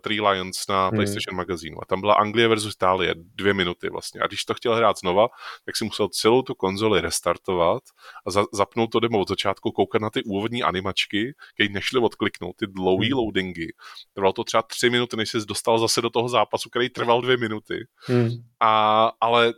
Three 0.00 0.20
Lions 0.20 0.68
na 0.68 0.88
hmm. 0.88 0.96
PlayStation 0.96 1.36
magazínu. 1.36 1.82
A 1.82 1.84
tam 1.84 2.00
byla 2.00 2.14
Anglie 2.14 2.48
versus 2.48 2.74
Itálie, 2.74 3.14
dvě 3.16 3.54
minuty 3.54 3.90
vlastně. 3.90 4.20
A 4.20 4.26
když 4.26 4.44
to 4.44 4.54
chtěl 4.54 4.74
hrát 4.74 4.98
znova, 4.98 5.28
tak 5.64 5.76
si 5.76 5.84
musel 5.84 6.08
celou 6.08 6.42
tu 6.42 6.54
konzoli 6.54 7.00
restartovat 7.00 7.82
a 8.26 8.30
za, 8.30 8.44
zapnout 8.52 8.90
to 8.90 9.00
demo 9.00 9.18
od 9.18 9.28
začátku, 9.28 9.72
koukat 9.72 10.02
na 10.02 10.10
ty 10.10 10.22
úvodní 10.22 10.62
animačky, 10.62 11.34
které 11.54 11.68
nešly 11.68 12.00
odkliknout, 12.00 12.56
ty 12.56 12.66
dlouhé 12.66 13.06
hmm. 13.06 13.18
loadingy. 13.18 13.72
Trvalo 14.12 14.32
to 14.32 14.44
třeba 14.44 14.62
tři 14.62 14.90
minuty, 14.90 15.16
než 15.16 15.30
se 15.30 15.38
dostal 15.38 15.78
zase 15.78 16.00
do 16.00 16.10
toho 16.10 16.28
zápasu, 16.28 16.70
který 16.70 16.88
trval 16.88 17.20
dvě 17.20 17.36
minuty. 17.36 17.86
Hmm. 18.06 18.28
A, 18.60 19.12
ale 19.20 19.52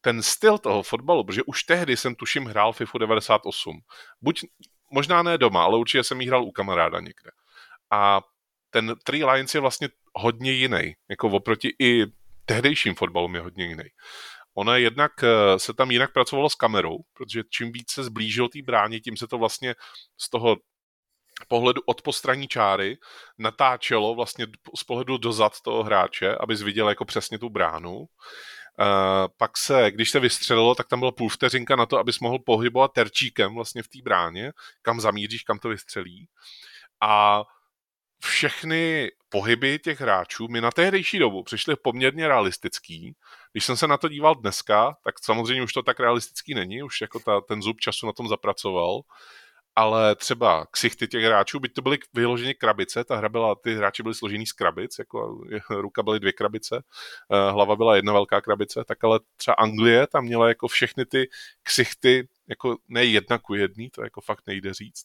ten 0.00 0.22
styl 0.22 0.58
toho 0.58 0.82
fotbalu, 0.82 1.24
protože 1.24 1.42
už 1.42 1.62
tehdy 1.62 1.96
jsem 1.96 2.14
tuším 2.14 2.44
hrál 2.44 2.72
FIFA 2.72 2.98
98. 2.98 3.80
Buď, 4.22 4.40
možná 4.90 5.22
ne 5.22 5.38
doma, 5.38 5.64
ale 5.64 5.78
určitě 5.78 6.04
jsem 6.04 6.20
jí 6.20 6.26
hrál 6.26 6.44
u 6.44 6.50
kamaráda 6.50 7.00
někde. 7.00 7.30
A 7.90 8.20
ten 8.70 8.94
Three 9.04 9.24
Lions 9.24 9.54
je 9.54 9.60
vlastně 9.60 9.88
hodně 10.14 10.52
jiný, 10.52 10.94
jako 11.08 11.28
oproti 11.28 11.72
i 11.78 12.06
tehdejším 12.44 12.94
fotbalům 12.94 13.34
je 13.34 13.40
hodně 13.40 13.64
jiný. 13.64 13.84
Ona 14.54 14.76
jednak 14.76 15.12
eh, 15.22 15.58
se 15.58 15.74
tam 15.74 15.90
jinak 15.90 16.12
pracovalo 16.12 16.50
s 16.50 16.54
kamerou, 16.54 16.98
protože 17.12 17.42
čím 17.50 17.72
víc 17.72 17.90
se 17.90 18.04
zblížil 18.04 18.48
té 18.48 18.58
bráně, 18.62 19.00
tím 19.00 19.16
se 19.16 19.26
to 19.26 19.38
vlastně 19.38 19.74
z 20.20 20.30
toho 20.30 20.56
pohledu 21.48 21.80
od 21.86 22.02
postraní 22.02 22.48
čáry 22.48 22.98
natáčelo 23.38 24.14
vlastně 24.14 24.46
z 24.76 24.84
pohledu 24.84 25.18
dozad 25.18 25.60
toho 25.60 25.82
hráče, 25.82 26.36
aby 26.40 26.54
viděl 26.54 26.88
jako 26.88 27.04
přesně 27.04 27.38
tu 27.38 27.48
bránu. 27.48 27.96
Uh, 27.98 28.06
pak 29.36 29.56
se, 29.56 29.90
když 29.90 30.10
se 30.10 30.20
vystřelilo, 30.20 30.74
tak 30.74 30.88
tam 30.88 30.98
byla 30.98 31.12
půl 31.12 31.28
vteřinka 31.28 31.76
na 31.76 31.86
to, 31.86 31.98
abys 31.98 32.20
mohl 32.20 32.38
pohybovat 32.38 32.92
terčíkem 32.92 33.54
vlastně 33.54 33.82
v 33.82 33.88
té 33.88 33.98
bráně, 34.04 34.52
kam 34.82 35.00
zamíříš, 35.00 35.42
kam 35.42 35.58
to 35.58 35.68
vystřelí. 35.68 36.28
A 37.02 37.42
všechny 38.20 39.10
pohyby 39.28 39.78
těch 39.78 40.00
hráčů 40.00 40.48
mi 40.48 40.60
na 40.60 40.70
tehdejší 40.70 41.18
dobu 41.18 41.42
přišly 41.42 41.76
poměrně 41.76 42.28
realistický. 42.28 43.14
Když 43.52 43.64
jsem 43.64 43.76
se 43.76 43.86
na 43.86 43.96
to 43.96 44.08
díval 44.08 44.34
dneska, 44.34 44.96
tak 45.04 45.14
samozřejmě 45.24 45.62
už 45.62 45.72
to 45.72 45.82
tak 45.82 46.00
realistický 46.00 46.54
není, 46.54 46.82
už 46.82 47.00
jako 47.00 47.20
ta, 47.20 47.40
ten 47.40 47.62
zub 47.62 47.80
času 47.80 48.06
na 48.06 48.12
tom 48.12 48.28
zapracoval, 48.28 49.00
ale 49.76 50.16
třeba 50.16 50.66
ksichty 50.70 51.08
těch 51.08 51.24
hráčů, 51.24 51.60
byť 51.60 51.72
to 51.72 51.82
byly 51.82 51.98
vyloženě 52.14 52.54
krabice, 52.54 53.04
ta 53.04 53.16
hra 53.16 53.28
byla, 53.28 53.54
ty 53.54 53.74
hráči 53.74 54.02
byli 54.02 54.14
složený 54.14 54.46
z 54.46 54.52
krabic, 54.52 54.98
jako 54.98 55.44
ruka 55.70 56.02
byly 56.02 56.20
dvě 56.20 56.32
krabice, 56.32 56.82
eh, 57.32 57.50
hlava 57.50 57.76
byla 57.76 57.96
jedna 57.96 58.12
velká 58.12 58.40
krabice, 58.40 58.84
tak 58.84 59.04
ale 59.04 59.20
třeba 59.36 59.54
Anglie 59.54 60.06
tam 60.06 60.24
měla 60.24 60.48
jako 60.48 60.68
všechny 60.68 61.06
ty 61.06 61.28
ksichty 61.62 62.28
jako 62.48 62.76
ne 62.88 63.04
jedna 63.04 63.38
ku 63.38 63.54
jedný, 63.54 63.90
to 63.90 64.02
jako 64.02 64.20
fakt 64.20 64.42
nejde 64.46 64.74
říct, 64.74 65.04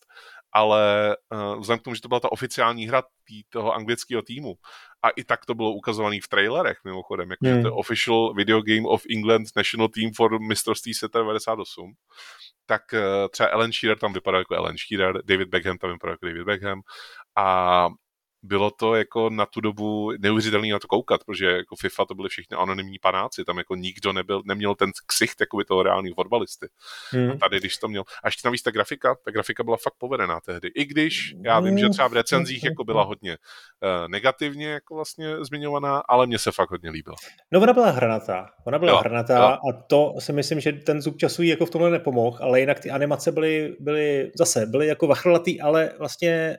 ale 0.53 1.15
uh, 1.31 1.59
vzhledem 1.59 1.79
k 1.79 1.83
tomu, 1.83 1.95
že 1.95 2.01
to 2.01 2.07
byla 2.07 2.19
ta 2.19 2.31
oficiální 2.31 2.87
hra 2.87 3.03
tý, 3.27 3.43
toho 3.49 3.73
anglického 3.73 4.21
týmu 4.21 4.55
a 5.03 5.09
i 5.09 5.23
tak 5.23 5.45
to 5.45 5.55
bylo 5.55 5.71
ukazované 5.71 6.17
v 6.23 6.27
trailerech 6.27 6.77
mimochodem, 6.85 7.31
jako 7.31 7.45
hmm. 7.45 7.63
to 7.63 7.75
official 7.75 8.33
video 8.33 8.61
game 8.61 8.83
of 8.85 9.03
England 9.09 9.47
national 9.55 9.87
team 9.87 10.11
for 10.15 10.39
mistrovství 10.39 10.93
světa 10.93 11.19
98, 11.19 11.93
tak 12.65 12.81
uh, 12.93 12.99
třeba 13.31 13.49
Ellen 13.49 13.71
Shearer 13.71 13.99
tam 13.99 14.13
vypadal 14.13 14.41
jako 14.41 14.55
Ellen 14.55 14.75
Shearer, 14.77 15.25
David 15.25 15.49
Beckham 15.49 15.77
tam 15.77 15.91
vypadal 15.91 16.13
jako 16.13 16.25
David 16.25 16.43
Beckham 16.43 16.81
a 17.37 17.87
bylo 18.43 18.71
to 18.71 18.95
jako 18.95 19.29
na 19.29 19.45
tu 19.45 19.61
dobu 19.61 20.11
neuvěřitelné 20.19 20.67
na 20.67 20.79
to 20.79 20.87
koukat, 20.87 21.23
protože 21.23 21.45
jako 21.45 21.75
FIFA 21.75 22.05
to 22.05 22.15
byly 22.15 22.29
všichni 22.29 22.57
anonymní 22.57 22.99
panáci, 22.99 23.43
tam 23.45 23.57
jako 23.57 23.75
nikdo 23.75 24.13
nebyl, 24.13 24.41
neměl 24.45 24.75
ten 24.75 24.91
ksicht 25.05 25.39
jako 25.39 25.57
by 25.57 25.65
toho 25.65 25.83
reálného 25.83 26.15
fotbalisty. 26.15 26.67
Hmm. 27.11 27.31
A 27.31 27.35
tady, 27.35 27.59
když 27.59 27.77
to 27.77 27.87
měl, 27.87 28.03
a 28.23 28.27
ještě 28.27 28.47
navíc 28.47 28.61
ta 28.61 28.71
grafika, 28.71 29.15
ta 29.25 29.31
grafika 29.31 29.63
byla 29.63 29.77
fakt 29.77 29.93
povedená 29.97 30.39
tehdy. 30.45 30.67
I 30.67 30.85
když 30.85 31.35
já 31.45 31.59
vím, 31.59 31.77
že 31.77 31.89
třeba 31.89 32.07
v 32.07 32.13
recenzích 32.13 32.63
jako 32.63 32.83
byla 32.83 33.03
hodně 33.03 33.37
uh, 33.37 34.07
negativně 34.07 34.67
jako 34.67 34.95
vlastně 34.95 35.35
zmiňovaná, 35.45 36.03
ale 36.09 36.27
mně 36.27 36.39
se 36.39 36.51
fakt 36.51 36.71
hodně 36.71 36.89
líbila. 36.89 37.15
No 37.51 37.61
ona 37.61 37.73
byla 37.73 37.89
hranatá, 37.89 38.49
ona 38.65 38.79
byla 38.79 38.91
jo, 38.91 38.97
hranatá 38.97 39.37
jo. 39.37 39.43
a 39.43 39.83
to 39.87 40.13
si 40.19 40.33
myslím, 40.33 40.59
že 40.59 40.71
ten 40.71 41.01
zub 41.01 41.17
času 41.17 41.43
jako 41.43 41.65
v 41.65 41.69
tomhle 41.69 41.89
nepomohl, 41.89 42.37
ale 42.41 42.59
jinak 42.59 42.79
ty 42.79 42.91
animace 42.91 43.31
byly, 43.31 43.75
byly 43.79 44.31
zase, 44.37 44.65
byly 44.65 44.87
jako 44.87 45.07
vachrlatý, 45.07 45.61
ale 45.61 45.91
vlastně 45.99 46.31
eh, 46.31 46.57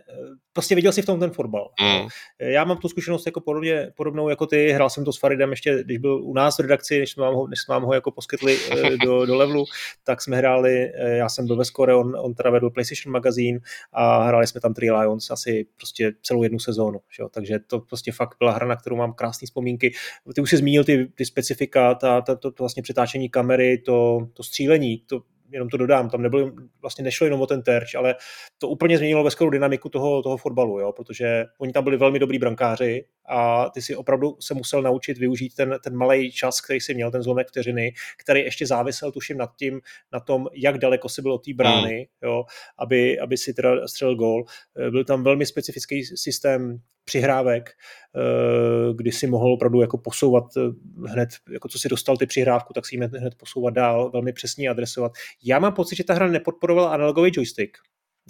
prostě 0.52 0.74
viděl 0.74 0.92
si 0.92 1.02
v 1.02 1.06
tom 1.06 1.20
ten 1.20 1.30
fotbal. 1.30 1.70
Mm. 1.80 2.08
Já 2.38 2.64
mám 2.64 2.76
tu 2.76 2.88
zkušenost 2.88 3.26
jako 3.26 3.40
podobně, 3.40 3.92
podobnou 3.96 4.28
jako 4.28 4.46
ty, 4.46 4.70
hrál 4.70 4.90
jsem 4.90 5.04
to 5.04 5.12
s 5.12 5.18
Faridem 5.18 5.50
ještě, 5.50 5.82
když 5.84 5.98
byl 5.98 6.24
u 6.24 6.34
nás 6.34 6.58
v 6.58 6.60
redakci, 6.60 6.98
než 6.98 7.10
jsme 7.10 7.24
vám 7.24 7.34
ho, 7.34 7.46
než 7.46 7.60
jsme 7.60 7.72
vám 7.72 7.82
ho 7.82 7.94
jako 7.94 8.10
poskytli 8.10 8.58
eh, 8.70 8.96
do, 8.96 9.26
do 9.26 9.36
levelu, 9.36 9.64
tak 10.04 10.22
jsme 10.22 10.36
hráli, 10.36 10.92
eh, 10.94 11.16
já 11.16 11.28
jsem 11.28 11.46
byl 11.46 11.56
ve 11.56 11.64
Score, 11.64 11.94
on, 11.94 12.16
on 12.18 12.34
teda 12.34 12.50
vedl 12.50 12.70
PlayStation 12.70 13.12
magazín 13.12 13.60
a 13.92 14.24
hráli 14.24 14.46
jsme 14.46 14.60
tam 14.60 14.74
Three 14.74 14.92
Lions 14.92 15.30
asi 15.30 15.66
prostě 15.76 16.12
celou 16.22 16.42
jednu 16.42 16.58
sezónu, 16.58 17.00
že? 17.16 17.22
takže 17.30 17.58
to 17.66 17.80
prostě 17.80 18.12
fakt 18.12 18.36
byla 18.38 18.52
hra, 18.52 18.66
na 18.66 18.76
kterou 18.76 18.96
mám 18.96 19.12
krásné 19.12 19.46
vzpomínky. 19.46 19.92
Ty 20.34 20.40
už 20.40 20.50
jsi 20.50 20.56
zmínil 20.56 20.84
ty, 20.84 21.06
ty 21.14 21.24
specifika, 21.24 21.94
ta, 21.94 22.20
ta, 22.20 22.34
to, 22.34 22.50
to 22.50 22.62
vlastně 22.62 22.82
přetáčení 22.82 23.28
kamery, 23.28 23.78
to, 23.78 24.28
to 24.32 24.42
střílení, 24.42 25.02
to 25.06 25.22
jenom 25.52 25.68
to 25.68 25.76
dodám, 25.76 26.10
tam 26.10 26.22
nebylo, 26.22 26.50
vlastně 26.82 27.04
nešlo 27.04 27.26
jenom 27.26 27.40
o 27.40 27.46
ten 27.46 27.62
terč, 27.62 27.94
ale 27.94 28.14
to 28.58 28.68
úplně 28.68 28.98
změnilo 28.98 29.24
veškerou 29.24 29.50
dynamiku 29.50 29.88
toho, 29.88 30.22
toho 30.22 30.36
fotbalu, 30.36 30.80
jo, 30.80 30.92
protože 30.92 31.44
oni 31.58 31.72
tam 31.72 31.84
byli 31.84 31.96
velmi 31.96 32.18
dobrý 32.18 32.38
brankáři 32.38 33.04
a 33.28 33.70
ty 33.70 33.82
si 33.82 33.96
opravdu 33.96 34.36
se 34.40 34.54
musel 34.54 34.82
naučit 34.82 35.18
využít 35.18 35.54
ten, 35.54 35.78
ten 35.84 35.96
malý 35.96 36.32
čas, 36.32 36.60
který 36.60 36.80
si 36.80 36.94
měl, 36.94 37.10
ten 37.10 37.22
zlomek 37.22 37.48
vteřiny, 37.48 37.92
který 38.24 38.40
ještě 38.40 38.66
závisel, 38.66 39.12
tuším, 39.12 39.38
nad 39.38 39.50
tím, 39.56 39.80
na 40.12 40.20
tom, 40.20 40.46
jak 40.54 40.78
daleko 40.78 41.08
si 41.08 41.22
byl 41.22 41.32
od 41.32 41.44
té 41.44 41.54
brány, 41.54 42.08
mm. 42.22 42.28
jo, 42.28 42.44
aby, 42.78 43.20
aby 43.20 43.36
si 43.36 43.54
teda 43.54 43.88
střelil 43.88 44.16
gól. 44.16 44.44
Byl 44.90 45.04
tam 45.04 45.24
velmi 45.24 45.46
specifický 45.46 46.04
systém 46.04 46.80
přihrávek, 47.04 47.70
eh, 47.70 48.94
kdy 48.94 49.12
si 49.12 49.26
mohl 49.26 49.52
opravdu 49.52 49.80
jako 49.80 49.98
posouvat 49.98 50.44
eh, 50.56 50.60
hned, 51.08 51.28
jako 51.52 51.68
co 51.68 51.78
si 51.78 51.88
dostal 51.88 52.16
ty 52.16 52.26
přihrávku, 52.26 52.72
tak 52.72 52.86
si 52.86 52.96
ji 52.96 53.00
hned 53.00 53.34
posouvat 53.34 53.74
dál, 53.74 54.10
velmi 54.10 54.32
přesně 54.32 54.68
adresovat. 54.68 55.12
Já 55.44 55.58
mám 55.58 55.74
pocit, 55.74 55.96
že 55.96 56.04
ta 56.04 56.14
hra 56.14 56.28
nepodporovala 56.28 56.90
analogový 56.90 57.30
joystick, 57.34 57.76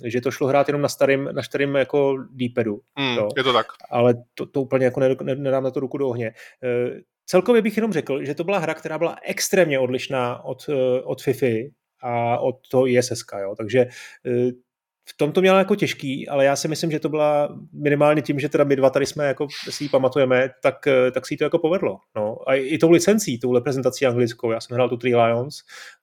že 0.04 0.20
to 0.20 0.30
šlo 0.30 0.46
hrát 0.46 0.68
jenom 0.68 0.82
na 0.82 0.88
starým, 0.88 1.28
na 1.32 1.42
starým 1.42 1.74
jako 1.74 2.16
D-padu. 2.30 2.80
Mm, 2.98 3.18
je 3.36 3.44
to 3.44 3.52
tak. 3.52 3.66
Ale 3.90 4.14
to, 4.34 4.46
to 4.46 4.62
úplně 4.62 4.84
jako 4.84 5.00
nedám 5.24 5.64
na 5.64 5.70
to 5.70 5.80
ruku 5.80 5.98
do 5.98 6.08
ohně. 6.08 6.34
Eh, 6.64 7.00
celkově 7.26 7.62
bych 7.62 7.76
jenom 7.76 7.92
řekl, 7.92 8.24
že 8.24 8.34
to 8.34 8.44
byla 8.44 8.58
hra, 8.58 8.74
která 8.74 8.98
byla 8.98 9.16
extrémně 9.22 9.78
odlišná 9.78 10.44
od, 10.44 10.66
od 11.04 11.22
FIFA 11.22 11.46
a 12.00 12.38
od 12.38 12.68
toho 12.68 12.88
ISSK, 12.88 13.32
jo. 13.42 13.54
takže 13.56 13.86
v 15.04 15.16
tom 15.16 15.32
to 15.32 15.40
měla 15.40 15.58
jako 15.58 15.74
těžký, 15.74 16.28
ale 16.28 16.44
já 16.44 16.56
si 16.56 16.68
myslím, 16.68 16.90
že 16.90 17.00
to 17.00 17.08
byla 17.08 17.58
minimálně 17.72 18.22
tím, 18.22 18.40
že 18.40 18.48
teda 18.48 18.64
my 18.64 18.76
dva 18.76 18.90
tady 18.90 19.06
jsme 19.06 19.26
jako 19.26 19.46
si 19.70 19.84
ji 19.84 19.88
pamatujeme, 19.88 20.50
tak, 20.62 20.86
eh, 20.86 21.10
tak 21.10 21.26
si 21.26 21.36
to 21.36 21.44
jako 21.44 21.58
povedlo. 21.58 21.98
No. 22.16 22.36
A 22.46 22.54
i 22.54 22.78
tou 22.78 22.90
licencí, 22.90 23.38
tou 23.38 23.54
reprezentací 23.54 24.06
anglickou. 24.06 24.50
Já 24.50 24.60
jsem 24.60 24.74
hrál 24.74 24.88
tu 24.88 24.96
Three 24.96 25.16
Lions, 25.16 25.56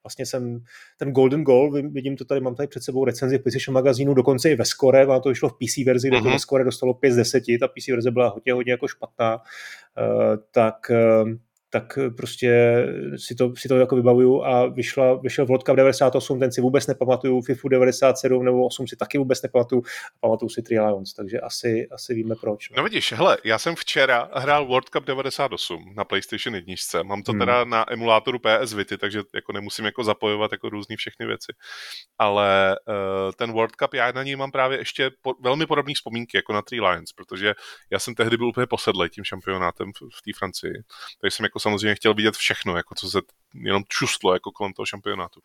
vlastně 0.03 0.25
jsem 0.25 0.59
ten 0.97 1.11
Golden 1.11 1.43
Goal, 1.43 1.71
vidím 1.71 2.17
to 2.17 2.25
tady, 2.25 2.41
mám 2.41 2.55
tady 2.55 2.67
před 2.67 2.83
sebou 2.83 3.05
recenzi 3.05 3.37
v 3.37 3.41
PlayStation 3.41 3.73
magazínu, 3.73 4.13
dokonce 4.13 4.51
i 4.51 4.55
ve 4.55 4.65
Score, 4.65 5.05
a 5.05 5.19
to 5.19 5.29
vyšlo 5.29 5.49
v 5.49 5.53
PC 5.53 5.85
verzi, 5.85 6.07
kde 6.07 6.21
to 6.21 6.29
ve 6.29 6.39
Score 6.39 6.63
dostalo 6.63 6.93
5 6.93 7.11
z 7.11 7.15
10, 7.15 7.43
ta 7.59 7.67
PC 7.67 7.87
verze 7.87 8.11
byla 8.11 8.29
hodně, 8.29 8.53
hodně 8.53 8.71
jako 8.71 8.87
špatná, 8.87 9.35
uh, 9.35 9.41
tak 10.51 10.75
uh, 10.89 11.29
tak 11.69 11.97
eh, 11.97 12.09
prostě 12.09 12.85
si 13.17 13.35
to, 13.35 13.55
si 13.55 13.67
to 13.67 13.77
jako 13.77 13.95
vybavuju 13.95 14.43
a 14.43 14.67
vyšla, 14.67 15.13
vyšel 15.13 15.45
World 15.45 15.63
Cup 15.63 15.75
98, 15.75 16.39
ten 16.39 16.51
si 16.51 16.61
vůbec 16.61 16.87
nepamatuju, 16.87 17.41
FIFA 17.41 17.67
97 17.69 18.45
nebo 18.45 18.65
8 18.65 18.87
si 18.87 18.95
taky 18.95 19.17
vůbec 19.17 19.41
nepamatuju 19.41 19.83
a 20.15 20.17
pamatuju 20.19 20.49
si 20.49 20.61
Three 20.61 20.79
Lions, 20.79 21.13
takže 21.13 21.39
asi, 21.39 21.87
asi 21.91 22.13
víme 22.13 22.35
proč. 22.41 22.69
No. 22.69 22.77
no 22.77 22.83
vidíš, 22.83 23.13
hele, 23.13 23.37
já 23.43 23.59
jsem 23.59 23.75
včera 23.75 24.29
hrál 24.33 24.65
World 24.65 24.89
Cup 24.89 25.05
98 25.05 25.93
na 25.95 26.03
PlayStation 26.03 26.55
1, 26.55 27.03
mám 27.03 27.23
to 27.23 27.31
hmm. 27.31 27.39
teda 27.39 27.63
na 27.63 27.93
emulátoru 27.93 28.39
PS 28.39 28.73
Vity, 28.73 28.97
takže 28.97 29.21
jako 29.35 29.53
nemusím 29.53 29.85
jako 29.85 30.03
zapojovat 30.03 30.51
jako 30.51 30.69
různý 30.69 30.95
všechny 30.95 31.25
věci, 31.25 31.53
ale 32.17 32.75
uh, 32.87 33.31
ten 33.35 33.51
World 33.51 33.75
Cup, 33.75 33.93
já 33.93 34.11
na 34.11 34.23
něj 34.23 34.35
mám 34.35 34.51
právě 34.51 34.77
ještě 34.77 35.11
po, 35.21 35.33
velmi 35.41 35.65
podobné 35.65 35.93
vzpomínky 35.93 36.37
jako 36.37 36.53
na 36.53 36.61
Three 36.61 36.81
Lions, 36.81 37.13
protože 37.13 37.53
já 37.91 37.99
jsem 37.99 38.15
tehdy 38.15 38.37
byl 38.37 38.47
úplně 38.47 38.67
posedlej 38.67 39.09
tím 39.09 39.23
šampionátem 39.23 39.91
v, 39.91 40.17
v 40.17 40.21
té 40.21 40.31
Francii, 40.37 40.73
takže 41.21 41.35
jsem 41.35 41.43
jako 41.43 41.58
jako 41.59 41.69
samozřejmě 41.69 41.95
chtěl 41.95 42.13
vidět 42.13 42.35
všechno, 42.35 42.77
jako 42.77 42.95
co 42.95 43.09
se 43.09 43.19
jenom 43.53 43.83
čustlo 43.87 44.33
jako 44.33 44.51
kolem 44.51 44.73
toho 44.73 44.85
šampionátu. 44.85 45.41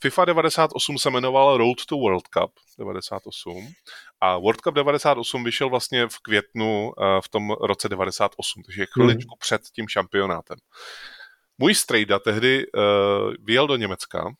FIFA 0.00 0.24
98 0.24 0.98
se 0.98 1.10
jmenoval 1.10 1.56
Road 1.56 1.84
to 1.88 1.96
World 1.96 2.28
Cup 2.28 2.52
98 2.78 3.72
a 4.20 4.38
World 4.38 4.60
Cup 4.60 4.74
98 4.74 5.44
vyšel 5.44 5.70
vlastně 5.70 6.06
v 6.08 6.18
květnu 6.18 6.92
uh, 6.96 7.20
v 7.20 7.28
tom 7.28 7.50
roce 7.50 7.88
98, 7.88 8.62
takže 8.62 8.86
chviličku 8.86 9.34
hmm. 9.34 9.38
před 9.38 9.62
tím 9.72 9.88
šampionátem. 9.88 10.56
Můj 11.58 11.74
strejda 11.74 12.18
tehdy 12.18 12.66
uh, 12.66 12.82
vyjel 13.44 13.66
do 13.66 13.76
Německa 13.76 14.30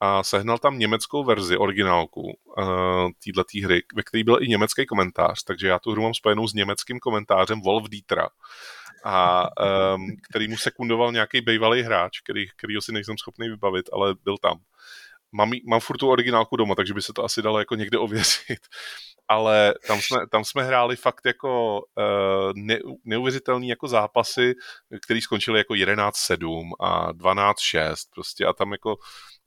a 0.00 0.22
sehnal 0.22 0.58
tam 0.58 0.78
německou 0.78 1.24
verzi, 1.24 1.56
originálku 1.56 2.22
uh, 2.22 3.10
této 3.24 3.42
hry, 3.64 3.82
ve 3.94 4.02
které 4.02 4.24
byl 4.24 4.38
i 4.42 4.48
německý 4.48 4.86
komentář, 4.86 5.42
takže 5.42 5.68
já 5.68 5.78
tu 5.78 5.90
hru 5.90 6.02
mám 6.02 6.14
spojenou 6.14 6.48
s 6.48 6.54
německým 6.54 6.98
komentářem 6.98 7.60
Wolf 7.60 7.88
Dietra 7.88 8.28
a 9.04 9.48
um, 9.94 10.06
který 10.30 10.48
mu 10.48 10.56
sekundoval 10.56 11.12
nějaký 11.12 11.40
bývalý 11.40 11.82
hráč, 11.82 12.20
který, 12.20 12.46
kterýho 12.56 12.82
si 12.82 12.92
nejsem 12.92 13.18
schopný 13.18 13.48
vybavit, 13.48 13.86
ale 13.92 14.14
byl 14.24 14.38
tam. 14.38 14.58
Mám, 15.34 15.50
mám 15.66 15.80
furt 15.80 15.96
tu 15.96 16.10
originálku 16.10 16.56
doma, 16.56 16.74
takže 16.74 16.94
by 16.94 17.02
se 17.02 17.12
to 17.12 17.24
asi 17.24 17.42
dalo 17.42 17.58
jako 17.58 17.74
někde 17.74 17.98
ověřit. 17.98 18.58
Ale 19.28 19.74
tam 19.86 20.00
jsme, 20.00 20.18
tam 20.30 20.44
jsme 20.44 20.62
hráli 20.62 20.96
fakt 20.96 21.26
jako 21.26 21.80
uh, 21.80 22.52
ne, 22.54 22.78
neuvěřitelný 23.04 23.68
jako 23.68 23.88
zápasy, 23.88 24.54
které 25.02 25.20
skončily 25.20 25.58
jako 25.60 25.74
11-7 25.74 26.70
a 26.80 27.12
12-6 27.12 27.94
prostě 28.14 28.46
a 28.46 28.52
tam 28.52 28.72
jako 28.72 28.96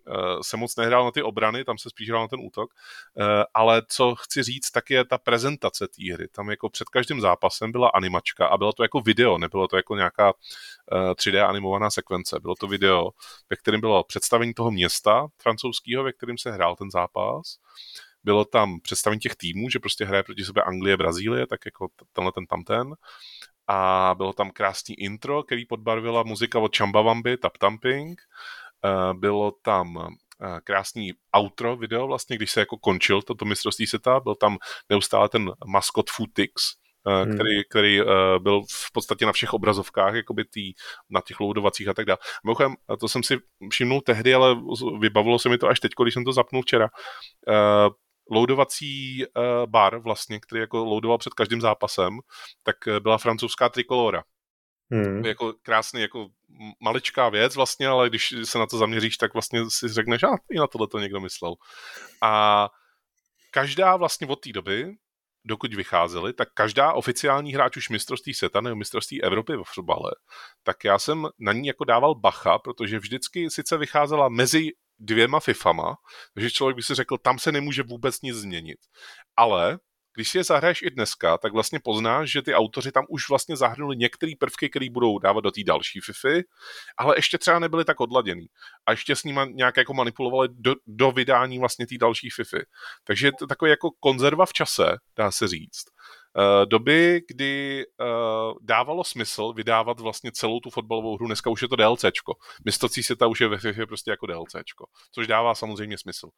Eh, 0.10 0.44
se 0.44 0.58
moc 0.58 0.76
nehrál 0.76 1.06
na 1.06 1.12
ty 1.12 1.24
obrany, 1.24 1.64
tam 1.64 1.78
se 1.78 1.90
spíš 1.90 2.10
hrál 2.10 2.22
na 2.22 2.28
ten 2.28 2.40
útok, 2.40 2.74
eh, 3.20 3.44
ale 3.54 3.82
co 3.90 4.16
chci 4.16 4.44
říct, 4.44 4.72
tak 4.72 4.90
je 4.90 5.06
ta 5.06 5.18
prezentace 5.18 5.88
té 5.88 6.14
hry. 6.14 6.28
Tam 6.28 6.50
jako 6.50 6.70
před 6.70 6.90
každým 6.90 7.22
zápasem 7.22 7.72
byla 7.72 7.90
animačka 7.90 8.48
a 8.48 8.58
bylo 8.58 8.74
to 8.74 8.84
jako 8.84 9.02
video, 9.02 9.38
nebylo 9.38 9.68
to 9.68 9.76
jako 9.76 9.96
nějaká 9.96 10.34
3D 10.92 11.48
animovaná 11.50 11.90
sekvence. 11.90 12.40
Bylo 12.40 12.56
to 12.56 12.68
video, 12.68 13.10
ve 13.50 13.56
kterém 13.56 13.82
bylo 13.82 14.04
představení 14.04 14.54
toho 14.54 14.72
města 14.72 15.28
francouzského, 15.42 16.04
ve 16.04 16.14
kterém 16.14 16.38
se 16.38 16.52
hrál 16.52 16.76
ten 16.76 16.92
zápas. 16.92 17.58
Bylo 18.24 18.46
tam 18.46 18.80
představení 18.80 19.20
těch 19.20 19.36
týmů, 19.36 19.70
že 19.70 19.80
prostě 19.80 20.06
hraje 20.06 20.24
proti 20.24 20.46
sebe 20.46 20.64
Anglie, 20.64 20.98
Brazílie, 20.98 21.48
tak 21.48 21.66
jako 21.66 21.88
tenhle 22.14 22.32
ten 22.32 22.46
tamten. 22.46 22.94
A 23.68 24.14
bylo 24.18 24.34
tam 24.34 24.52
krásný 24.52 24.96
intro, 24.96 25.44
který 25.44 25.66
podbarvila 25.66 26.24
muzika 26.24 26.60
od 26.60 26.78
Chambawambi, 26.78 27.38
Tap 27.38 27.58
Tamping. 27.58 28.22
Bylo 29.14 29.52
tam 29.62 30.16
krásný 30.64 31.14
outro 31.38 31.78
video, 31.78 32.08
vlastně, 32.08 32.36
když 32.36 32.52
se 32.52 32.60
jako 32.60 32.78
končil 32.78 33.22
toto 33.22 33.46
mistrovství 33.46 33.88
světa, 33.88 34.20
byl 34.20 34.36
tam 34.36 34.58
neustále 34.90 35.30
ten 35.30 35.52
maskot 35.66 36.10
Footix, 36.10 36.54
hmm. 37.08 37.34
který, 37.34 37.64
který 37.70 38.02
uh, 38.02 38.08
byl 38.40 38.62
v 38.72 38.92
podstatě 38.92 39.26
na 39.26 39.32
všech 39.32 39.54
obrazovkách, 39.54 40.16
jakoby 40.16 40.46
tý, 40.46 40.74
na 41.10 41.22
těch 41.22 41.40
loadovacích 41.40 41.88
a 41.88 41.94
tak 41.94 42.06
dále. 42.06 42.18
Mimochodem, 42.44 42.76
to 43.00 43.08
jsem 43.08 43.24
si 43.24 43.38
všimnul 43.72 44.02
tehdy, 44.02 44.34
ale 44.34 44.56
vybavilo 45.00 45.40
se 45.40 45.50
mi 45.50 45.58
to 45.58 45.68
až 45.68 45.80
teď, 45.80 45.92
když 46.02 46.14
jsem 46.14 46.26
to 46.26 46.34
zapnul 46.34 46.62
včera. 46.62 46.90
Uh, 47.48 47.94
loadovací 48.32 49.26
bar 49.66 50.00
vlastně, 50.00 50.40
který 50.40 50.62
jako 50.62 50.86
loadoval 50.86 51.18
před 51.18 51.34
každým 51.34 51.62
zápasem, 51.62 52.20
tak 52.64 52.76
byla 53.00 53.18
francouzská 53.18 53.70
trikolora. 53.70 54.24
Hmm. 54.92 55.26
Jako 55.26 55.54
krásný, 55.62 56.02
jako 56.02 56.28
maličká 56.84 57.30
věc 57.30 57.56
vlastně, 57.56 57.88
ale 57.88 58.10
když 58.10 58.36
se 58.44 58.60
na 58.60 58.66
to 58.66 58.78
zaměříš, 58.78 59.18
tak 59.18 59.34
vlastně 59.34 59.62
si 59.70 59.88
řekneš, 59.88 60.24
a 60.24 60.28
i 60.52 60.58
na 60.58 60.68
tohle 60.68 60.88
to 60.88 61.00
někdo 61.00 61.20
myslel. 61.20 61.56
A 62.22 62.70
každá 63.52 63.96
vlastně 63.96 64.28
od 64.28 64.42
té 64.42 64.52
doby, 64.52 64.96
dokud 65.46 65.74
vycházely, 65.74 66.34
tak 66.34 66.50
každá 66.54 66.94
oficiální 66.94 67.54
hráč 67.54 67.78
už 67.78 67.90
mistrovství 67.90 68.34
světa 68.34 68.62
nebo 68.62 68.76
mistrovství 68.76 69.24
Evropy 69.24 69.54
v 69.54 69.64
fotbale, 69.76 70.12
tak 70.64 70.84
já 70.84 71.00
jsem 71.00 71.28
na 71.40 71.54
ní 71.54 71.68
jako 71.68 71.84
dával 71.84 72.16
bacha, 72.16 72.60
protože 72.60 73.00
vždycky 73.00 73.50
sice 73.50 73.78
vycházela 73.78 74.30
mezi 74.30 74.70
dvěma 75.00 75.40
FIFAma, 75.40 75.96
takže 76.34 76.50
člověk 76.50 76.76
by 76.76 76.84
si 76.84 76.96
řekl, 76.96 77.18
tam 77.18 77.40
se 77.40 77.52
nemůže 77.52 77.84
vůbec 77.84 78.22
nic 78.22 78.36
změnit. 78.36 78.78
Ale 79.36 79.80
když 80.18 80.30
si 80.30 80.38
je 80.38 80.44
zahraješ 80.44 80.82
i 80.82 80.90
dneska, 80.90 81.38
tak 81.38 81.54
vlastně 81.54 81.80
poznáš, 81.84 82.32
že 82.32 82.42
ty 82.42 82.54
autoři 82.54 82.92
tam 82.92 83.06
už 83.10 83.30
vlastně 83.30 83.56
zahrnuli 83.56 83.98
některé 83.98 84.32
prvky, 84.40 84.70
které 84.70 84.90
budou 84.90 85.20
dávat 85.20 85.42
do 85.42 85.52
té 85.52 85.64
další 85.64 86.00
FIFA, 86.00 86.42
ale 86.98 87.16
ještě 87.18 87.38
třeba 87.38 87.60
nebyly 87.60 87.86
tak 87.86 88.00
odladěný. 88.00 88.48
A 88.86 88.92
ještě 88.92 89.16
s 89.16 89.24
nimi 89.24 89.42
nějak 89.54 89.78
jako 89.78 89.94
manipulovali 89.94 90.50
do, 90.52 90.76
do 90.88 91.12
vydání 91.12 91.60
vlastně 91.60 91.88
té 91.88 91.96
další 91.98 92.30
FIFA. 92.30 92.58
Takže 93.04 93.28
je 93.28 93.32
to 93.40 93.48
takový 93.48 93.72
jako 93.72 93.92
konzerva 94.00 94.46
v 94.46 94.54
čase, 94.54 94.98
dá 95.18 95.32
se 95.32 95.48
říct. 95.48 95.86
Uh, 96.38 96.66
doby, 96.66 97.22
kdy 97.28 97.86
uh, 98.00 98.54
dávalo 98.62 99.04
smysl 99.04 99.54
vydávat 99.54 100.00
vlastně 100.00 100.32
celou 100.32 100.60
tu 100.60 100.70
fotbalovou 100.70 101.16
hru, 101.18 101.26
dneska 101.26 101.50
už 101.50 101.62
je 101.62 101.68
to 101.68 101.76
DLCčko. 101.76 102.34
Mistrovství 102.66 103.04
světa 103.04 103.28
už 103.28 103.42
je 103.42 103.48
ve 103.48 103.58
FIFA 103.58 103.86
prostě 103.86 104.12
jako 104.12 104.26
DLCčko, 104.28 104.86
což 105.12 105.28
dává 105.28 105.56
samozřejmě 105.56 105.98
smysl. 105.98 106.30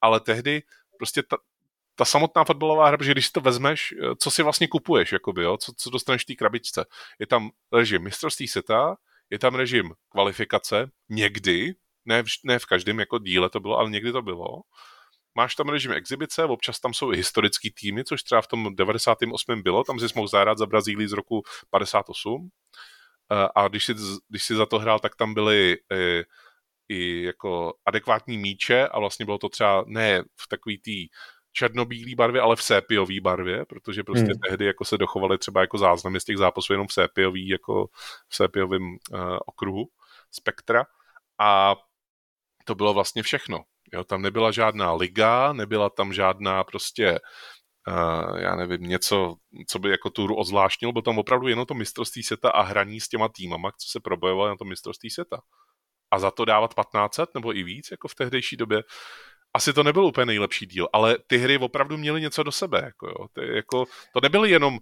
Ale 0.00 0.20
tehdy 0.20 0.62
prostě 0.98 1.22
ta, 1.22 1.36
ta 1.98 2.04
samotná 2.04 2.44
fotbalová 2.44 2.88
hra, 2.88 2.96
protože 2.96 3.12
když 3.12 3.26
si 3.26 3.32
to 3.32 3.40
vezmeš, 3.40 3.92
eh, 3.92 4.16
co 4.16 4.30
si 4.30 4.42
vlastně 4.42 4.68
kupuješ, 4.68 5.12
jakoby, 5.12 5.42
jo? 5.42 5.56
Co, 5.56 5.72
co 5.76 5.90
dostaneš 5.90 6.22
v 6.22 6.26
té 6.26 6.34
krabičce. 6.34 6.84
Je 7.18 7.26
tam 7.26 7.50
režim 7.72 8.02
mistrovství 8.02 8.48
seta, 8.48 8.96
je 9.30 9.38
tam 9.38 9.54
režim 9.54 9.92
kvalifikace, 10.08 10.90
někdy, 11.08 11.74
ne 12.04 12.22
v, 12.22 12.26
ne 12.44 12.58
v 12.58 12.66
každém 12.66 13.00
jako 13.00 13.18
díle 13.18 13.50
to 13.50 13.60
bylo, 13.60 13.78
ale 13.78 13.90
někdy 13.90 14.12
to 14.12 14.22
bylo. 14.22 14.48
Máš 15.34 15.54
tam 15.54 15.68
režim 15.68 15.92
exibice, 15.92 16.44
občas 16.44 16.80
tam 16.80 16.94
jsou 16.94 17.12
i 17.12 17.16
historický 17.16 17.70
týmy, 17.70 18.04
což 18.04 18.22
třeba 18.22 18.40
v 18.40 18.46
tom 18.46 18.76
98. 18.76 19.62
bylo, 19.62 19.84
tam 19.84 19.98
si 19.98 20.06
mohl 20.14 20.28
zahrát 20.28 20.58
za 20.58 20.66
Brazílii 20.66 21.08
z 21.08 21.12
roku 21.12 21.42
58. 21.70 22.48
Eh, 23.32 23.48
a 23.54 23.68
když 23.68 23.84
si, 23.84 23.94
když 24.28 24.44
si 24.44 24.54
za 24.54 24.66
to 24.66 24.78
hrál, 24.78 24.98
tak 24.98 25.16
tam 25.16 25.34
byly 25.34 25.76
i, 25.94 26.24
i 26.88 27.22
jako 27.22 27.74
adekvátní 27.86 28.38
míče 28.38 28.88
a 28.88 28.98
vlastně 28.98 29.24
bylo 29.24 29.38
to 29.38 29.48
třeba 29.48 29.84
ne 29.86 30.22
v 30.22 30.48
takový 30.48 30.78
tý 30.78 31.08
černobílé 31.52 32.14
barvě, 32.16 32.40
ale 32.40 32.56
v 32.56 32.62
sépiové 32.62 33.20
barvě, 33.20 33.64
protože 33.64 34.02
prostě 34.02 34.32
hmm. 34.32 34.40
tehdy 34.48 34.64
jako 34.64 34.84
se 34.84 34.98
dochovaly 34.98 35.38
třeba 35.38 35.60
jako 35.60 35.78
záznamy 35.78 36.20
z 36.20 36.24
těch 36.24 36.38
zápasů 36.38 36.72
jenom 36.72 36.86
v 36.86 36.92
sépiový, 36.92 37.48
jako 37.48 37.86
v 38.28 38.36
sépiovém 38.36 38.82
uh, 38.82 39.38
okruhu 39.46 39.88
spektra 40.30 40.84
a 41.38 41.76
to 42.64 42.74
bylo 42.74 42.94
vlastně 42.94 43.22
všechno. 43.22 43.64
Jo, 43.92 44.04
tam 44.04 44.22
nebyla 44.22 44.50
žádná 44.50 44.92
liga, 44.92 45.52
nebyla 45.52 45.90
tam 45.90 46.12
žádná 46.12 46.64
prostě 46.64 47.20
uh, 47.88 48.38
já 48.38 48.56
nevím, 48.56 48.82
něco, 48.82 49.36
co 49.66 49.78
by 49.78 49.90
jako 49.90 50.10
tu 50.10 50.24
hru 50.24 50.36
ozvláštnilo, 50.36 50.92
bylo 50.92 51.02
tam 51.02 51.18
opravdu 51.18 51.48
jenom 51.48 51.66
to 51.66 51.74
mistrovství 51.74 52.22
seta 52.22 52.50
a 52.50 52.62
hraní 52.62 53.00
s 53.00 53.08
těma 53.08 53.28
týmama, 53.28 53.70
co 53.70 53.88
se 53.90 54.00
probojovalo 54.00 54.48
na 54.48 54.56
to 54.56 54.64
mistrovství 54.64 55.10
seta. 55.10 55.40
A 56.10 56.18
za 56.18 56.30
to 56.30 56.44
dávat 56.44 56.74
1500 56.74 57.34
nebo 57.34 57.56
i 57.56 57.62
víc, 57.62 57.90
jako 57.90 58.08
v 58.08 58.14
tehdejší 58.14 58.56
době, 58.56 58.82
asi 59.54 59.72
to 59.72 59.82
nebyl 59.82 60.04
úplně 60.04 60.26
nejlepší 60.26 60.66
díl, 60.66 60.88
ale 60.92 61.16
ty 61.26 61.38
hry 61.38 61.58
opravdu 61.58 61.96
měly 61.96 62.20
něco 62.20 62.42
do 62.42 62.52
sebe. 62.52 62.82
Jako 62.84 63.06
jo. 63.06 63.26
Ty, 63.32 63.56
jako, 63.56 63.84
to 64.12 64.20
nebyly 64.22 64.50
jenom 64.50 64.78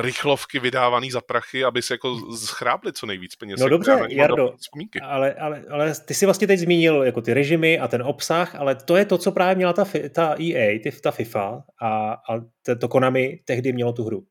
rychlovky 0.00 0.58
vydávaný 0.58 1.10
za 1.10 1.20
prachy, 1.20 1.64
aby 1.64 1.82
se 1.82 1.94
jako 1.94 2.36
schrábli 2.36 2.92
co 2.92 3.06
nejvíc 3.06 3.36
peněz. 3.36 3.60
No 3.60 3.68
dobře, 3.68 4.00
Jardo, 4.08 4.54
ale, 5.02 5.34
ale, 5.34 5.64
ale 5.70 5.92
ty 6.04 6.14
si 6.14 6.24
vlastně 6.24 6.46
teď 6.46 6.60
zmínil 6.60 7.02
jako 7.02 7.20
ty 7.20 7.34
režimy 7.34 7.78
a 7.78 7.88
ten 7.88 8.02
obsah, 8.02 8.54
ale 8.54 8.74
to 8.74 8.96
je 8.96 9.04
to, 9.04 9.18
co 9.18 9.32
právě 9.32 9.54
měla 9.54 9.72
ta, 9.72 9.84
ta 10.14 10.34
EA, 10.40 10.78
ty, 10.82 10.92
ta 11.02 11.10
FIFA 11.10 11.64
a, 11.82 12.12
a 12.12 12.40
to 12.80 12.88
Konami 12.88 13.40
tehdy 13.44 13.72
mělo 13.72 13.92
tu 13.92 14.04
hru, 14.04 14.26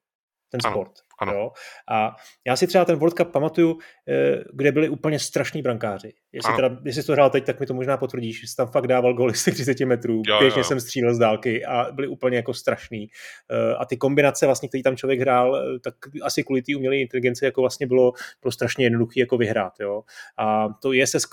ten 0.50 0.62
sport. 0.62 0.92
Ano. 1.20 1.32
Ano. 1.32 1.34
Jo? 1.34 1.52
A 1.90 2.16
já 2.48 2.56
si 2.56 2.68
třeba 2.68 2.86
ten 2.86 2.96
World 2.96 3.14
Cup 3.14 3.32
pamatuju, 3.32 3.78
eh, 4.08 4.44
kde 4.54 4.72
byli 4.72 4.90
úplně 4.90 5.20
strašní 5.20 5.62
brankáři. 5.62 6.14
Jestli, 6.32 6.56
teda, 6.56 6.78
jestli 6.86 7.02
jsi 7.02 7.08
to 7.08 7.14
hrál 7.14 7.30
teď, 7.30 7.46
tak 7.46 7.60
mi 7.60 7.66
to 7.66 7.74
možná 7.74 7.98
potvrdíš. 7.98 8.50
Jsi 8.50 8.56
tam 8.56 8.68
fakt 8.68 8.88
dával 8.88 9.14
goly 9.14 9.34
z 9.34 9.44
30 9.44 9.86
metrů, 9.86 10.22
jo, 10.28 10.40
běžně 10.40 10.60
jo. 10.60 10.64
jsem 10.64 10.80
střílel 10.80 11.14
z 11.14 11.18
dálky 11.18 11.66
a 11.66 11.92
byli 11.92 12.08
úplně 12.08 12.38
jako 12.38 12.54
strašný. 12.54 13.08
Eh, 13.52 13.76
a 13.76 13.86
ty 13.86 13.98
kombinace, 13.98 14.46
vlastně, 14.46 14.70
který 14.70 14.84
tam 14.84 14.98
člověk 14.98 15.20
hrál, 15.20 15.56
eh, 15.56 15.80
tak 15.80 15.96
asi 16.24 16.44
kvůli 16.44 16.62
té 16.62 16.76
umělé 16.76 16.98
inteligenci 16.98 17.46
jako 17.46 17.62
vlastně 17.62 17.88
bylo, 17.88 18.14
bylo 18.42 18.52
strašně 18.52 18.86
jednoduché 18.86 19.20
jako 19.20 19.38
vyhrát. 19.38 19.74
Jo? 19.80 20.04
A 20.38 20.68
to 20.82 20.94
ISS, 20.94 21.28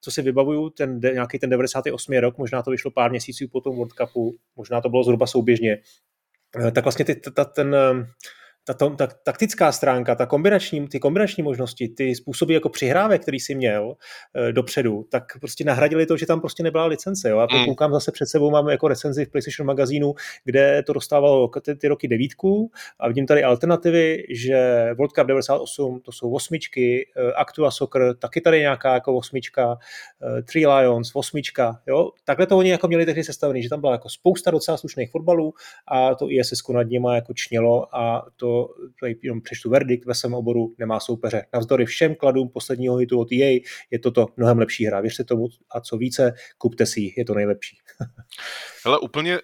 co 0.00 0.10
si 0.10 0.22
vybavuju, 0.22 0.70
ten, 0.70 1.00
nějaký 1.00 1.38
ten 1.38 1.50
98. 1.50 2.20
rok, 2.20 2.38
možná 2.38 2.62
to 2.62 2.70
vyšlo 2.70 2.90
pár 2.90 3.10
měsíců 3.10 3.48
po 3.52 3.60
tom 3.60 3.76
World 3.76 3.92
Cupu, 3.92 4.36
možná 4.56 4.80
to 4.80 4.88
bylo 4.88 5.02
zhruba 5.04 5.26
souběžně, 5.26 5.78
tak 6.72 6.84
vlastně 6.84 7.04
ty, 7.04 7.14
ta, 7.14 7.44
ten 7.44 7.76
ta, 8.68 8.74
to, 8.74 8.90
ta 8.90 9.06
taktická 9.06 9.72
stránka, 9.72 10.14
ta 10.14 10.26
kombinační, 10.26 10.88
ty 10.88 11.00
kombinační 11.00 11.42
možnosti, 11.42 11.88
ty 11.88 12.14
způsoby 12.14 12.54
jako 12.54 12.68
přihrávek, 12.68 13.22
který 13.22 13.40
si 13.40 13.54
měl 13.54 13.96
e, 14.48 14.52
dopředu, 14.52 15.04
tak 15.10 15.24
prostě 15.40 15.64
nahradili 15.64 16.06
to, 16.06 16.16
že 16.16 16.26
tam 16.26 16.40
prostě 16.40 16.62
nebyla 16.62 16.86
licence. 16.86 17.28
Jo? 17.28 17.38
A 17.38 17.46
to 17.46 17.56
mm. 17.56 17.64
koukám 17.64 17.92
zase 17.92 18.12
před 18.12 18.26
sebou, 18.26 18.50
máme 18.50 18.72
jako 18.72 18.88
recenzi 18.88 19.24
v 19.24 19.30
PlayStation 19.30 19.66
magazínu, 19.66 20.14
kde 20.44 20.82
to 20.82 20.92
dostávalo 20.92 21.48
ty, 21.48 21.74
ty 21.74 21.88
roky 21.88 22.08
devítku 22.08 22.70
a 23.00 23.08
vidím 23.08 23.26
tady 23.26 23.44
alternativy, 23.44 24.24
že 24.30 24.88
World 24.98 25.12
Cup 25.12 25.26
98 25.26 26.00
to 26.00 26.12
jsou 26.12 26.32
osmičky, 26.32 27.08
e, 27.16 27.32
Actua 27.32 27.70
Soccer 27.70 28.16
taky 28.18 28.40
tady 28.40 28.60
nějaká 28.60 28.94
jako 28.94 29.16
osmička, 29.16 29.78
e, 30.38 30.42
Three 30.42 30.66
Lions, 30.66 31.10
osmička. 31.14 31.80
Jo? 31.86 32.10
Takhle 32.24 32.46
to 32.46 32.58
oni 32.58 32.70
jako 32.70 32.88
měli 32.88 33.06
tehdy 33.06 33.24
sestavený, 33.24 33.62
že 33.62 33.68
tam 33.68 33.80
byla 33.80 33.92
jako 33.92 34.08
spousta 34.08 34.50
docela 34.50 34.76
slušných 34.76 35.10
fotbalů 35.10 35.54
a 35.86 36.14
to 36.14 36.30
ISS 36.30 36.68
nad 36.68 36.82
nimi 36.82 37.08
jako 37.14 37.34
čnělo 37.34 37.96
a 37.96 38.26
to 38.36 38.57
tady 39.00 39.16
jenom 39.22 39.40
přečtu 39.40 39.70
verdikt 39.70 40.06
ve 40.06 40.14
svém 40.14 40.34
oboru, 40.34 40.74
nemá 40.78 41.00
soupeře. 41.00 41.46
Navzdory 41.54 41.86
všem 41.86 42.14
kladům 42.14 42.48
posledního 42.48 42.96
hitu 42.96 43.20
od 43.20 43.32
EA 43.32 43.60
je 43.90 43.98
toto 43.98 44.26
mnohem 44.36 44.58
lepší 44.58 44.86
hra. 44.86 45.00
Věřte 45.00 45.24
tomu 45.24 45.48
a 45.70 45.80
co 45.80 45.96
více, 45.96 46.34
kupte 46.58 46.86
si 46.86 47.00
ji, 47.00 47.14
je 47.16 47.24
to 47.24 47.34
nejlepší. 47.34 47.78
Ale 48.84 48.98
úplně 48.98 49.38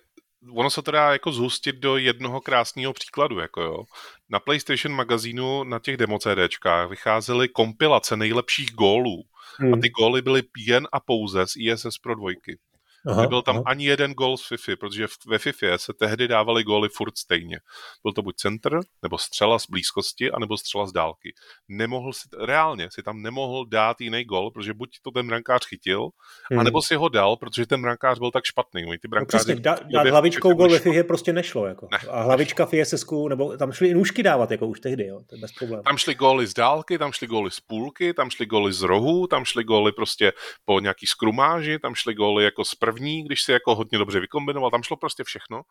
ono 0.53 0.71
se 0.71 0.83
to 0.83 0.91
dá 0.91 1.13
jako 1.13 1.33
zhustit 1.33 1.77
do 1.77 1.97
jednoho 1.97 2.41
krásného 2.41 2.93
příkladu, 2.93 3.39
jako 3.39 3.61
jo. 3.61 3.85
Na 4.29 4.41
PlayStation 4.41 4.97
magazínu 4.97 5.65
na 5.65 5.79
těch 5.79 5.97
demo 5.97 6.19
CDčkách 6.19 6.91
vycházely 6.91 7.49
kompilace 7.49 8.17
nejlepších 8.17 8.73
gólů. 8.73 9.23
Hmm. 9.59 9.75
A 9.75 9.77
ty 9.77 9.89
góly 9.89 10.23
byly 10.23 10.43
jen 10.67 10.89
a 10.93 11.01
pouze 11.01 11.47
z 11.47 11.53
ISS 11.57 11.99
Pro 12.03 12.15
dvojky. 12.15 12.59
Aha, 13.07 13.23
Nebyl 13.23 13.43
tam 13.43 13.57
aha. 13.57 13.65
ani 13.67 13.87
jeden 13.87 14.13
gol 14.13 14.37
z 14.37 14.47
FIFA, 14.49 14.73
protože 14.81 15.07
ve 15.27 15.39
FIFA 15.39 15.79
se 15.79 15.93
tehdy 15.93 16.29
dávaly 16.29 16.65
góly 16.65 16.89
furt 16.89 17.19
stejně. 17.19 17.61
Byl 18.03 18.13
to 18.13 18.23
buď 18.23 18.37
center, 18.37 18.81
nebo 19.03 19.19
střela 19.19 19.59
z 19.59 19.67
blízkosti, 19.67 20.31
anebo 20.31 20.57
střela 20.57 20.87
z 20.87 20.93
dálky. 20.93 21.35
Nemohl 21.69 22.13
si, 22.13 22.29
reálně 22.39 22.89
si 22.91 23.03
tam 23.03 23.23
nemohl 23.23 23.67
dát 23.67 24.01
jiný 24.01 24.25
gol, 24.25 24.51
protože 24.51 24.75
buď 24.75 24.89
to 25.03 25.11
ten 25.11 25.27
brankář 25.27 25.67
chytil, 25.67 26.09
hmm. 26.51 26.61
anebo 26.61 26.83
si 26.83 26.95
ho 26.95 27.09
dal, 27.09 27.37
protože 27.37 27.67
ten 27.67 27.83
brankář 27.83 28.19
byl 28.19 28.31
tak 28.31 28.45
špatný. 28.45 28.85
Ty 29.03 29.09
no 29.15 29.27
přesně, 29.27 29.55
dát, 29.55 29.87
dát 29.87 30.07
hlavičkou 30.07 30.55
gol 30.55 30.69
ve 30.69 30.79
FIFA 30.79 31.03
prostě 31.07 31.33
nešlo. 31.33 31.67
Jako. 31.67 31.89
Ne, 31.93 31.99
a 32.11 32.23
hlavička 32.23 32.67
v 32.67 32.75
ISS, 32.75 33.07
nebo 33.29 33.57
tam 33.57 33.73
šli 33.73 33.89
i 33.89 33.95
nůžky 33.95 34.23
dávat, 34.23 34.51
jako 34.51 34.67
už 34.67 34.81
tehdy, 34.81 35.07
jo, 35.07 35.21
to 35.27 35.35
je 35.35 35.41
bez 35.41 35.53
problémů. 35.53 35.83
Tam 35.83 35.97
šly 35.97 36.15
góly 36.15 36.47
z 36.47 36.55
dálky, 36.55 36.99
tam 36.99 37.13
šly 37.13 37.27
góly 37.27 37.51
z 37.51 37.61
půlky, 37.61 38.15
tam 38.15 38.31
šly 38.31 38.47
góly 38.47 38.73
z 38.73 38.83
rohu, 38.83 39.27
tam 39.27 39.45
šly 39.45 39.65
góly 39.65 39.93
prostě 39.93 40.33
po 40.65 40.81
nějaký 40.81 41.07
skrumáži, 41.07 41.79
tam 41.79 41.95
šly 41.95 42.15
góly 42.15 42.45
jako 42.45 42.65
z 42.65 42.75
první 42.75 42.94
první, 42.95 43.25
když 43.25 43.43
si 43.43 43.53
jako 43.53 43.75
hodně 43.75 43.99
dobře 43.99 44.21
vykombinoval, 44.21 44.71
tam 44.71 44.83
šlo 44.83 44.97
prostě 44.97 45.25
všechno. 45.25 45.63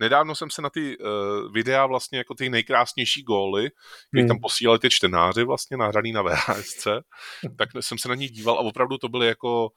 Nedávno 0.00 0.34
jsem 0.34 0.50
se 0.50 0.62
na 0.62 0.70
ty 0.70 0.98
uh, 0.98 1.52
videa 1.52 1.86
vlastně 1.86 2.18
jako 2.18 2.34
ty 2.34 2.50
nejkrásnější 2.50 3.22
góly, 3.22 3.70
když 4.10 4.22
hmm. 4.22 4.28
tam 4.28 4.38
posílali 4.40 4.78
ty 4.78 4.90
čtenáři 4.90 5.44
vlastně 5.44 5.76
nahraný 5.76 6.12
na 6.12 6.22
VHSC, 6.22 6.86
tak 7.58 7.68
jsem 7.80 7.98
se 7.98 8.08
na 8.08 8.14
ní 8.14 8.28
díval 8.28 8.54
a 8.54 8.60
opravdu 8.60 8.98
to 8.98 9.08
byly 9.08 9.26
jako 9.26 9.68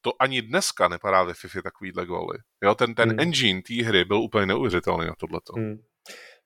to 0.00 0.12
ani 0.20 0.42
dneska 0.42 0.88
nepadá 0.88 1.22
ve 1.22 1.34
FIFA 1.34 1.62
takovýhle 1.62 2.06
góly. 2.06 2.38
Jo, 2.64 2.74
ten, 2.74 2.94
ten 2.94 3.10
hmm. 3.10 3.20
engine 3.20 3.62
té 3.62 3.84
hry 3.84 4.04
byl 4.04 4.16
úplně 4.16 4.46
neuvěřitelný 4.46 5.06
na 5.06 5.14
tohleto. 5.18 5.52
Hmm. 5.56 5.76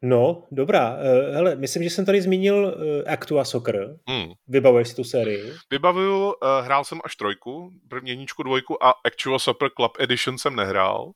No, 0.03 0.47
dobrá. 0.51 0.91
Uh, 0.91 1.35
hele, 1.35 1.57
myslím, 1.57 1.83
že 1.83 1.91
jsem 1.91 2.05
tady 2.05 2.23
zmínil 2.23 2.55
uh, 2.57 3.13
Actua 3.13 3.45
Soccer. 3.45 3.97
Hmm. 4.09 4.33
Vybavuješ 4.49 4.89
si 4.89 4.95
tu 4.97 5.05
sérii? 5.05 5.53
Vybavuju, 5.71 6.27
uh, 6.27 6.33
hrál 6.61 6.85
jsem 6.85 7.01
až 7.05 7.17
trojku, 7.17 7.71
první 7.89 8.11
jedničku, 8.11 8.43
dvojku 8.43 8.85
a 8.85 8.95
Actual 9.05 9.39
Soccer 9.39 9.69
Club 9.77 9.93
Edition 9.99 10.39
jsem 10.39 10.57
nehrál, 10.57 11.13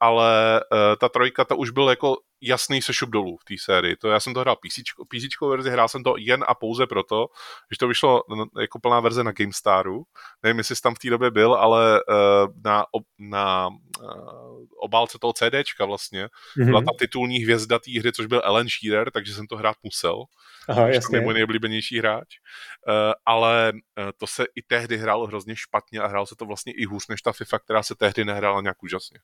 ale 0.00 0.60
uh, 0.72 0.78
ta 1.00 1.08
trojka, 1.08 1.44
ta 1.44 1.54
už 1.54 1.70
byl 1.70 1.90
jako 1.90 2.16
jasný 2.40 2.82
sešup 2.82 3.10
dolů 3.10 3.36
v 3.36 3.44
té 3.44 3.54
sérii. 3.64 3.96
To 3.96 4.08
já 4.08 4.20
jsem 4.20 4.34
to 4.34 4.40
hrál 4.40 4.56
PC, 4.56 4.80
PC 5.08 5.48
verzi, 5.50 5.70
hrál 5.70 5.88
jsem 5.88 6.02
to 6.02 6.14
jen 6.18 6.44
a 6.48 6.54
pouze 6.54 6.86
proto, 6.86 7.26
že 7.72 7.78
to 7.78 7.88
vyšlo 7.88 8.22
jako 8.60 8.78
plná 8.78 9.00
verze 9.00 9.24
na 9.24 9.32
GameStaru. 9.32 10.02
Nevím, 10.42 10.58
jestli 10.58 10.76
jsi 10.76 10.82
tam 10.82 10.94
v 10.94 10.98
té 10.98 11.10
době 11.10 11.30
byl, 11.30 11.54
ale 11.54 12.00
uh, 12.00 12.52
na, 12.64 12.84
na 13.18 13.68
obálce 14.80 15.18
toho 15.18 15.32
CDčka 15.32 15.84
vlastně 15.84 16.26
mm-hmm. 16.26 16.64
byla 16.64 16.80
ta 16.80 16.90
titulní 16.98 17.38
hvězda 17.38 17.78
té 17.78 17.98
hry, 17.98 18.12
což 18.12 18.26
byl 18.26 18.42
Ellen 18.44 18.68
Shearer, 18.68 19.10
takže 19.10 19.34
jsem 19.34 19.46
to 19.46 19.56
hrát 19.56 19.76
musel. 19.82 20.24
Aha, 20.68 20.88
jasně. 20.88 21.10
To 21.10 21.16
je 21.16 21.22
můj 21.22 21.34
nejoblíbenější 21.34 21.98
hráč. 21.98 22.28
Ale 23.26 23.72
to 24.16 24.26
se 24.26 24.44
i 24.54 24.62
tehdy 24.62 24.96
hrálo 24.96 25.26
hrozně 25.26 25.56
špatně 25.56 26.00
a 26.00 26.06
hrál 26.06 26.26
se 26.26 26.36
to 26.36 26.46
vlastně 26.46 26.72
i 26.72 26.84
hůř 26.84 27.08
než 27.08 27.22
ta 27.22 27.32
FIFA, 27.32 27.58
která 27.58 27.82
se 27.82 27.94
tehdy 27.94 28.24
nehrála 28.24 28.60
nějak 28.60 28.82
úžasně. 28.82 29.18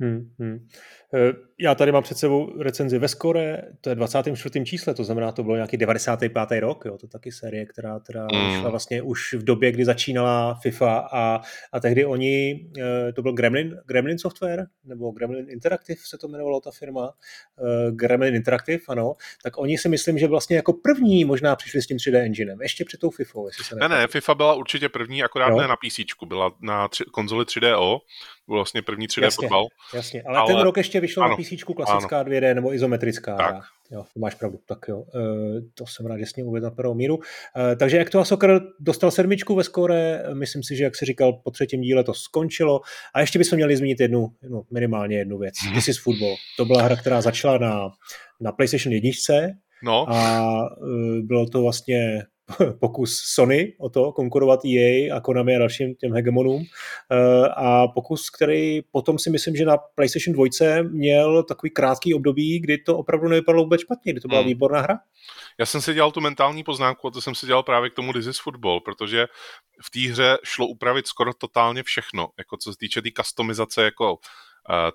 Hmm, 0.00 0.30
hmm. 0.38 0.68
Eh, 1.14 1.32
já 1.60 1.74
tady 1.74 1.92
mám 1.92 2.02
před 2.02 2.18
sebou 2.18 2.62
recenzi 2.62 2.98
ve 2.98 3.08
Skore, 3.08 3.62
to 3.80 3.90
je 3.90 3.96
24. 3.96 4.64
čísle, 4.64 4.94
to 4.94 5.04
znamená, 5.04 5.32
to 5.32 5.42
bylo 5.42 5.56
nějaký 5.56 5.76
95. 5.76 6.60
rok, 6.60 6.84
jo, 6.84 6.98
to 6.98 7.06
taky 7.06 7.32
série, 7.32 7.66
která, 7.66 8.00
která 8.00 8.26
mm. 8.32 8.60
šla 8.60 8.70
vlastně 8.70 9.02
už 9.02 9.34
v 9.34 9.44
době, 9.44 9.72
kdy 9.72 9.84
začínala 9.84 10.54
FIFA 10.54 10.98
a, 11.12 11.40
a 11.72 11.80
tehdy 11.80 12.04
oni, 12.04 12.66
eh, 12.78 13.12
to 13.12 13.22
byl 13.22 13.32
Gremlin, 13.32 13.76
Gremlin 13.86 14.18
Software, 14.18 14.66
nebo 14.84 15.10
Gremlin 15.10 15.50
Interactive 15.50 16.00
se 16.04 16.18
to 16.18 16.28
jmenovalo 16.28 16.60
ta 16.60 16.70
firma, 16.70 17.12
eh, 17.58 17.90
Gremlin 17.90 18.34
Interactive, 18.34 18.82
ano, 18.88 19.14
tak 19.42 19.58
oni 19.58 19.78
si 19.78 19.88
myslím, 19.88 20.18
že 20.18 20.26
vlastně 20.26 20.56
jako 20.56 20.72
první 20.72 21.24
možná 21.24 21.56
přišli 21.56 21.82
s 21.82 21.86
tím 21.86 21.96
3D 21.96 22.18
enginem, 22.18 22.62
ještě 22.62 22.84
před 22.84 23.00
tou 23.00 23.10
FIFA. 23.10 23.40
Jestli 23.46 23.64
se 23.64 23.76
ne, 23.76 23.88
ne, 23.88 24.06
FIFA 24.06 24.34
byla 24.34 24.54
určitě 24.54 24.88
první, 24.88 25.22
akorát 25.22 25.48
jo? 25.48 25.56
ne 25.56 25.68
na 25.68 25.76
PC, 25.76 26.00
byla 26.26 26.52
na 26.60 26.88
tři, 26.88 27.04
konzoli 27.04 27.44
3DO, 27.44 27.98
byl 28.46 28.56
vlastně 28.56 28.82
první 28.82 29.06
3D 29.06 29.22
jasně, 29.22 29.48
fotbal. 29.48 29.66
Jasně, 29.94 30.22
ale, 30.22 30.38
ale 30.38 30.52
ten 30.52 30.62
rok 30.62 30.76
ještě 30.76 31.00
vyšel 31.00 31.22
ano, 31.22 31.30
na 31.30 31.36
PC 31.36 31.62
klasická 31.76 32.20
ano. 32.20 32.30
2D 32.30 32.54
nebo 32.54 32.74
izometrická. 32.74 33.36
Tak. 33.36 33.64
Jo, 33.90 34.04
máš 34.18 34.34
pravdu, 34.34 34.58
tak 34.66 34.78
jo. 34.88 35.04
E, 35.14 35.20
to 35.74 35.86
jsem 35.86 36.06
rád, 36.06 36.18
že 36.18 36.26
jsi 36.26 36.42
uvedl 36.42 36.64
na 36.64 36.70
prvou 36.70 36.94
míru. 36.94 37.18
E, 37.72 37.76
takže 37.76 37.96
jak 37.96 38.10
to 38.10 38.20
a 38.20 38.24
Soccer 38.24 38.60
dostal 38.80 39.10
sedmičku 39.10 39.54
ve 39.54 39.64
skóre, 39.64 40.24
myslím 40.34 40.62
si, 40.62 40.76
že 40.76 40.84
jak 40.84 40.96
jsi 40.96 41.04
říkal, 41.04 41.32
po 41.32 41.50
třetím 41.50 41.80
díle 41.80 42.04
to 42.04 42.14
skončilo. 42.14 42.80
A 43.14 43.20
ještě 43.20 43.38
bychom 43.38 43.56
měli 43.56 43.76
zmínit 43.76 44.00
jednu, 44.00 44.28
jednu 44.42 44.62
minimálně 44.70 45.18
jednu 45.18 45.38
věc. 45.38 45.54
Mhm. 45.64 45.74
This 45.74 45.88
is 45.88 45.98
Football. 45.98 46.36
To 46.56 46.64
byla 46.64 46.82
hra, 46.82 46.96
která 46.96 47.20
začala 47.20 47.58
na, 47.58 47.90
na 48.40 48.52
PlayStation 48.52 48.92
1 48.92 49.10
no. 49.84 50.10
a 50.10 50.50
e, 50.62 51.22
bylo 51.22 51.46
to 51.46 51.62
vlastně 51.62 52.22
pokus 52.80 53.22
Sony 53.24 53.72
o 53.78 53.88
to 53.88 54.12
konkurovat 54.12 54.60
EA 54.64 55.16
a 55.16 55.20
Konami 55.20 55.56
a 55.56 55.58
dalším 55.58 55.94
těm 55.94 56.12
hegemonům 56.12 56.62
eh, 56.62 57.48
a 57.56 57.88
pokus, 57.88 58.30
který 58.30 58.82
potom 58.82 59.18
si 59.18 59.30
myslím, 59.30 59.56
že 59.56 59.64
na 59.64 59.76
PlayStation 59.76 60.48
2 60.60 60.82
měl 60.82 61.42
takový 61.42 61.70
krátký 61.70 62.14
období, 62.14 62.60
kdy 62.60 62.78
to 62.78 62.98
opravdu 62.98 63.28
nevypadalo 63.28 63.64
vůbec 63.64 63.80
špatně, 63.80 64.12
kdy 64.12 64.20
to 64.20 64.28
byla 64.28 64.40
hmm. 64.40 64.48
výborná 64.48 64.80
hra. 64.80 64.98
Já 65.58 65.66
jsem 65.66 65.80
si 65.80 65.94
dělal 65.94 66.12
tu 66.12 66.20
mentální 66.20 66.64
poznámku 66.64 67.08
a 67.08 67.10
to 67.10 67.20
jsem 67.20 67.34
si 67.34 67.46
dělal 67.46 67.62
právě 67.62 67.90
k 67.90 67.94
tomu 67.94 68.12
This 68.12 68.26
is 68.26 68.40
Football, 68.40 68.80
protože 68.80 69.26
v 69.82 69.90
té 69.90 70.12
hře 70.12 70.38
šlo 70.44 70.66
upravit 70.66 71.06
skoro 71.06 71.34
totálně 71.34 71.82
všechno, 71.82 72.28
jako 72.38 72.56
co 72.56 72.72
se 72.72 72.78
týče 72.78 73.02
té 73.02 73.02
tý 73.02 73.12
customizace 73.12 73.84
jako 73.84 74.18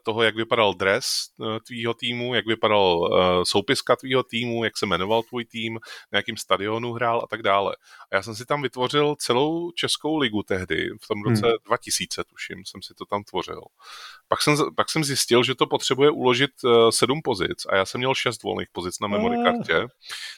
toho, 0.04 0.24
jak 0.24 0.36
vypadal 0.36 0.74
dres 0.74 1.06
e, 1.06 1.60
tvýho 1.60 1.94
týmu, 1.94 2.34
jak 2.36 2.46
vypadal 2.46 3.10
e, 3.12 3.46
soupiska 3.46 3.96
tvýho 3.96 4.24
týmu, 4.24 4.64
jak 4.64 4.78
se 4.78 4.86
jmenoval 4.86 5.24
tvůj 5.24 5.46
tým, 5.46 5.80
na 6.12 6.18
jakým 6.18 6.38
stadionu 6.38 6.94
hrál 6.94 7.22
a 7.24 7.28
tak 7.28 7.42
dále. 7.42 7.76
A 8.12 8.16
já 8.16 8.24
jsem 8.24 8.36
si 8.36 8.46
tam 8.46 8.62
vytvořil 8.62 9.16
celou 9.16 9.72
Českou 9.72 10.18
ligu 10.18 10.44
tehdy, 10.44 10.90
v 11.02 11.08
tom 11.08 11.24
roce 11.24 11.48
hmm. 11.48 11.56
2000 11.66 12.24
tuším, 12.24 12.66
jsem 12.66 12.82
si 12.82 12.94
to 12.94 13.06
tam 13.06 13.24
tvořil. 13.24 13.62
Pak 14.28 14.42
jsem, 14.42 14.56
pak 14.76 14.90
jsem 14.90 15.04
zjistil, 15.04 15.44
že 15.44 15.56
to 15.56 15.68
potřebuje 15.68 16.10
uložit 16.10 16.52
e, 16.66 16.92
sedm 16.92 17.22
pozic 17.24 17.66
a 17.70 17.76
já 17.76 17.86
jsem 17.86 18.00
měl 18.00 18.16
šest 18.16 18.44
volných 18.44 18.68
pozic 18.72 19.00
na 19.00 19.08
memory 19.08 19.38
kartě, 19.44 19.88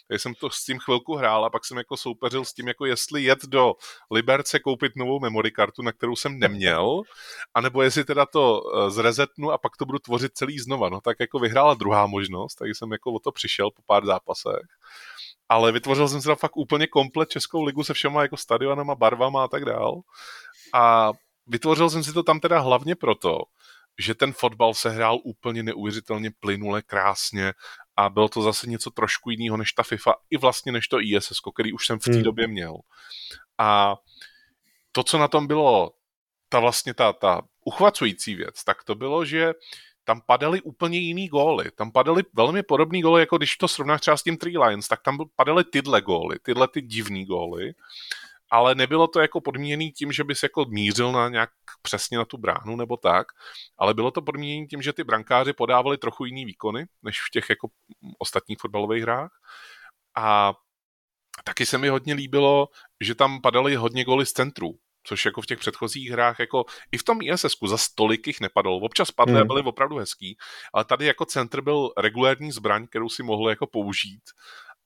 takže 0.07 0.19
jsem 0.19 0.33
to 0.33 0.49
s 0.49 0.65
tím 0.65 0.79
chvilku 0.79 1.15
hrál 1.15 1.45
a 1.45 1.49
pak 1.49 1.65
jsem 1.65 1.77
jako 1.77 1.97
soupeřil 1.97 2.45
s 2.45 2.53
tím, 2.53 2.67
jako 2.67 2.85
jestli 2.85 3.23
jet 3.23 3.45
do 3.45 3.73
Liberce 4.11 4.59
koupit 4.59 4.95
novou 4.95 5.19
memory 5.19 5.51
kartu, 5.51 5.81
na 5.81 5.91
kterou 5.91 6.15
jsem 6.15 6.39
neměl, 6.39 7.01
anebo 7.53 7.81
jestli 7.81 8.03
teda 8.03 8.25
to 8.25 8.61
zrezet 8.89 9.22
resetnu 9.23 9.51
a 9.51 9.57
pak 9.57 9.77
to 9.77 9.85
budu 9.85 9.99
tvořit 9.99 10.31
celý 10.33 10.59
znova. 10.59 10.89
No 10.89 11.01
tak 11.01 11.17
jako 11.19 11.39
vyhrála 11.39 11.73
druhá 11.73 12.07
možnost, 12.07 12.55
takže 12.55 12.73
jsem 12.75 12.91
jako 12.91 13.13
o 13.13 13.19
to 13.19 13.31
přišel 13.31 13.71
po 13.71 13.81
pár 13.85 14.05
zápasech. 14.05 14.67
Ale 15.49 15.71
vytvořil 15.71 16.07
jsem 16.07 16.21
si 16.21 16.27
tam 16.27 16.35
fakt 16.35 16.57
úplně 16.57 16.87
komplet 16.87 17.29
Českou 17.29 17.63
ligu 17.63 17.83
se 17.83 17.93
všema 17.93 18.21
jako 18.21 18.37
stadionama, 18.37 18.95
barvama 18.95 19.43
a 19.43 19.47
tak 19.47 19.65
dál. 19.65 20.01
A 20.73 21.11
vytvořil 21.47 21.89
jsem 21.89 22.03
si 22.03 22.13
to 22.13 22.23
tam 22.23 22.39
teda 22.39 22.59
hlavně 22.59 22.95
proto, 22.95 23.39
že 23.99 24.15
ten 24.15 24.33
fotbal 24.33 24.73
se 24.73 24.89
hrál 24.89 25.19
úplně 25.23 25.63
neuvěřitelně 25.63 26.31
plynule, 26.39 26.81
krásně 26.81 27.53
a 27.97 28.09
bylo 28.09 28.29
to 28.29 28.41
zase 28.41 28.69
něco 28.69 28.91
trošku 28.91 29.29
jiného 29.29 29.57
než 29.57 29.73
ta 29.73 29.83
FIFA 29.83 30.15
i 30.29 30.37
vlastně 30.37 30.71
než 30.71 30.87
to 30.87 31.01
ISS, 31.01 31.39
který 31.53 31.73
už 31.73 31.85
jsem 31.85 31.99
v 31.99 32.03
té 32.03 32.11
hmm. 32.11 32.23
době 32.23 32.47
měl. 32.47 32.77
A 33.57 33.95
to, 34.91 35.03
co 35.03 35.17
na 35.17 35.27
tom 35.27 35.47
bylo 35.47 35.91
ta 36.53 36.59
vlastně 36.59 36.93
ta, 36.93 37.13
ta 37.13 37.41
uchvacující 37.65 38.35
věc, 38.35 38.63
tak 38.63 38.83
to 38.83 38.95
bylo, 38.95 39.25
že 39.25 39.53
tam 40.03 40.21
padaly 40.21 40.61
úplně 40.61 40.97
jiný 40.97 41.27
góly. 41.27 41.71
Tam 41.71 41.91
padaly 41.91 42.23
velmi 42.33 42.63
podobné 42.63 43.01
góly, 43.01 43.21
jako 43.21 43.37
když 43.37 43.57
to 43.57 43.67
srovnáš 43.67 44.01
třeba 44.01 44.17
s 44.17 44.23
tím 44.23 44.37
Three 44.37 44.57
Lions, 44.57 44.87
tak 44.87 45.01
tam 45.01 45.17
padaly 45.35 45.63
tyhle 45.63 46.01
góly, 46.01 46.39
tyhle 46.41 46.67
ty 46.67 46.81
divný 46.81 47.25
góly. 47.25 47.73
Ale 48.49 48.75
nebylo 48.75 49.07
to 49.07 49.19
jako 49.19 49.41
podmíněné 49.41 49.85
tím, 49.85 50.11
že 50.11 50.23
bys 50.23 50.43
jako 50.43 50.65
mířil 50.65 51.11
na 51.11 51.29
nějak 51.29 51.49
přesně 51.81 52.17
na 52.17 52.25
tu 52.25 52.37
bránu 52.37 52.75
nebo 52.75 52.97
tak, 52.97 53.27
ale 53.77 53.93
bylo 53.93 54.11
to 54.11 54.21
podmíněné 54.21 54.67
tím, 54.67 54.81
že 54.81 54.93
ty 54.93 55.03
brankáři 55.03 55.53
podávali 55.53 55.97
trochu 55.97 56.25
jiný 56.25 56.45
výkony, 56.45 56.85
než 57.03 57.21
v 57.21 57.29
těch 57.31 57.49
jako 57.49 57.67
ostatních 58.19 58.59
fotbalových 58.59 59.03
hrách. 59.03 59.31
A 60.15 60.53
taky 61.43 61.65
se 61.65 61.77
mi 61.77 61.89
hodně 61.89 62.13
líbilo, 62.13 62.67
že 63.01 63.15
tam 63.15 63.41
padaly 63.41 63.75
hodně 63.75 64.05
góly 64.05 64.25
z 64.25 64.31
centrů 64.31 64.77
což 65.03 65.25
jako 65.25 65.41
v 65.41 65.45
těch 65.45 65.59
předchozích 65.59 66.09
hrách, 66.09 66.39
jako 66.39 66.65
i 66.91 66.97
v 66.97 67.03
tom 67.03 67.19
ISS 67.21 67.55
za 67.67 67.77
stolik 67.77 68.27
jich 68.27 68.41
nepadlo. 68.41 68.77
Občas 68.77 69.11
padly 69.11 69.35
hmm. 69.35 69.47
byly 69.47 69.61
opravdu 69.61 69.97
hezký, 69.97 70.37
ale 70.73 70.85
tady 70.85 71.05
jako 71.05 71.25
centr 71.25 71.61
byl 71.61 71.89
regulární 71.97 72.51
zbraň, 72.51 72.87
kterou 72.87 73.09
si 73.09 73.23
mohl 73.23 73.49
jako 73.49 73.67
použít 73.67 74.21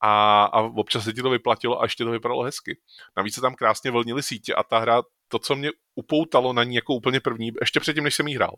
a, 0.02 0.44
a 0.44 0.62
občas 0.62 1.04
se 1.04 1.14
ti 1.14 1.22
to 1.22 1.30
vyplatilo 1.30 1.82
a 1.82 1.86
ještě 1.86 2.04
to 2.04 2.12
vypadalo 2.12 2.44
hezky. 2.44 2.80
Navíc 3.18 3.36
se 3.36 3.42
tam 3.42 3.56
krásně 3.56 3.92
vlnily 3.92 4.24
sítě 4.24 4.56
a 4.56 4.64
ta 4.64 4.80
hra, 4.80 5.02
to, 5.28 5.40
co 5.40 5.56
mě 5.56 5.70
upoutalo 5.96 6.54
na 6.54 6.64
ní 6.64 6.76
jako 6.76 6.94
úplně 6.94 7.20
první, 7.20 7.52
ještě 7.62 7.80
předtím, 7.80 8.04
než 8.04 8.16
jsem 8.16 8.28
jí 8.28 8.36
hrál, 8.36 8.56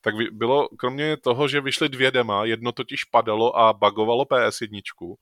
tak 0.00 0.14
bylo, 0.32 0.68
kromě 0.78 1.16
toho, 1.16 1.48
že 1.48 1.60
vyšly 1.60 1.88
dvě 1.88 2.10
dema, 2.10 2.44
jedno 2.44 2.72
totiž 2.72 3.04
padalo 3.04 3.58
a 3.58 3.72
bagovalo 3.72 4.24
PS1, 4.24 5.14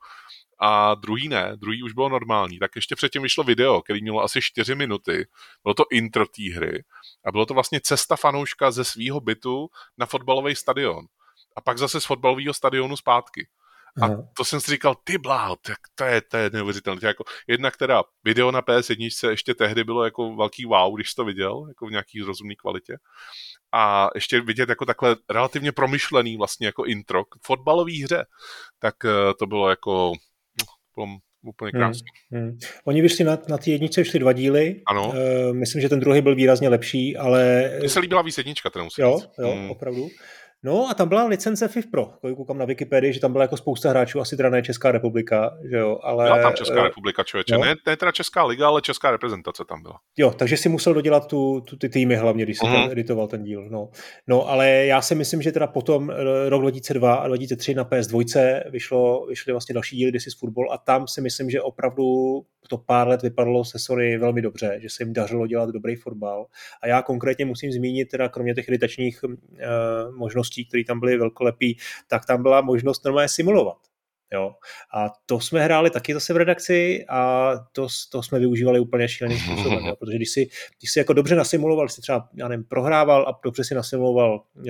a 0.59 0.94
druhý 0.94 1.28
ne, 1.28 1.52
druhý 1.57 1.82
už 1.82 1.92
bylo 1.92 2.09
normální, 2.09 2.59
tak 2.59 2.70
ještě 2.76 2.96
předtím 2.96 3.22
vyšlo 3.22 3.44
video, 3.44 3.82
který 3.82 4.02
mělo 4.02 4.22
asi 4.22 4.42
4 4.42 4.74
minuty, 4.74 5.26
bylo 5.62 5.74
to 5.74 5.84
intro 5.90 6.26
té 6.26 6.54
hry 6.54 6.84
a 7.24 7.32
bylo 7.32 7.46
to 7.46 7.54
vlastně 7.54 7.80
cesta 7.80 8.16
fanouška 8.16 8.70
ze 8.70 8.84
svého 8.84 9.20
bytu 9.20 9.68
na 9.98 10.07
fotbalový 10.07 10.54
stadion 10.54 11.07
a 11.57 11.61
pak 11.61 11.78
zase 11.78 12.00
z 12.00 12.04
fotbalového 12.04 12.54
stadionu 12.54 12.96
zpátky. 12.96 13.48
A 14.02 14.09
to 14.36 14.44
jsem 14.44 14.61
si 14.61 14.70
říkal, 14.70 14.94
ty 15.04 15.18
bláho, 15.18 15.57
tak 15.57 15.78
to 15.94 16.04
je, 16.04 16.20
to 16.20 16.36
je 16.36 16.50
neuvěřitelné. 16.50 17.00
Jako 17.02 17.24
jedna, 17.46 17.70
která 17.70 18.02
video 18.24 18.50
na 18.50 18.62
PS1 18.62 19.30
ještě 19.30 19.54
tehdy 19.54 19.84
bylo 19.84 20.04
jako 20.04 20.36
velký 20.36 20.64
wow, 20.64 20.96
když 20.96 21.14
to 21.14 21.24
viděl, 21.24 21.64
jako 21.68 21.86
v 21.86 21.90
nějaký 21.90 22.22
rozumné 22.22 22.54
kvalitě. 22.54 22.96
A 23.72 24.09
ještě 24.14 24.40
vidět 24.40 24.68
jako 24.68 24.84
takhle 24.84 25.16
relativně 25.30 25.72
promyšlený 25.72 26.36
vlastně 26.36 26.66
jako 26.66 26.84
intro 26.84 27.24
k 27.24 27.34
fotbalové 27.42 28.04
hře, 28.04 28.26
tak 28.78 29.04
eh, 29.04 29.34
to 29.38 29.46
bylo 29.46 29.70
jako 29.70 30.12
bylo 30.97 31.07
úplně 31.49 31.72
krásný. 31.72 32.07
Hmm, 32.30 32.42
hmm. 32.42 32.59
Oni 32.84 33.03
vyšli 33.03 33.24
na, 33.24 33.38
na 33.49 33.59
ty 33.59 33.70
jedničce, 33.70 34.01
vyšli 34.01 34.18
dva 34.18 34.32
díly. 34.32 34.82
Ano. 34.86 35.09
Uh, 35.09 35.14
myslím, 35.57 35.82
že 35.82 35.88
ten 35.88 36.01
druhý 36.01 36.20
byl 36.20 36.34
výrazně 36.34 36.68
lepší, 36.68 37.16
ale... 37.16 37.70
Mně 37.78 37.88
se 37.88 38.01
líbila 38.01 38.22
víc 38.22 38.38
jednička, 38.38 38.70
teda 38.70 38.84
musím 38.84 39.05
Jo, 39.05 39.18
říct. 39.18 39.30
jo, 39.38 39.51
hmm. 39.51 39.70
opravdu. 39.70 40.09
No 40.67 40.91
a 40.91 40.95
tam 40.95 41.09
byla 41.09 41.25
licence 41.25 41.69
FIF 41.69 41.87
Pro, 41.87 42.11
koukám 42.37 42.59
na 42.59 42.64
Wikipedii, 42.64 43.12
že 43.12 43.21
tam 43.21 43.33
byla 43.33 43.45
jako 43.45 43.57
spousta 43.57 43.91
hráčů, 43.91 44.21
asi 44.21 44.37
teda 44.37 44.51
ne 44.51 44.62
Česká 44.62 44.93
republika, 44.93 45.59
že 45.71 45.77
jo, 45.77 45.99
ale... 46.03 46.25
Byla 46.25 46.43
tam 46.43 46.55
Česká 46.55 46.83
republika, 46.83 47.25
člověče, 47.25 47.55
no. 47.55 47.64
ne, 47.64 47.75
ne 47.87 47.97
teda 47.97 48.12
Česká 48.12 48.45
liga, 48.45 48.69
ale 48.69 48.83
Česká 48.83 49.11
reprezentace 49.11 49.64
tam 49.69 49.83
byla. 49.83 49.99
Jo, 50.17 50.31
takže 50.31 50.57
si 50.57 50.69
musel 50.69 50.95
dodělat 50.95 51.27
tu, 51.27 51.61
tu 51.61 51.77
ty 51.77 51.89
týmy 51.89 52.17
hlavně, 52.17 52.45
když 52.45 52.59
si 52.59 52.67
mm. 52.67 52.91
editoval 52.91 53.29
ten 53.29 53.45
díl, 53.45 53.69
no. 53.71 53.89
No, 54.27 54.49
ale 54.49 54.71
já 54.71 55.03
si 55.03 55.14
myslím, 55.14 55.43
že 55.43 55.53
teda 55.53 55.67
potom 55.67 56.11
eh, 56.11 56.49
rok 56.49 56.62
2002 56.62 57.14
a 57.14 57.29
2003 57.29 57.75
na 57.75 57.85
PS2 57.85 58.62
vyšlo, 58.71 59.27
vyšly 59.27 59.53
vlastně 59.53 59.73
další 59.73 59.97
díly 59.97 60.12
This 60.12 60.27
is 60.27 60.39
Football 60.39 60.73
a 60.73 60.79
tam 60.79 61.09
si 61.09 61.21
myslím, 61.21 61.51
že 61.51 61.62
opravdu 61.62 62.05
to 62.69 62.79
pár 62.79 63.09
let 63.09 63.23
vypadalo 63.23 63.64
se 63.64 63.79
Sony 63.79 64.19
velmi 64.19 64.43
dobře, 64.43 64.79
že 64.83 64.89
se 64.91 65.03
jim 65.03 65.12
dařilo 65.12 65.47
dělat 65.47 65.71
dobrý 65.71 65.97
fotbal. 65.97 66.47
A 66.83 66.87
já 66.87 67.03
konkrétně 67.03 67.45
musím 67.45 67.73
zmínit, 67.73 68.09
teda 68.09 68.29
kromě 68.29 68.55
těch 68.55 68.69
editačních 68.69 69.25
uh, 69.25 69.31
možností, 70.17 70.55
které 70.64 70.84
tam 70.84 71.00
byly 71.00 71.18
velkolepý, 71.18 71.78
tak 72.09 72.26
tam 72.26 72.42
byla 72.42 72.61
možnost 72.61 73.04
normálně 73.04 73.28
simulovat. 73.28 73.76
Jo. 74.32 74.54
A 74.94 75.11
to 75.26 75.40
jsme 75.40 75.64
hráli 75.64 75.90
taky 75.90 76.14
zase 76.14 76.32
v 76.32 76.36
redakci 76.36 77.04
a 77.09 77.52
to, 77.72 77.86
to 78.11 78.22
jsme 78.22 78.38
využívali 78.38 78.80
úplně 78.80 79.09
šíleným 79.09 79.38
způsobem, 79.38 79.84
jo. 79.84 79.96
protože 79.98 80.16
když 80.16 80.30
si, 80.30 80.48
když 80.78 80.90
si 80.90 80.98
jako 80.98 81.12
dobře 81.12 81.34
nasimuloval, 81.34 81.88
si 81.88 82.00
třeba, 82.00 82.28
já 82.34 82.48
nevím, 82.48 82.64
prohrával 82.64 83.28
a 83.28 83.40
dobře 83.44 83.64
si 83.64 83.74
nasimuloval 83.74 84.42
uh, 84.54 84.64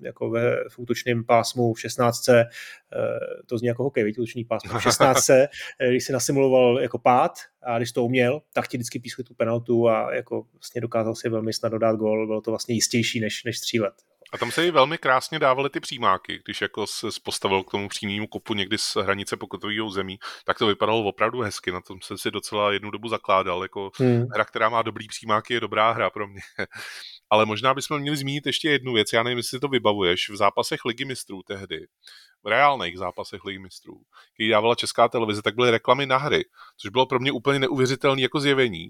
jako 0.00 0.30
ve 0.30 0.56
v 0.68 0.78
útočném 0.78 1.24
pásmu 1.24 1.74
v 1.74 1.80
16. 1.80 2.28
Uh, 2.28 2.34
to 3.46 3.58
zní 3.58 3.68
jako 3.68 3.82
hokej, 3.82 4.04
víte, 4.04 4.20
útočný 4.20 4.44
pásmu 4.44 4.78
v 4.78 4.82
16. 4.82 5.30
když 5.88 6.04
si 6.04 6.12
nasimuloval 6.12 6.80
jako 6.80 6.98
pád 6.98 7.32
a 7.62 7.78
když 7.78 7.92
to 7.92 8.04
uměl, 8.04 8.42
tak 8.52 8.68
ti 8.68 8.76
vždycky 8.76 8.98
pískli 8.98 9.24
tu 9.24 9.34
penaltu 9.34 9.88
a 9.88 10.14
jako 10.14 10.46
vlastně 10.52 10.80
dokázal 10.80 11.14
si 11.14 11.28
velmi 11.28 11.52
snadno 11.52 11.78
dát 11.78 11.96
gol, 11.96 12.26
bylo 12.26 12.40
to 12.40 12.50
vlastně 12.50 12.74
jistější 12.74 13.20
než, 13.20 13.44
než 13.44 13.58
střílet. 13.58 13.94
A 14.32 14.38
tam 14.38 14.50
se 14.50 14.64
jí 14.64 14.70
velmi 14.70 14.98
krásně 14.98 15.38
dávaly 15.38 15.70
ty 15.70 15.80
přímáky, 15.80 16.40
když 16.44 16.60
jako 16.60 16.86
se 16.86 17.06
postavil 17.22 17.62
k 17.62 17.70
tomu 17.70 17.88
přímému 17.88 18.26
kopu 18.26 18.54
někdy 18.54 18.78
z 18.78 18.96
hranice 18.96 19.36
pokotového 19.36 19.90
zemí, 19.90 20.18
tak 20.44 20.58
to 20.58 20.66
vypadalo 20.66 21.04
opravdu 21.04 21.40
hezky, 21.40 21.72
na 21.72 21.80
tom 21.80 21.98
jsem 22.02 22.18
si 22.18 22.30
docela 22.30 22.72
jednu 22.72 22.90
dobu 22.90 23.08
zakládal, 23.08 23.62
jako 23.62 23.90
hmm. 23.94 24.26
hra, 24.34 24.44
která 24.44 24.68
má 24.68 24.82
dobrý 24.82 25.08
přímáky, 25.08 25.54
je 25.54 25.60
dobrá 25.60 25.92
hra 25.92 26.10
pro 26.10 26.28
mě. 26.28 26.40
Ale 27.30 27.46
možná 27.46 27.74
bychom 27.74 28.00
měli 28.00 28.16
zmínit 28.16 28.46
ještě 28.46 28.70
jednu 28.70 28.92
věc, 28.92 29.12
já 29.12 29.22
nevím, 29.22 29.38
jestli 29.38 29.56
si 29.56 29.60
to 29.60 29.68
vybavuješ, 29.68 30.30
v 30.30 30.36
zápasech 30.36 30.84
Ligy 30.84 31.04
mistrů 31.04 31.42
tehdy, 31.42 31.86
v 32.44 32.48
reálných 32.48 32.98
zápasech 32.98 33.44
Ligy 33.44 33.58
mistrů, 33.58 33.94
který 34.34 34.48
dávala 34.48 34.74
česká 34.74 35.08
televize, 35.08 35.42
tak 35.42 35.54
byly 35.54 35.70
reklamy 35.70 36.06
na 36.06 36.16
hry, 36.16 36.44
což 36.76 36.90
bylo 36.90 37.06
pro 37.06 37.18
mě 37.18 37.32
úplně 37.32 37.58
neuvěřitelné 37.58 38.22
jako 38.22 38.40
zjevení. 38.40 38.88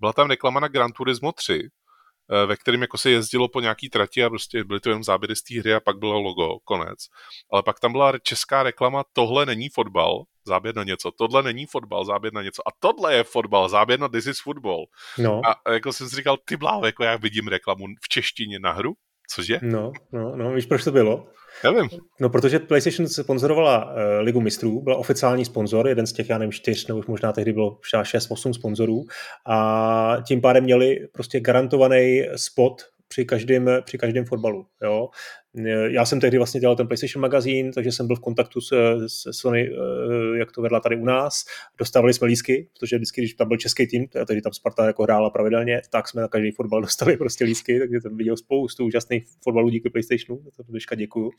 Byla 0.00 0.12
tam 0.12 0.30
reklama 0.30 0.60
na 0.60 0.68
Gran 0.68 0.92
Turismo 0.92 1.32
3, 1.32 1.60
Eh, 1.62 1.79
ve 2.46 2.56
kterém 2.56 2.82
jako 2.82 2.98
se 2.98 3.10
jezdilo 3.10 3.48
po 3.48 3.60
nějaký 3.60 3.88
trati 3.88 4.24
a 4.24 4.28
prostě 4.28 4.64
byly 4.64 4.80
to 4.80 4.88
jenom 4.90 5.04
záběry 5.04 5.36
z 5.36 5.42
té 5.42 5.60
hry 5.60 5.74
a 5.74 5.80
pak 5.80 5.98
bylo 5.98 6.20
logo, 6.20 6.58
konec. 6.64 6.98
Ale 7.52 7.62
pak 7.62 7.80
tam 7.80 7.92
byla 7.92 8.18
česká 8.18 8.62
reklama, 8.62 9.04
tohle 9.12 9.46
není 9.46 9.68
fotbal, 9.68 10.24
záběr 10.46 10.76
na 10.76 10.84
něco, 10.84 11.10
tohle 11.10 11.42
není 11.42 11.66
fotbal, 11.66 12.04
záběr 12.04 12.32
na 12.32 12.42
něco 12.42 12.68
a 12.68 12.70
tohle 12.78 13.14
je 13.14 13.24
fotbal, 13.24 13.68
záběr 13.68 14.00
na 14.00 14.08
this 14.08 14.26
is 14.26 14.40
football. 14.42 14.86
No. 15.18 15.40
A 15.66 15.72
jako 15.72 15.92
jsem 15.92 16.08
si 16.08 16.16
říkal, 16.16 16.36
ty 16.44 16.56
blávo, 16.56 16.86
jako 16.86 17.04
já 17.04 17.16
vidím 17.16 17.48
reklamu 17.48 17.84
v 18.04 18.08
češtině 18.08 18.58
na 18.58 18.72
hru, 18.72 18.92
cože? 19.34 19.58
No, 19.62 19.92
no, 20.12 20.36
no, 20.36 20.52
víš, 20.52 20.66
proč 20.66 20.84
to 20.84 20.92
bylo? 20.92 21.26
Nevím. 21.64 21.88
No, 22.20 22.28
protože 22.28 22.58
PlayStation 22.58 23.08
sponzorovala 23.08 23.84
uh, 23.84 23.92
Ligu 24.20 24.40
mistrů, 24.40 24.82
byl 24.82 24.94
oficiální 24.94 25.44
sponzor, 25.44 25.88
jeden 25.88 26.06
z 26.06 26.12
těch, 26.12 26.30
já 26.30 26.38
nevím, 26.38 26.52
čtyř, 26.52 26.86
nebo 26.86 27.00
už 27.00 27.06
možná 27.06 27.32
tehdy 27.32 27.52
bylo 27.52 27.78
6-8 27.94 28.52
sponzorů 28.52 29.04
a 29.46 30.16
tím 30.28 30.40
pádem 30.40 30.64
měli 30.64 31.08
prostě 31.12 31.40
garantovaný 31.40 32.22
spot 32.36 32.82
při 33.08 33.24
každém, 33.24 33.70
při 33.84 33.98
každém 33.98 34.24
fotbalu. 34.24 34.66
Jo? 34.82 35.08
Já 35.86 36.04
jsem 36.04 36.20
tehdy 36.20 36.36
vlastně 36.36 36.60
dělal 36.60 36.76
ten 36.76 36.86
PlayStation 36.86 37.22
magazín, 37.22 37.72
takže 37.72 37.92
jsem 37.92 38.06
byl 38.06 38.16
v 38.16 38.20
kontaktu 38.20 38.60
s, 38.60 38.72
s 39.06 39.30
Sony, 39.30 39.70
eh, 39.70 40.38
jak 40.38 40.52
to 40.52 40.62
vedla 40.62 40.80
tady 40.80 40.96
u 40.96 41.04
nás. 41.04 41.44
Dostávali 41.78 42.14
jsme 42.14 42.26
lísky, 42.26 42.68
protože 42.72 42.96
vždycky, 42.96 43.20
když 43.20 43.34
tam 43.34 43.48
byl 43.48 43.56
český 43.56 43.86
tým, 43.86 44.06
a 44.22 44.24
tehdy 44.24 44.42
tam 44.42 44.52
Sparta 44.52 44.86
jako 44.86 45.02
hrála 45.02 45.30
pravidelně, 45.30 45.82
tak 45.90 46.08
jsme 46.08 46.22
na 46.22 46.28
každý 46.28 46.50
fotbal 46.50 46.80
dostali 46.82 47.16
prostě 47.16 47.44
lísky, 47.44 47.78
takže 47.78 48.00
jsem 48.00 48.16
viděl 48.16 48.36
spoustu 48.36 48.84
úžasných 48.84 49.24
fotbalů 49.44 49.68
díky 49.68 49.90
PlayStationu, 49.90 50.42
za 50.56 50.62
to 50.64 50.70
dneška 50.70 50.94
děkuju. 50.94 51.30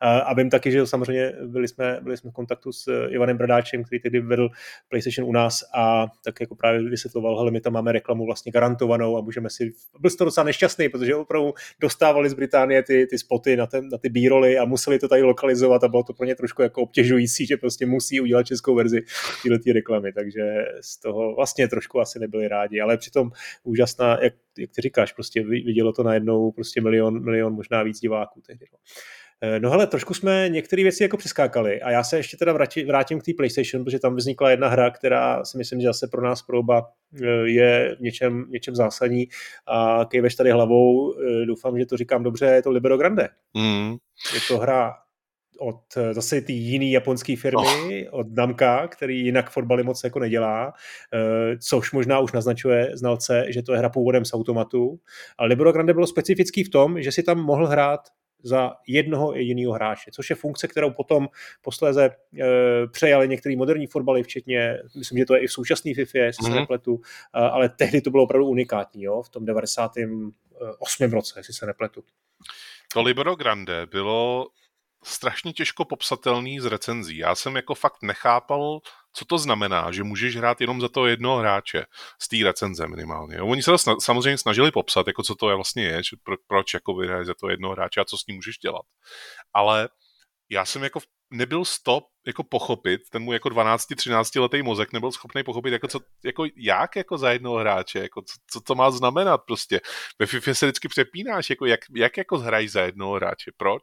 A 0.00 0.34
vím 0.34 0.50
taky, 0.50 0.70
že 0.70 0.86
samozřejmě 0.86 1.32
byli 1.46 1.68
jsme, 1.68 1.98
byli 2.02 2.16
jsme 2.16 2.30
v 2.30 2.34
kontaktu 2.34 2.72
s 2.72 3.06
Ivanem 3.08 3.36
Bradáčem, 3.36 3.84
který 3.84 4.00
tehdy 4.00 4.20
vedl 4.20 4.48
PlayStation 4.88 5.28
u 5.28 5.32
nás 5.32 5.64
a 5.74 6.06
tak 6.24 6.40
jako 6.40 6.54
právě 6.54 6.90
vysvětloval, 6.90 7.38
hele, 7.38 7.50
my 7.50 7.60
tam 7.60 7.72
máme 7.72 7.92
reklamu 7.92 8.26
vlastně 8.26 8.52
garantovanou 8.52 9.16
a 9.16 9.20
můžeme 9.20 9.50
si, 9.50 9.72
byl 10.00 10.10
to 10.10 10.24
docela 10.24 10.44
nešťastný, 10.44 10.88
protože 10.88 11.14
opravdu 11.14 11.54
dostávali 11.80 12.30
z 12.30 12.34
Británie 12.34 12.82
ty, 12.82 13.06
ty 13.06 13.18
spoty 13.18 13.57
na, 13.58 13.66
ten, 13.66 13.88
na 13.88 13.98
ty 13.98 14.08
b 14.08 14.20
a 14.58 14.64
museli 14.64 14.98
to 14.98 15.08
tady 15.08 15.22
lokalizovat 15.22 15.84
a 15.84 15.88
bylo 15.88 16.02
to 16.02 16.12
pro 16.12 16.26
ně 16.26 16.34
trošku 16.34 16.62
jako 16.62 16.82
obtěžující, 16.82 17.46
že 17.46 17.56
prostě 17.56 17.86
musí 17.86 18.20
udělat 18.20 18.46
českou 18.46 18.74
verzi 18.74 19.00
tyhle 19.42 19.58
ty 19.58 19.72
reklamy, 19.72 20.12
takže 20.12 20.64
z 20.80 21.00
toho 21.00 21.34
vlastně 21.34 21.68
trošku 21.68 22.00
asi 22.00 22.18
nebyli 22.18 22.48
rádi, 22.48 22.80
ale 22.80 22.98
přitom 22.98 23.30
úžasná, 23.64 24.18
jak, 24.22 24.34
jak 24.58 24.70
ty 24.70 24.82
říkáš, 24.82 25.12
prostě 25.12 25.44
vidělo 25.44 25.92
to 25.92 26.02
najednou 26.02 26.50
prostě 26.52 26.80
milion, 26.80 27.24
milion 27.24 27.54
možná 27.54 27.82
víc 27.82 28.00
diváků 28.00 28.40
tehdy. 28.46 28.66
No. 28.72 28.78
Eh, 29.42 29.60
no 29.60 29.70
hele, 29.70 29.86
trošku 29.86 30.14
jsme 30.14 30.48
některé 30.48 30.82
věci 30.82 31.02
jako 31.02 31.16
přeskákali 31.16 31.82
a 31.82 31.90
já 31.90 32.04
se 32.04 32.16
ještě 32.16 32.36
teda 32.36 32.52
vrátím, 32.52 32.86
vrátím 32.86 33.20
k 33.20 33.24
té 33.24 33.32
PlayStation, 33.36 33.84
protože 33.84 33.98
tam 33.98 34.16
vznikla 34.16 34.50
jedna 34.50 34.68
hra, 34.68 34.90
která 34.90 35.44
si 35.44 35.58
myslím, 35.58 35.80
že 35.80 35.86
zase 35.86 36.08
pro 36.08 36.22
nás 36.22 36.42
pro 36.42 36.58
oba 36.58 36.90
eh, 37.22 37.26
je 37.44 37.96
v 37.98 38.00
něčem, 38.00 38.46
něčem 38.48 38.74
zásadní 38.74 39.28
a 39.66 40.04
kejveš 40.10 40.34
tady 40.34 40.50
hlavou, 40.50 41.14
eh, 41.20 41.46
doufám, 41.46 41.78
že 41.78 41.86
to 41.86 41.96
říkám 41.96 42.22
dobře, 42.22 42.46
je 42.46 42.62
to 42.62 42.70
Libero 42.70 42.98
Grande. 42.98 43.28
Mm. 43.54 43.96
Je 44.34 44.40
to 44.48 44.58
hra 44.58 44.94
od 45.60 45.80
zase 46.12 46.40
ty 46.40 46.52
jiný 46.52 46.92
japonské 46.92 47.36
firmy, 47.36 48.08
oh. 48.10 48.20
od 48.20 48.36
Namka, 48.36 48.88
který 48.88 49.20
jinak 49.24 49.50
fotbaly 49.50 49.82
moc 49.82 50.04
jako 50.04 50.18
nedělá, 50.18 50.72
což 51.68 51.92
možná 51.92 52.18
už 52.18 52.32
naznačuje 52.32 52.90
znalce, 52.94 53.44
že 53.48 53.62
to 53.62 53.72
je 53.72 53.78
hra 53.78 53.88
původem 53.88 54.24
z 54.24 54.34
automatu. 54.34 55.00
Ale 55.38 55.48
Libero 55.48 55.72
Grande 55.72 55.94
bylo 55.94 56.06
specifický 56.06 56.64
v 56.64 56.70
tom, 56.70 57.02
že 57.02 57.12
si 57.12 57.22
tam 57.22 57.38
mohl 57.38 57.66
hrát 57.66 58.00
za 58.42 58.72
jednoho 58.86 59.34
jediného 59.34 59.72
hráče, 59.72 60.10
což 60.10 60.30
je 60.30 60.36
funkce, 60.36 60.68
kterou 60.68 60.90
potom 60.90 61.28
posléze 61.62 62.04
e, 62.04 62.46
přejali 62.86 63.28
některé 63.28 63.56
moderní 63.56 63.86
fotbaly, 63.86 64.22
včetně, 64.22 64.78
myslím, 64.96 65.18
že 65.18 65.24
to 65.24 65.34
je 65.34 65.40
i 65.40 65.46
v 65.46 65.52
současné 65.52 65.94
FIFA, 65.94 66.18
jestli 66.18 66.46
mm-hmm. 66.46 66.52
se 66.52 66.60
nepletu, 66.60 67.00
e, 67.34 67.38
ale 67.38 67.68
tehdy 67.68 68.00
to 68.00 68.10
bylo 68.10 68.22
opravdu 68.22 68.46
unikátní, 68.46 69.02
jo, 69.02 69.22
v 69.22 69.28
tom 69.28 69.44
98. 69.44 71.12
roce, 71.12 71.40
jestli 71.40 71.54
se 71.54 71.66
nepletu. 71.66 72.04
To 72.92 73.02
Libero 73.02 73.36
Grande 73.36 73.86
bylo 73.86 74.46
strašně 75.04 75.52
těžko 75.52 75.84
popsatelný 75.84 76.60
z 76.60 76.64
recenzí. 76.64 77.16
Já 77.16 77.34
jsem 77.34 77.56
jako 77.56 77.74
fakt 77.74 78.02
nechápal, 78.02 78.80
co 79.12 79.24
to 79.24 79.38
znamená, 79.38 79.92
že 79.92 80.04
můžeš 80.04 80.36
hrát 80.36 80.60
jenom 80.60 80.80
za 80.80 80.88
toho 80.88 81.06
jednoho 81.06 81.38
hráče 81.38 81.84
z 82.22 82.28
té 82.28 82.36
recenze 82.44 82.86
minimálně. 82.86 83.42
Oni 83.42 83.62
se 83.62 83.70
to 83.70 83.76
sna- 83.76 84.00
samozřejmě 84.00 84.38
snažili 84.38 84.70
popsat, 84.70 85.06
jako 85.06 85.22
co 85.22 85.34
to 85.34 85.50
je 85.50 85.54
vlastně 85.54 85.84
je, 85.84 86.00
pro, 86.22 86.36
proč 86.46 86.74
jako 86.74 86.94
vyhraješ 86.94 87.26
za 87.26 87.34
toho 87.34 87.50
jednoho 87.50 87.74
hráče 87.74 88.00
a 88.00 88.04
co 88.04 88.18
s 88.18 88.26
ním 88.26 88.36
můžeš 88.36 88.58
dělat. 88.58 88.82
Ale 89.54 89.88
já 90.50 90.64
jsem 90.64 90.82
jako 90.82 91.00
nebyl 91.30 91.64
stop 91.64 92.04
jako 92.26 92.44
pochopit, 92.44 93.00
ten 93.10 93.22
můj 93.22 93.34
jako 93.34 93.48
12-13 93.48 94.40
letý 94.40 94.62
mozek 94.62 94.92
nebyl 94.92 95.12
schopný 95.12 95.42
pochopit, 95.42 95.72
jako, 95.72 95.88
co, 95.88 96.00
jako 96.24 96.44
jak 96.56 96.96
jako 96.96 97.18
za 97.18 97.30
jednoho 97.32 97.56
hráče, 97.56 97.98
jako 97.98 98.22
co, 98.22 98.34
co, 98.50 98.60
to 98.60 98.74
má 98.74 98.90
znamenat 98.90 99.40
prostě. 99.46 99.80
Ve 100.18 100.26
FIFA 100.26 100.54
se 100.54 100.66
vždycky 100.66 100.88
přepínáš, 100.88 101.50
jako 101.50 101.66
jak, 101.66 101.80
jak 101.96 102.16
jako 102.16 102.38
hrají 102.38 102.68
za 102.68 102.82
jednoho 102.82 103.12
hráče, 103.12 103.50
proč? 103.56 103.82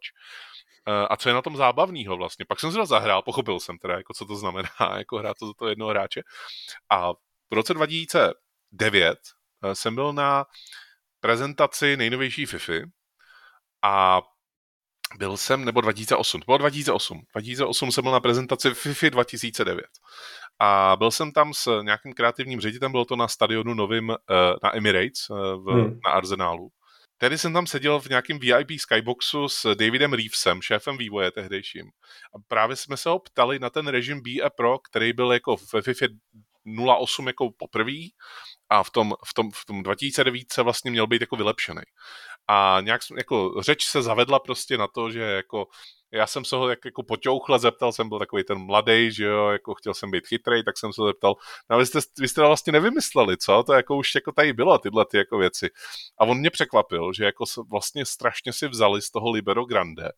Eh, 0.88 1.08
a 1.10 1.18
co 1.18 1.30
je 1.30 1.36
na 1.36 1.42
tom 1.42 1.58
zábavného 1.58 2.18
vlastně. 2.18 2.46
Pak 2.46 2.60
jsem 2.60 2.72
si 2.72 2.78
to 2.78 2.86
zahrál, 2.86 3.22
pochopil 3.22 3.60
jsem 3.60 3.78
teda, 3.78 3.94
jako 3.98 4.14
co 4.14 4.26
to 4.26 4.36
znamená, 4.36 4.70
jako 4.98 5.18
hrát 5.18 5.38
to 5.40 5.48
za 5.48 5.54
toho 5.54 5.70
jednoho 5.70 5.92
hráče. 5.92 6.22
A 6.90 7.14
v 7.14 7.54
roce 7.54 7.74
2009 7.74 9.20
eh, 9.64 9.76
jsem 9.76 9.96
byl 9.96 10.14
na 10.14 10.46
prezentaci 11.20 11.98
nejnovější 11.98 12.46
FIFA 12.46 12.74
a 13.82 14.22
byl 15.18 15.38
jsem, 15.38 15.66
nebo 15.66 15.82
2008, 15.82 16.42
to 16.42 16.46
bylo 16.46 16.58
2008. 16.58 17.22
2008 17.32 17.92
jsem 17.92 18.04
byl 18.04 18.12
na 18.12 18.20
prezentaci 18.20 18.74
FIFA 18.74 19.10
2009. 19.10 19.86
A 20.60 20.96
byl 20.98 21.12
jsem 21.12 21.32
tam 21.32 21.54
s 21.54 21.82
nějakým 21.82 22.14
kreativním 22.14 22.62
ředitelem, 22.62 22.92
bylo 22.92 23.06
to 23.06 23.16
na 23.16 23.28
stadionu 23.28 23.74
novým 23.74 24.12
eh, 24.12 24.16
na 24.64 24.76
Emirates 24.76 25.30
v, 25.30 25.72
hmm. 25.72 26.00
na 26.06 26.12
Arsenálu. 26.12 26.70
Tedy 27.18 27.38
jsem 27.38 27.54
tam 27.54 27.68
seděl 27.68 28.00
v 28.00 28.10
nějakém 28.10 28.40
VIP 28.40 28.80
skyboxu 28.80 29.50
s 29.50 29.76
Davidem 29.76 30.14
Reevesem, 30.14 30.62
šéfem 30.62 30.98
vývoje 30.98 31.32
tehdejším. 31.32 31.86
A 32.36 32.40
právě 32.48 32.76
jsme 32.76 32.98
se 32.98 33.10
ho 33.10 33.20
ptali 33.20 33.60
na 33.60 33.70
ten 33.70 33.88
režim 33.88 34.22
BE 34.22 34.50
Pro, 34.58 34.80
který 34.80 35.14
byl 35.14 35.34
jako 35.34 35.56
ve 35.74 35.82
FIFA 35.82 36.06
08 37.00 37.28
jako 37.28 37.50
poprvý 37.58 38.14
a 38.70 38.84
v 38.84 38.90
tom, 38.90 39.14
v 39.26 39.34
tom, 39.34 39.52
v 39.52 39.66
tom 39.66 39.84
2009 39.84 40.54
se 40.54 40.62
vlastně 40.62 40.92
měl 40.92 41.08
být 41.08 41.22
jako 41.22 41.36
vylepšený. 41.36 41.82
A 42.48 42.78
nějak 42.82 43.02
jako 43.18 43.62
řeč 43.62 43.86
se 43.86 44.02
zavedla 44.02 44.40
prostě 44.40 44.78
na 44.78 44.88
to, 44.88 45.12
že 45.12 45.22
jako 45.22 45.68
já 46.16 46.28
jsem 46.28 46.46
se 46.46 46.56
ho 46.56 46.70
jak, 46.70 46.86
jako 46.86 47.04
poťouchle 47.04 47.60
zeptal, 47.60 47.92
jsem 47.92 48.10
byl 48.10 48.20
takový 48.20 48.44
ten 48.44 48.58
mladý, 48.58 49.12
že 49.12 49.26
jo, 49.26 49.48
jako 49.48 49.74
chtěl 49.74 49.94
jsem 49.94 50.12
být 50.12 50.28
chytrý, 50.28 50.64
tak 50.64 50.78
jsem 50.78 50.94
se 50.94 51.02
zeptal, 51.08 51.36
no 51.70 51.78
vy 51.78 51.86
jste, 51.86 52.00
vy 52.20 52.28
jste 52.28 52.42
vlastně 52.42 52.74
nevymysleli, 52.74 53.38
co? 53.38 53.64
To 53.64 53.74
jako 53.74 53.98
už 53.98 54.16
jako 54.16 54.32
tady 54.32 54.54
bylo, 54.54 54.78
tyhle 54.78 55.06
ty 55.06 55.18
jako 55.18 55.38
věci. 55.38 55.70
A 56.18 56.26
on 56.26 56.38
mě 56.38 56.50
překvapil, 56.50 57.14
že 57.14 57.26
jako 57.26 57.46
vlastně 57.72 58.06
strašně 58.06 58.54
si 58.54 58.68
vzali 58.68 59.02
z 59.02 59.12
toho 59.12 59.32
Libero 59.32 59.66
Grande, 59.66 60.12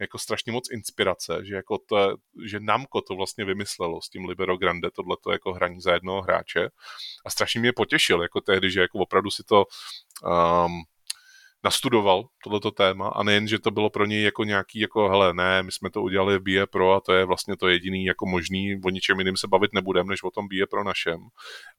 jako 0.00 0.18
strašně 0.18 0.52
moc 0.52 0.70
inspirace, 0.70 1.40
že 1.44 1.54
jako 1.54 1.78
to, 1.78 2.16
že 2.46 2.60
Namco 2.60 3.00
to 3.08 3.16
vlastně 3.16 3.44
vymyslelo 3.44 4.00
s 4.00 4.08
tím 4.08 4.24
Libero 4.24 4.56
Grande, 4.56 4.90
tohleto 4.90 5.32
jako 5.32 5.52
hraní 5.52 5.80
za 5.80 5.92
jednoho 5.92 6.22
hráče 6.22 6.68
a 7.26 7.30
strašně 7.30 7.60
mě 7.60 7.72
potěšil 7.72 8.22
jako 8.22 8.40
tehdy, 8.40 8.70
že 8.70 8.80
jako 8.80 8.98
opravdu 8.98 9.30
si 9.30 9.42
to 9.42 9.64
um, 10.24 10.82
nastudoval 11.64 12.24
tohleto 12.44 12.70
téma 12.70 13.08
a 13.08 13.22
nejen, 13.22 13.48
že 13.48 13.58
to 13.58 13.70
bylo 13.70 13.90
pro 13.90 14.06
něj 14.06 14.22
jako 14.22 14.44
nějaký 14.44 14.80
jako 14.80 15.08
hele, 15.08 15.34
ne, 15.34 15.62
my 15.62 15.72
jsme 15.72 15.90
to 15.90 16.02
udělali 16.02 16.38
v 16.38 16.42
BE 16.42 16.66
Pro 16.66 16.92
a 16.92 17.00
to 17.00 17.12
je 17.12 17.24
vlastně 17.24 17.56
to 17.56 17.68
jediný 17.68 18.04
jako 18.04 18.26
možný, 18.26 18.80
o 18.84 18.90
ničem 18.90 19.18
jiným 19.18 19.36
se 19.36 19.48
bavit 19.48 19.72
nebudeme, 19.72 20.08
než 20.08 20.22
o 20.22 20.30
tom 20.30 20.48
BE 20.48 20.66
Pro 20.70 20.84
našem, 20.84 21.16
hmm. 21.16 21.28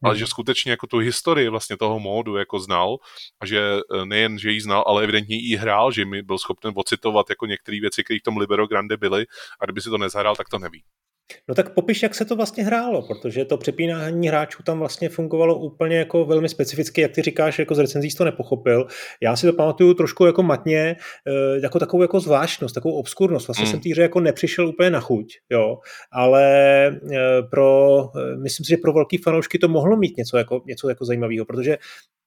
ale 0.03 0.17
že 0.17 0.27
skutečně 0.27 0.71
jako 0.71 0.88
tu 0.88 0.97
historii 0.97 1.49
vlastně 1.49 1.77
toho 1.77 1.99
módu 1.99 2.36
jako 2.36 2.59
znal 2.59 2.97
a 3.41 3.45
že 3.45 3.59
e, 3.59 4.05
nejen, 4.05 4.39
že 4.39 4.51
ji 4.51 4.61
znal, 4.61 4.84
ale 4.88 5.03
evidentně 5.03 5.38
i 5.39 5.55
hrál, 5.55 5.91
že 5.91 6.05
mi 6.05 6.21
byl 6.21 6.38
schopen 6.38 6.73
ocitovat 6.75 7.30
jako 7.30 7.45
některé 7.45 7.80
věci, 7.82 8.03
které 8.03 8.19
v 8.19 8.23
tom 8.23 8.38
Libero 8.38 8.67
Grande 8.67 8.97
byly 8.97 9.25
a 9.61 9.65
kdyby 9.65 9.82
si 9.82 9.89
to 9.89 9.97
nezahrál, 9.97 10.36
tak 10.36 10.49
to 10.49 10.59
neví. 10.59 10.84
No 11.47 11.55
tak 11.55 11.73
popiš, 11.73 12.03
jak 12.03 12.15
se 12.15 12.25
to 12.25 12.36
vlastně 12.36 12.63
hrálo, 12.63 13.01
protože 13.01 13.45
to 13.45 13.57
přepínání 13.57 14.27
hráčů 14.27 14.63
tam 14.63 14.80
vlastně 14.80 15.09
fungovalo 15.09 15.59
úplně 15.59 15.97
jako 15.97 16.25
velmi 16.25 16.49
specificky, 16.49 17.01
jak 17.01 17.11
ty 17.11 17.21
říkáš, 17.21 17.59
jako 17.59 17.75
z 17.75 17.80
recenzí 17.80 18.15
to 18.15 18.25
nepochopil. 18.25 18.88
Já 19.21 19.36
si 19.36 19.47
to 19.47 19.53
pamatuju 19.53 19.93
trošku 19.93 20.25
jako 20.25 20.43
matně, 20.43 20.95
eh, 21.27 21.59
jako 21.63 21.80
takovou 21.80 22.01
jako 22.01 22.19
zvláštnost, 22.19 22.75
takovou 22.75 22.93
obskurnost. 22.93 23.47
Vlastně 23.47 23.65
mm. 23.65 23.71
jsem 23.71 23.80
týře 23.80 24.01
jako 24.01 24.19
nepřišel 24.19 24.67
úplně 24.67 24.89
na 24.89 24.99
chuť, 24.99 25.34
jo, 25.49 25.77
ale 26.11 26.45
eh, 26.88 27.41
pro, 27.49 27.99
eh, 28.17 28.36
myslím 28.36 28.65
si, 28.65 28.69
že 28.69 28.77
pro 28.77 28.93
velký 28.93 29.17
fanoušky 29.17 29.59
to 29.59 29.67
mohlo 29.67 29.97
mít 29.97 30.17
něco 30.17 30.38
jako, 30.38 30.61
něco 30.65 30.89
jako 30.89 31.05
zajímavého, 31.05 31.45
protože 31.45 31.77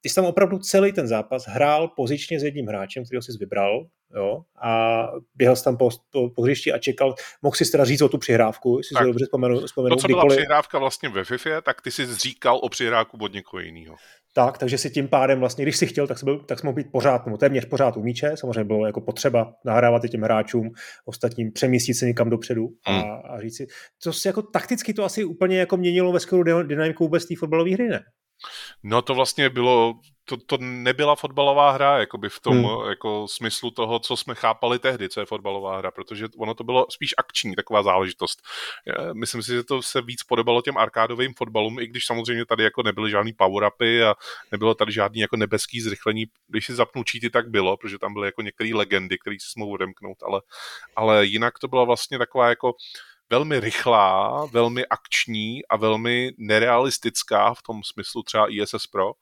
ty 0.03 0.09
jsi 0.09 0.14
tam 0.14 0.24
opravdu 0.24 0.59
celý 0.59 0.92
ten 0.92 1.07
zápas 1.07 1.44
hrál 1.46 1.88
pozičně 1.88 2.40
s 2.40 2.42
jedním 2.42 2.66
hráčem, 2.66 3.05
který 3.05 3.22
jsi 3.22 3.32
vybral, 3.40 3.86
jo, 4.16 4.42
a 4.62 5.03
běhal 5.34 5.57
jsi 5.57 5.64
tam 5.64 5.76
po, 5.76 5.90
po, 6.11 6.30
po 6.30 6.42
hřišti 6.42 6.72
a 6.72 6.78
čekal, 6.78 7.14
mohl 7.42 7.57
si 7.57 7.70
teda 7.70 7.84
říct 7.84 8.03
o 8.03 8.09
tu 8.09 8.18
přihrávku, 8.18 8.80
jestli 8.93 9.05
si 9.05 9.09
dobře 9.09 9.24
vzpomenu, 9.24 9.61
vzpomenu. 9.66 9.97
To, 9.97 10.01
co 10.01 10.09
byla 10.09 10.26
přihrávka 10.26 10.78
vlastně 10.78 11.09
ve 11.09 11.24
FIFA, 11.24 11.61
tak 11.61 11.82
ty 11.82 11.90
jsi 11.90 12.14
říkal 12.14 12.61
o 12.62 12.68
přihrávku 12.68 13.18
od 13.20 13.32
někoho 13.32 13.61
jiného. 13.61 13.97
Tak, 14.34 14.59
takže 14.59 14.78
si 14.78 14.90
tím 14.90 15.09
pádem 15.09 15.40
vlastně, 15.40 15.64
když 15.64 15.76
si 15.76 15.86
chtěl, 15.86 16.07
tak 16.07 16.18
jsi, 16.18 16.24
byl, 16.24 16.38
tak 16.38 16.59
jsi 16.59 16.66
mohl 16.66 16.76
být 16.76 16.86
pořád, 16.93 17.26
nebo 17.26 17.36
téměř 17.36 17.64
pořád 17.64 17.97
u 17.97 18.03
míče, 18.03 18.32
samozřejmě 18.34 18.64
bylo 18.64 18.86
jako 18.86 19.01
potřeba 19.01 19.53
nahrávat 19.64 20.05
i 20.05 20.09
těm 20.09 20.22
hráčům, 20.22 20.70
ostatním 21.05 21.53
přemístit 21.53 21.97
se 21.97 22.07
někam 22.07 22.30
dopředu 22.30 22.68
a, 22.86 22.93
hmm. 22.93 23.11
a 23.30 23.40
říct 23.40 23.57
si, 23.57 23.66
co 23.99 24.12
si 24.12 24.28
jako 24.28 24.43
takticky 24.43 24.95
to 24.95 25.05
asi 25.05 25.24
úplně 25.24 25.59
jako 25.59 25.76
měnilo 25.76 26.12
veškerou 26.12 26.43
dynamiku 26.62 27.05
vůbec 27.05 27.26
té 27.26 27.34
fotbalové 27.38 27.70
hry, 27.70 27.88
ne? 27.88 28.01
No 28.82 29.03
to 29.03 29.14
vlastně 29.14 29.51
bylo, 29.51 29.95
to, 30.24 30.36
to 30.36 30.57
nebyla 30.61 31.14
fotbalová 31.14 31.70
hra, 31.70 31.99
jakoby 31.99 32.28
v 32.28 32.40
tom 32.40 32.64
hmm. 32.64 32.88
jako 32.88 33.28
smyslu 33.28 33.70
toho, 33.70 33.99
co 33.99 34.16
jsme 34.16 34.34
chápali 34.34 34.78
tehdy, 34.78 35.09
co 35.09 35.20
je 35.20 35.26
fotbalová 35.26 35.78
hra, 35.78 35.90
protože 35.90 36.26
ono 36.38 36.55
to 36.55 36.64
bylo 36.64 36.86
spíš 36.90 37.14
akční 37.18 37.55
taková 37.55 37.82
záležitost. 37.82 38.43
Myslím 39.12 39.43
si, 39.43 39.53
že 39.53 39.64
to 39.64 39.82
se 39.82 40.03
víc 40.03 40.22
podobalo 40.22 40.62
těm 40.62 40.78
arkádovým 40.78 41.34
fotbalům, 41.34 41.80
i 41.80 41.86
když 41.86 42.07
samozřejmě 42.07 42.47
tady 42.47 42.64
jako 42.64 42.82
nebyly 42.82 43.11
žádný 43.11 43.32
power-upy 43.32 44.03
a 44.11 44.14
nebylo 44.53 44.74
tady 44.74 44.93
žádný 44.93 45.20
jako 45.20 45.36
nebeský 45.36 45.80
zrychlení. 45.80 46.24
Když 46.49 46.66
si 46.66 46.74
zapnu 46.74 47.03
cheaty, 47.11 47.30
tak 47.30 47.51
bylo, 47.51 47.76
protože 47.76 47.99
tam 47.99 48.14
byly 48.14 48.28
jako 48.28 48.43
některé 48.43 48.70
legendy, 48.74 49.18
které 49.18 49.36
si 49.40 49.61
mohou 49.61 49.72
odemknout, 49.72 50.22
ale, 50.22 50.40
ale 50.97 51.26
jinak 51.26 51.59
to 51.59 51.68
byla 51.68 51.84
vlastně 51.84 52.18
taková 52.18 52.49
jako 52.49 52.72
velmi 53.33 53.61
rychlá, 53.61 54.47
velmi 54.47 54.87
akční 54.87 55.66
a 55.66 55.76
velmi 55.76 56.33
nerealistická 56.39 57.55
v 57.55 57.62
tom 57.62 57.80
smyslu 57.85 58.22
třeba 58.22 58.47
ISS 58.51 58.87
Pro, 58.87 59.12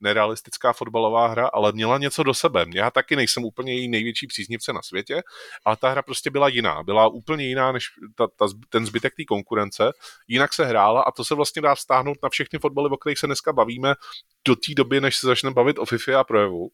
nerealistická 0.00 0.72
fotbalová 0.72 1.26
hra, 1.26 1.46
ale 1.46 1.72
měla 1.72 1.98
něco 1.98 2.22
do 2.22 2.34
sebe. 2.34 2.66
Já 2.74 2.90
taky 2.90 3.16
nejsem 3.16 3.44
úplně 3.44 3.74
její 3.74 3.88
největší 3.88 4.26
příznivce 4.26 4.72
na 4.72 4.82
světě, 4.82 5.22
ale 5.64 5.76
ta 5.76 5.88
hra 5.88 6.02
prostě 6.02 6.30
byla 6.30 6.48
jiná. 6.48 6.82
Byla 6.82 7.08
úplně 7.08 7.44
jiná 7.44 7.72
než 7.72 7.84
ta, 8.14 8.26
ta, 8.36 8.46
ten 8.68 8.86
zbytek 8.86 9.14
té 9.16 9.24
konkurence. 9.24 9.92
Jinak 10.28 10.54
se 10.54 10.64
hrála 10.64 11.02
a 11.02 11.12
to 11.12 11.24
se 11.24 11.34
vlastně 11.34 11.62
dá 11.62 11.74
vztáhnout 11.74 12.16
na 12.22 12.28
všechny 12.28 12.58
fotbaly, 12.58 12.90
o 12.90 12.96
kterých 12.96 13.18
se 13.18 13.26
dneska 13.26 13.52
bavíme, 13.52 13.94
do 14.46 14.56
té 14.56 14.74
doby, 14.76 15.00
než 15.00 15.16
se 15.16 15.26
začneme 15.26 15.54
bavit 15.54 15.78
o 15.78 15.84
FIFA 15.84 16.20
a 16.20 16.24
projevu, 16.24 16.68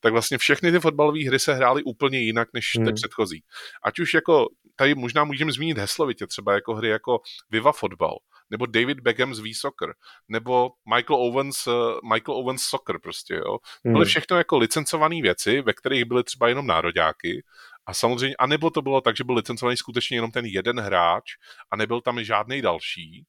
tak 0.00 0.12
vlastně 0.12 0.38
všechny 0.38 0.72
ty 0.72 0.80
fotbalové 0.80 1.26
hry 1.26 1.38
se 1.38 1.54
hrály 1.54 1.82
úplně 1.82 2.18
jinak 2.18 2.48
než 2.52 2.72
hmm. 2.76 2.86
ty 2.86 2.92
předchozí. 2.92 3.42
Ať 3.84 3.98
už 3.98 4.14
jako 4.14 4.48
tady 4.76 4.94
možná 4.94 5.24
můžeme 5.24 5.52
zmínit 5.52 5.78
heslovitě, 5.78 6.26
třeba 6.26 6.52
jako 6.52 6.74
hry 6.74 6.88
jako 6.88 7.20
Viva 7.50 7.72
Fotbal, 7.72 8.18
nebo 8.50 8.66
David 8.66 9.00
Beckham's 9.00 9.40
V-Soccer, 9.40 9.94
nebo 10.28 10.70
Michael 10.94 11.20
Owens, 11.20 11.66
uh, 11.66 11.74
Michael 12.12 12.38
Owens 12.38 12.62
Soccer 12.62 12.98
prostě, 12.98 13.34
jo. 13.34 13.58
Byly 13.84 13.94
hmm. 13.94 14.04
všechno 14.04 14.36
jako 14.36 14.58
licencované 14.58 15.22
věci, 15.22 15.60
ve 15.60 15.72
kterých 15.72 16.04
byly 16.04 16.24
třeba 16.24 16.48
jenom 16.48 16.66
nároďáky 16.66 17.44
a 17.86 17.94
samozřejmě, 17.94 18.36
anebo 18.36 18.70
to 18.70 18.82
bylo 18.82 19.00
tak, 19.00 19.16
že 19.16 19.24
byl 19.24 19.34
licencovaný 19.34 19.76
skutečně 19.76 20.16
jenom 20.16 20.30
ten 20.30 20.44
jeden 20.44 20.80
hráč 20.80 21.24
a 21.70 21.76
nebyl 21.76 22.00
tam 22.00 22.24
žádný 22.24 22.62
další, 22.62 23.26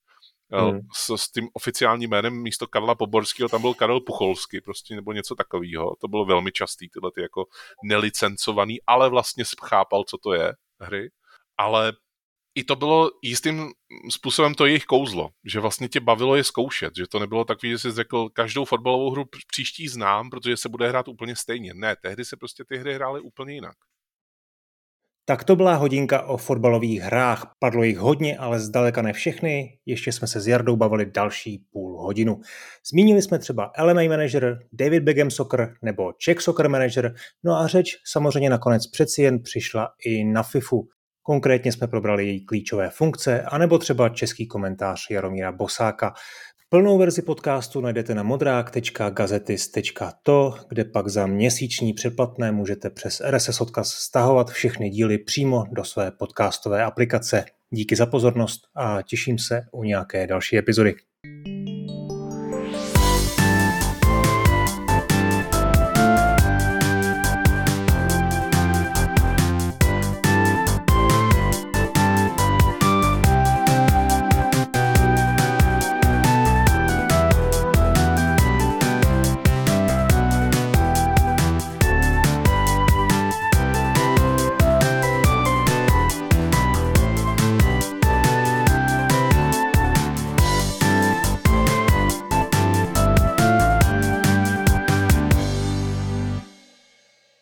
Hmm. 0.51 0.79
S, 0.93 1.15
s 1.15 1.31
tím 1.31 1.49
oficiálním 1.53 2.09
jménem 2.09 2.41
místo 2.41 2.67
Karla 2.67 2.95
Poborského 2.95 3.49
tam 3.49 3.61
byl 3.61 3.73
Karel 3.73 3.99
Pucholsky, 3.99 4.61
prostě, 4.61 4.95
nebo 4.95 5.13
něco 5.13 5.35
takového. 5.35 5.95
To 6.01 6.07
bylo 6.07 6.25
velmi 6.25 6.51
častý, 6.51 6.89
tyhle 6.89 7.11
ty 7.15 7.21
jako 7.21 7.45
nelicencovaný, 7.83 8.81
ale 8.87 9.09
vlastně 9.09 9.43
chápal, 9.63 10.03
co 10.03 10.17
to 10.17 10.33
je 10.33 10.53
hry. 10.79 11.09
Ale 11.57 11.93
i 12.55 12.63
to 12.63 12.75
bylo 12.75 13.09
jistým 13.23 13.71
způsobem 14.09 14.53
to 14.53 14.65
jejich 14.65 14.85
kouzlo, 14.85 15.29
že 15.45 15.59
vlastně 15.59 15.87
tě 15.87 15.99
bavilo 15.99 16.35
je 16.35 16.43
zkoušet, 16.43 16.95
že 16.97 17.07
to 17.07 17.19
nebylo 17.19 17.45
takový, 17.45 17.71
že 17.71 17.79
jsi 17.79 17.91
řekl, 17.91 18.29
každou 18.29 18.65
fotbalovou 18.65 19.11
hru 19.11 19.25
příští 19.51 19.87
znám, 19.87 20.29
protože 20.29 20.57
se 20.57 20.69
bude 20.69 20.89
hrát 20.89 21.07
úplně 21.07 21.35
stejně. 21.35 21.73
Ne, 21.73 21.95
tehdy 22.01 22.25
se 22.25 22.37
prostě 22.37 22.63
ty 22.67 22.77
hry 22.77 22.93
hrály 22.93 23.21
úplně 23.21 23.53
jinak. 23.53 23.75
Tak 25.27 25.43
to 25.43 25.55
byla 25.55 25.75
hodinka 25.75 26.21
o 26.21 26.37
fotbalových 26.37 27.01
hrách. 27.01 27.53
Padlo 27.59 27.83
jich 27.83 27.97
hodně, 27.97 28.37
ale 28.37 28.59
zdaleka 28.59 29.01
ne 29.01 29.13
všechny. 29.13 29.79
Ještě 29.85 30.11
jsme 30.11 30.27
se 30.27 30.39
s 30.39 30.47
Jardou 30.47 30.75
bavili 30.75 31.05
další 31.05 31.65
půl 31.71 32.01
hodinu. 32.01 32.41
Zmínili 32.91 33.21
jsme 33.21 33.39
třeba 33.39 33.71
LMA 33.79 34.03
Manager, 34.09 34.59
David 34.73 35.03
Beckham 35.03 35.31
Soccer 35.31 35.73
nebo 35.81 36.13
Czech 36.13 36.41
Soccer 36.41 36.69
Manager, 36.69 37.15
no 37.43 37.55
a 37.55 37.67
řeč 37.67 37.97
samozřejmě 38.05 38.49
nakonec 38.49 38.87
přeci 38.87 39.21
jen 39.21 39.41
přišla 39.43 39.89
i 40.05 40.23
na 40.23 40.43
FIFU. 40.43 40.87
Konkrétně 41.27 41.71
jsme 41.71 41.87
probrali 41.87 42.25
její 42.25 42.45
klíčové 42.45 42.89
funkce, 42.89 43.41
anebo 43.41 43.77
třeba 43.77 44.09
český 44.09 44.47
komentář 44.47 45.07
Jaromíra 45.11 45.51
Bosáka. 45.51 46.13
Plnou 46.69 46.97
verzi 46.97 47.21
podcastu 47.21 47.81
najdete 47.81 48.15
na 48.15 48.23
modrák.gazetis.to, 48.23 50.55
kde 50.69 50.85
pak 50.85 51.07
za 51.07 51.27
měsíční 51.27 51.93
předplatné 51.93 52.51
můžete 52.51 52.89
přes 52.89 53.21
RSS 53.29 53.61
odkaz 53.61 53.91
stahovat 53.91 54.51
všechny 54.51 54.89
díly 54.89 55.17
přímo 55.17 55.63
do 55.71 55.83
své 55.83 56.11
podcastové 56.11 56.83
aplikace. 56.83 57.45
Díky 57.69 57.95
za 57.95 58.05
pozornost 58.05 58.61
a 58.75 59.01
těším 59.01 59.39
se 59.39 59.61
u 59.71 59.83
nějaké 59.83 60.27
další 60.27 60.57
epizody. 60.57 60.95